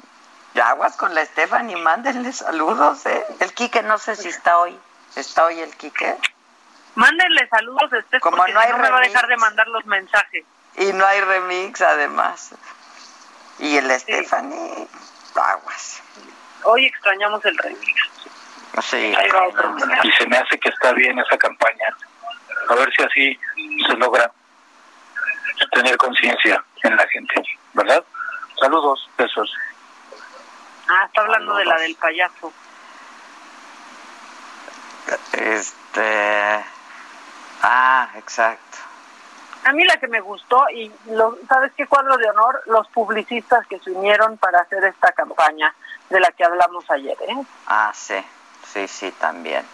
[0.63, 3.25] Aguas con la Stephanie, mándenle saludos, ¿eh?
[3.41, 4.79] El Quique no sé si está hoy.
[5.17, 6.17] ¿Está hoy el Quique?
[6.95, 9.13] Mándenle saludos a este Como no hay no me va a remix.
[9.15, 10.45] dejar de mandar los mensajes.
[10.77, 12.51] Y no hay remix, además.
[13.59, 14.89] Y el Stephanie,
[15.35, 16.03] aguas.
[16.65, 17.95] Hoy extrañamos el remix.
[18.81, 19.15] Sí.
[20.03, 21.97] Y se me hace que está bien esa campaña.
[22.69, 23.41] A ver si así
[23.87, 24.31] se logra
[25.73, 27.43] tener conciencia en la gente,
[27.75, 28.03] ¿verdad?
[28.59, 29.53] Saludos, besos.
[30.89, 32.53] Ah, está hablando de la del payaso.
[35.33, 36.65] Este.
[37.63, 38.79] Ah, exacto.
[39.65, 42.63] A mí la que me gustó, y lo, ¿sabes qué cuadro de honor?
[42.67, 45.73] Los publicistas que se unieron para hacer esta campaña
[46.11, 47.37] de la que hablamos ayer, ¿eh?
[47.67, 48.17] Ah, sí.
[48.73, 49.65] Sí, sí, también.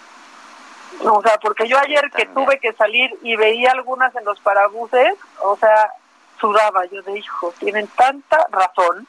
[1.02, 5.14] O sea, porque yo ayer que tuve que salir y veía algunas en los parabuses,
[5.40, 5.92] o sea,
[6.40, 9.06] sudaba yo de hijo, tienen tanta razón.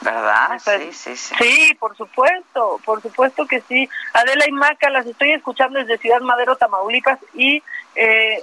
[0.00, 0.60] ¿Verdad?
[0.64, 1.34] Sí, sí, sí.
[1.38, 3.88] Sí, por supuesto, por supuesto que sí.
[4.12, 7.62] Adela y Maca, las estoy escuchando desde Ciudad Madero, Tamaulipas, y
[7.94, 8.42] eh,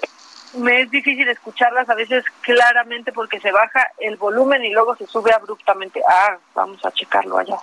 [0.55, 5.05] me es difícil escucharlas a veces claramente porque se baja el volumen y luego se
[5.05, 6.01] sube abruptamente.
[6.07, 7.57] Ah, vamos a checarlo allá.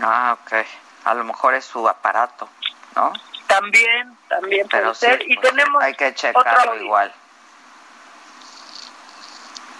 [0.00, 0.52] Ah, ok.
[1.04, 2.48] A lo mejor es su aparato,
[2.96, 3.12] ¿no?
[3.46, 5.22] También, también puede Pero sí, ser.
[5.30, 7.12] y pues, tenemos hay que checarlo igual.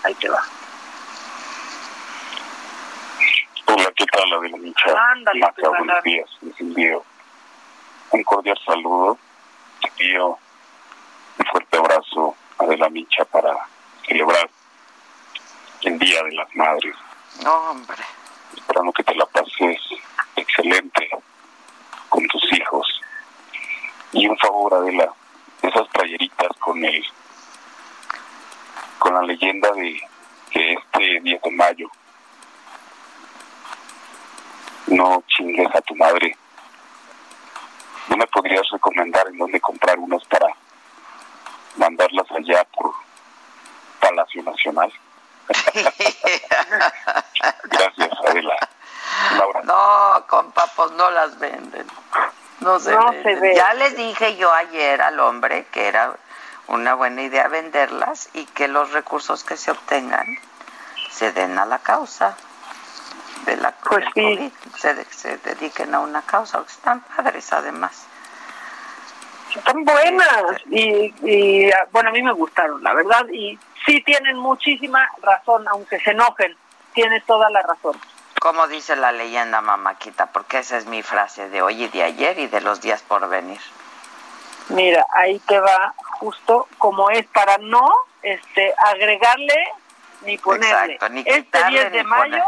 [0.05, 0.43] Ahí te va.
[3.67, 5.11] Hola, ¿qué tal, Adela Micha?
[5.13, 6.29] Ándale, Maca, pues, buenos días.
[6.43, 7.05] Les envío
[8.11, 9.19] un cordial saludo.
[9.81, 10.39] Te envío
[11.39, 13.57] un fuerte abrazo, Adela Micha, para
[14.07, 14.49] celebrar
[15.83, 16.95] el Día de las Madres.
[17.43, 18.03] No, hombre.
[18.75, 19.79] Esperando que te la pases
[20.35, 21.09] excelente
[22.09, 23.01] con tus hijos.
[24.11, 25.15] Y un favor, Adela,
[25.63, 27.05] esas playeritas con el
[28.99, 29.97] con la leyenda de
[30.51, 31.89] que este 10 de mayo
[34.89, 36.37] no chingues a tu madre.
[38.09, 40.49] ¿No me podrías recomendar en dónde comprar unas para
[41.77, 42.93] mandarlas allá por
[44.01, 44.93] Palacio Nacional?
[47.65, 48.64] Gracias, Adela.
[49.39, 49.61] Laura.
[49.65, 51.87] No, compa, pues no las venden.
[52.61, 53.23] No se, No venden.
[53.23, 53.55] se ve.
[53.55, 56.13] Ya les dije yo ayer al hombre que era
[56.69, 60.27] una buena idea venderlas y que los recursos que se obtengan
[61.11, 62.37] se den a la causa
[63.47, 64.53] de la Pues sí.
[64.79, 68.07] Se, de- se dediquen a una causa, porque están padres además.
[69.55, 73.57] Están buenas y, y, bueno, a mí me gustaron, la verdad, y
[73.87, 76.57] sí tienen muchísima razón, aunque se enojen,
[76.93, 77.97] tienes toda la razón.
[78.45, 82.39] Como dice la leyenda mamáquita, porque esa es mi frase de hoy y de ayer
[82.39, 83.59] y de los días por venir.
[84.69, 87.91] Mira, ahí te va justo como es para no
[88.21, 89.73] este agregarle
[90.27, 90.93] ni ponerle.
[90.93, 92.43] Exacto, ni este quitarle 10 de mayo poner.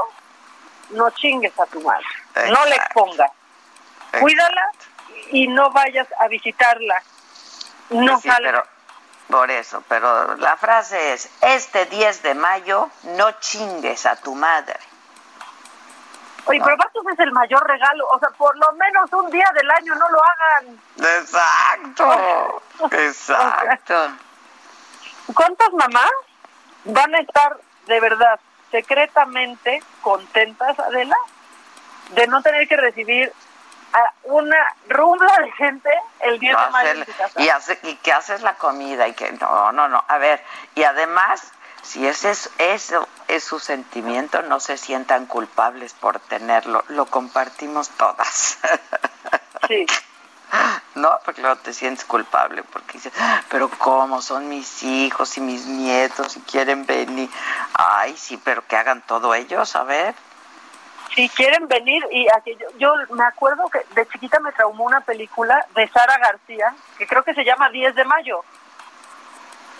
[0.90, 2.04] no chingues a tu madre,
[2.50, 3.30] no le expongas.
[4.20, 4.72] Cuídala
[5.30, 7.02] y no vayas a visitarla.
[7.88, 8.52] No sí, salgas.
[8.52, 8.66] pero
[9.30, 14.78] por eso, pero la frase es, este 10 de mayo no chingues a tu madre.
[16.46, 19.70] Oye, pero Bastos es el mayor regalo, o sea, por lo menos un día del
[19.70, 20.80] año no lo hagan.
[20.96, 22.62] Exacto,
[22.92, 24.08] exacto.
[25.34, 26.10] ¿Cuántas mamás
[26.84, 27.56] van a estar
[27.86, 28.38] de verdad
[28.70, 31.16] secretamente contentas, Adela,
[32.10, 33.32] de no tener que recibir
[33.92, 34.56] a una
[34.88, 35.90] rumba de gente
[36.20, 37.40] el 10 de mayo casa?
[37.42, 40.04] y, hace- y que haces la comida y que no, no, no.
[40.06, 40.42] A ver,
[40.74, 41.52] y además,
[41.86, 46.84] si ese es, eso es su sentimiento, no se sientan culpables por tenerlo.
[46.88, 48.58] Lo compartimos todas.
[49.68, 49.86] Sí.
[50.94, 55.40] No, porque luego te sientes culpable porque dices, "Ah, pero ¿cómo son mis hijos y
[55.40, 57.28] mis nietos y quieren venir?
[57.74, 60.14] Ay, sí, pero que hagan todo ellos, a ver.
[61.14, 65.66] Si quieren venir y aquello, yo me acuerdo que de chiquita me traumó una película
[65.74, 68.42] de Sara García, que creo que se llama 10 de mayo.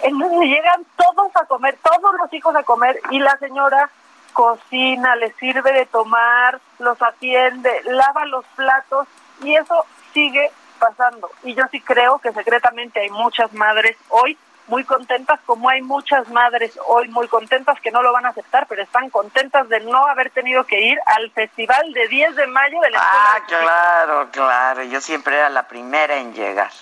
[0.03, 3.91] En donde llegan todos a comer, todos los hijos a comer y la señora
[4.33, 9.09] cocina, les sirve de tomar, los atiende, lava los platos
[9.43, 11.31] y eso sigue pasando.
[11.43, 14.37] Y yo sí creo que secretamente hay muchas madres hoy
[14.69, 18.67] muy contentas, como hay muchas madres hoy muy contentas que no lo van a aceptar,
[18.69, 22.81] pero están contentas de no haber tenido que ir al festival de 10 de mayo
[22.81, 22.99] de la.
[23.01, 24.83] Ah, claro, claro.
[24.85, 26.73] Yo siempre era la primera en llegar.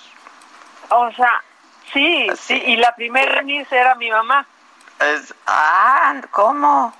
[0.89, 1.43] O sea,
[1.95, 4.47] sí, sí, y la primera irse era mi mamá.
[5.01, 6.93] Es, ah, ¿cómo?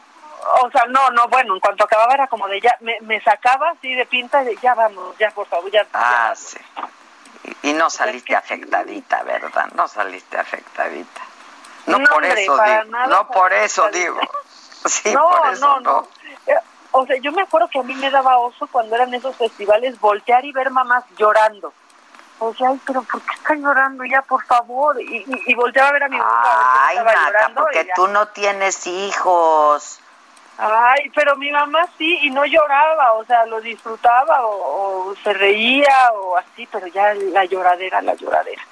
[0.63, 3.71] O sea, no, no, bueno, en cuanto acababa era como de ya, me, me sacaba
[3.71, 5.87] así de pinta y de ya vamos, ya por favor, ya.
[5.93, 6.59] Ah, sí.
[7.63, 9.67] Y, y no saliste afectadita, ¿verdad?
[9.75, 11.21] No saliste afectadita.
[11.87, 12.85] No, No, por hombre, eso digo.
[12.91, 14.19] nada No por eso digo.
[14.87, 15.93] Sí, no, por eso no, no.
[16.03, 16.09] no.
[16.47, 16.57] Eh,
[16.93, 19.99] O sea, yo me acuerdo que a mí me daba oso cuando eran esos festivales
[19.99, 21.73] voltear y ver mamás llorando.
[22.39, 25.01] O sea, ay, pero ¿por qué están llorando ya, por favor?
[25.01, 26.87] Y, y, y volteaba a ver a mi mamá.
[26.87, 30.01] Ay, Maca, porque tú no tienes hijos.
[30.59, 35.33] Ay, pero mi mamá sí, y no lloraba, o sea, lo disfrutaba o, o se
[35.33, 38.63] reía o así, pero ya la lloradera, la lloradera.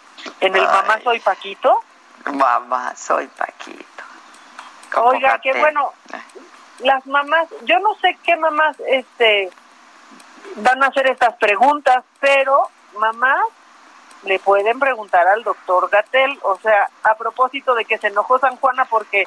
[0.40, 0.66] En el Ay.
[0.66, 1.82] Mamá Soy Paquito,
[2.32, 4.04] Mamá, soy Paquito.
[4.96, 5.92] Oiga, qué bueno,
[6.80, 9.50] las mamás, yo no sé qué mamás este
[10.56, 13.44] van a hacer estas preguntas, pero mamás
[14.24, 18.56] le pueden preguntar al doctor Gatel, o sea, a propósito de que se enojó San
[18.56, 19.26] Juana porque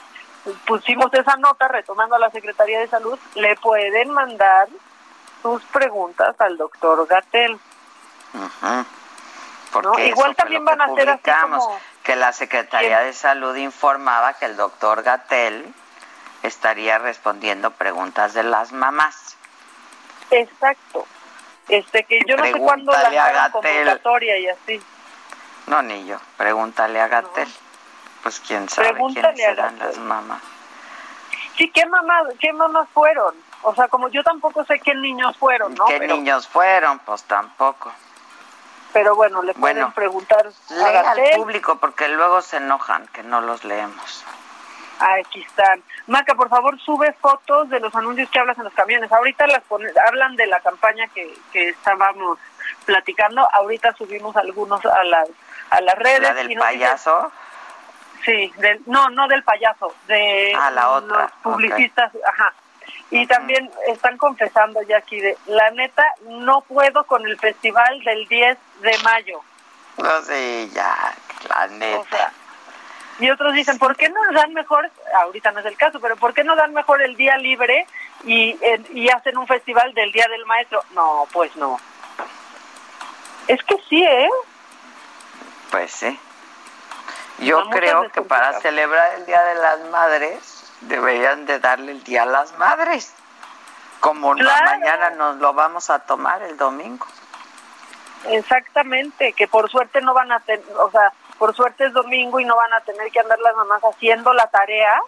[0.65, 4.67] pusimos esa nota retomando a la Secretaría de Salud, le pueden mandar
[5.41, 7.59] sus preguntas al doctor Gatel.
[9.97, 15.03] Igual también van a así como- que la Secretaría de Salud informaba que el doctor
[15.03, 15.73] Gatel
[16.43, 19.35] estaría respondiendo preguntas de las mamás.
[20.29, 21.05] Exacto.
[21.67, 23.75] Este que yo no sé cuándo Pregúntale a lanzaron Gatell.
[23.85, 24.81] convocatoria y así.
[25.67, 26.17] No, ni yo.
[26.37, 27.47] Pregúntale a Gatel.
[28.21, 30.41] Pues quién sabe Pregúntale quiénes serán las mamás.
[31.57, 33.33] Sí, ¿qué mamás, qué mamás fueron?
[33.63, 35.85] O sea, como yo tampoco sé qué niños fueron, ¿no?
[35.85, 36.99] ¿Qué pero, niños fueron?
[36.99, 37.91] Pues tampoco.
[38.93, 43.41] pero bueno, le pueden Bueno, preguntar a al público porque luego se enojan que no
[43.41, 44.23] los leemos.
[44.99, 45.83] Aquí están.
[46.07, 49.11] Maca, por favor, sube fotos de los anuncios que hablas en los camiones.
[49.11, 52.39] Ahorita las pone- hablan de la campaña que, que estábamos
[52.85, 53.47] platicando.
[53.53, 55.27] Ahorita subimos algunos a las
[55.71, 56.21] a las redes.
[56.21, 57.31] ¿La del y payaso?
[58.23, 62.53] Sí, del, no, no del payaso, de Ah, la otra, los publicistas, ajá.
[63.11, 68.27] Y también están confesando ya aquí de, la neta, no puedo con el festival del
[68.27, 69.41] 10 de mayo.
[69.97, 71.13] No sé, ya,
[71.49, 72.31] la neta.
[73.19, 74.89] Y otros dicen, ¿por qué no dan mejor,
[75.23, 77.87] ahorita no es el caso, pero ¿por qué no dan mejor el día libre
[78.25, 78.57] y,
[78.93, 80.83] y hacen un festival del Día del Maestro?
[80.91, 81.79] No, pues no.
[83.47, 84.29] Es que sí, ¿eh?
[85.71, 86.19] Pues sí.
[87.39, 92.23] Yo creo que para celebrar el Día de las Madres deberían de darle el Día
[92.23, 93.13] a las Madres.
[94.01, 94.65] Como la Claro.
[94.71, 97.05] mañana nos lo vamos a tomar el domingo.
[98.25, 102.45] Exactamente, que por suerte no van a tener, o sea, por suerte es domingo y
[102.45, 105.01] no van a tener que andar las mamás haciendo la tarea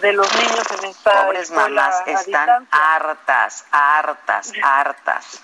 [0.00, 5.42] de los niños en esta Pobres mamás están hartas, hartas, hartas,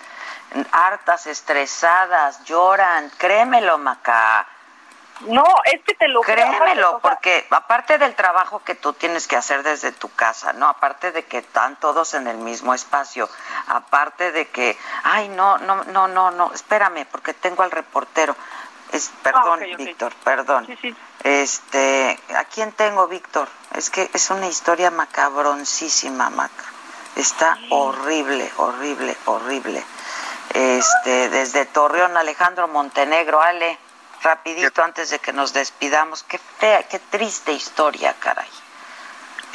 [0.71, 4.47] hartas, estresadas, lloran, créemelo, Maca.
[5.21, 9.63] No, es que te lo Créemelo, porque aparte del trabajo que tú tienes que hacer
[9.63, 10.67] desde tu casa, ¿no?
[10.67, 13.29] Aparte de que están todos en el mismo espacio,
[13.67, 18.35] aparte de que, ay, no, no, no, no, no, espérame, porque tengo al reportero.
[18.91, 19.75] Es, perdón, Ah.
[19.77, 20.65] Víctor, perdón.
[20.67, 20.95] Sí, sí.
[21.23, 23.47] Este, ¿a quién tengo, Víctor?
[23.73, 26.63] Es que es una historia macabroncísima, Maca.
[27.15, 29.83] Está horrible, horrible, horrible.
[30.53, 33.77] Este, desde Torreón, Alejandro Montenegro, Ale,
[34.21, 36.23] rapidito antes de que nos despidamos.
[36.23, 38.49] Qué fea, qué triste historia, caray.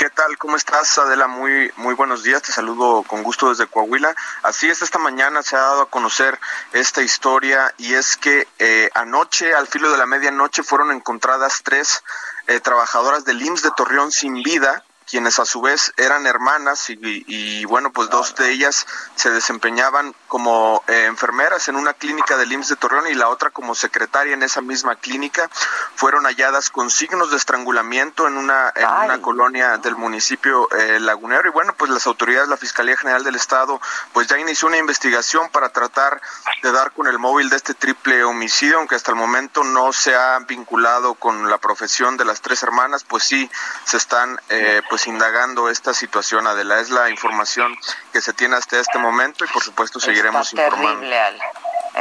[0.01, 0.39] ¿Qué tal?
[0.39, 1.27] ¿Cómo estás, Adela?
[1.27, 2.40] Muy, muy buenos días.
[2.40, 4.16] Te saludo con gusto desde Coahuila.
[4.43, 6.40] Así es, esta mañana se ha dado a conocer
[6.72, 12.02] esta historia y es que eh, anoche, al filo de la medianoche, fueron encontradas tres
[12.47, 16.99] eh, trabajadoras del IMSS de Torreón sin vida quienes a su vez eran hermanas y,
[17.27, 22.53] y, bueno, pues dos de ellas se desempeñaban como eh, enfermeras en una clínica del
[22.53, 25.51] IMSS de Torreón y la otra como secretaria en esa misma clínica.
[25.97, 31.49] Fueron halladas con signos de estrangulamiento en una, en una colonia del municipio eh, lagunero.
[31.49, 33.81] Y bueno, pues las autoridades, la Fiscalía General del Estado,
[34.12, 36.20] pues ya inició una investigación para tratar
[36.62, 40.15] de dar con el móvil de este triple homicidio, aunque hasta el momento no se
[40.15, 43.51] ha vinculado con la profesión de las tres hermanas, pues sí
[43.85, 46.81] se están eh, pues indagando esta situación, Adela.
[46.81, 47.77] Es la información
[48.12, 50.89] que se tiene hasta este momento y por supuesto seguiremos Está informando.
[51.01, 51.40] terrible, Ale.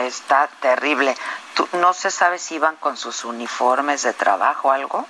[0.07, 1.17] Está terrible.
[1.55, 5.07] ¿Tú, ¿No se sabe si iban con sus uniformes de trabajo o algo?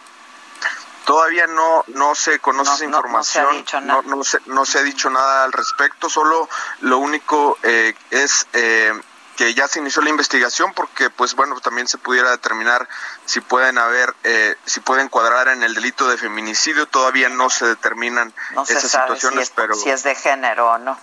[1.05, 4.01] Todavía no no se conoce No, esa no- no se ha información, dicho nada.
[4.05, 6.47] no, no se, no se ha dicho nada al respecto, solo
[6.81, 8.93] lo único eh, es eh,
[9.39, 12.89] que ya se inició la investigación porque pues bueno también se pudiera determinar
[13.23, 17.65] si pueden haber eh, si pueden cuadrar en el delito de feminicidio todavía no se
[17.65, 20.97] determinan No se esas si situaciones es, pero si es de género o no.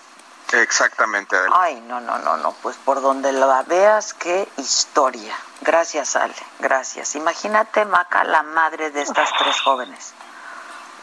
[0.53, 1.57] exactamente Adela.
[1.59, 2.53] Ay, no, no, no, no.
[2.61, 5.35] Pues por donde la veas, qué historia.
[5.63, 6.35] Gracias, Ale.
[6.59, 7.15] Gracias.
[7.15, 10.13] Imagínate, Maca, la madre de estas tres jóvenes.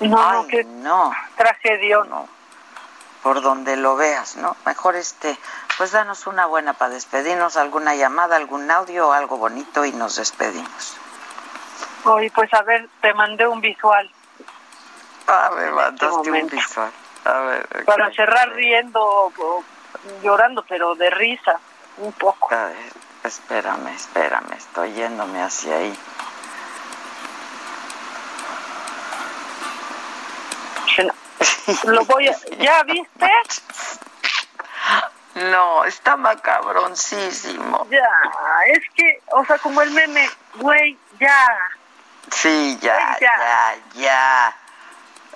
[0.01, 1.11] No, Ay, no, qué no.
[1.35, 2.03] tragedia.
[2.07, 2.30] No.
[3.23, 4.55] Por donde lo veas, ¿no?
[4.65, 5.39] Mejor este,
[5.78, 10.16] pues danos una buena para despedirnos, alguna llamada, algún audio o algo bonito y nos
[10.18, 10.98] despedimos.
[12.06, 14.10] Oye, pues a ver, te mandé un visual.
[15.28, 16.91] Ah, me mandaste un visual.
[17.26, 17.86] A ver.
[17.86, 19.64] Para cerrar riendo o
[20.22, 21.60] llorando, pero de risa,
[21.98, 22.54] un poco.
[22.54, 22.94] A ver,
[23.24, 25.98] espérame, espérame, estoy yéndome hacia ahí.
[31.86, 32.36] Lo voy a...
[32.58, 33.28] ¿Ya viste?
[35.35, 37.88] No, está macabroncísimo.
[37.89, 38.07] Ya,
[38.68, 41.57] es que, o sea, como el meme, güey, ya.
[42.31, 43.38] Sí, ya, Ya.
[43.38, 44.57] ya, ya.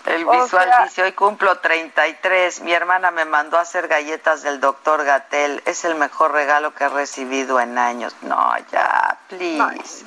[0.06, 4.42] El O visual sea- dice, hoy cumplo 33, mi hermana me mandó a hacer galletas
[4.42, 8.16] del doctor Gatel, es el mejor regalo que he recibido en años.
[8.22, 10.06] No, ya, please.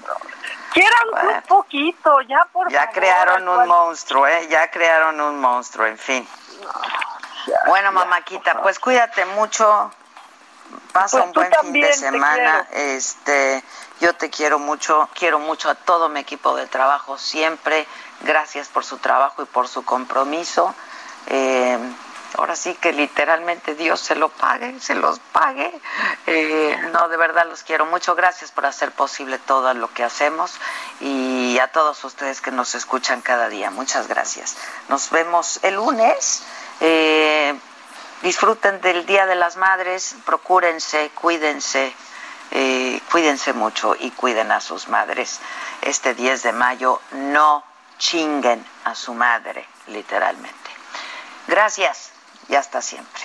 [0.72, 1.30] Quieran Bueno.
[1.32, 4.46] un poquito, ya por Ya favor, crearon un monstruo, ¿eh?
[4.48, 6.26] Ya crearon un monstruo, en fin.
[7.66, 9.90] Bueno, mamáquita, pues cuídate mucho.
[10.92, 12.66] Pasa Pues un buen fin de semana.
[12.72, 13.62] Este,
[14.00, 17.86] yo te quiero mucho, quiero mucho a todo mi equipo de trabajo siempre.
[18.22, 20.74] Gracias por su trabajo y por su compromiso.
[21.26, 21.78] Eh,
[22.36, 25.72] ahora sí que literalmente Dios se lo pague, se los pague.
[26.26, 28.14] Eh, no, de verdad los quiero mucho.
[28.14, 30.52] Gracias por hacer posible todo lo que hacemos
[31.00, 33.70] y a todos ustedes que nos escuchan cada día.
[33.70, 34.56] Muchas gracias.
[34.88, 36.42] Nos vemos el lunes.
[36.80, 37.54] Eh,
[38.22, 41.94] disfruten del Día de las Madres, procúrense, cuídense,
[42.50, 45.40] eh, cuídense mucho y cuiden a sus madres.
[45.82, 47.64] Este 10 de mayo no
[47.98, 50.70] chinguen a su madre, literalmente.
[51.46, 52.10] Gracias
[52.48, 53.24] y hasta siempre.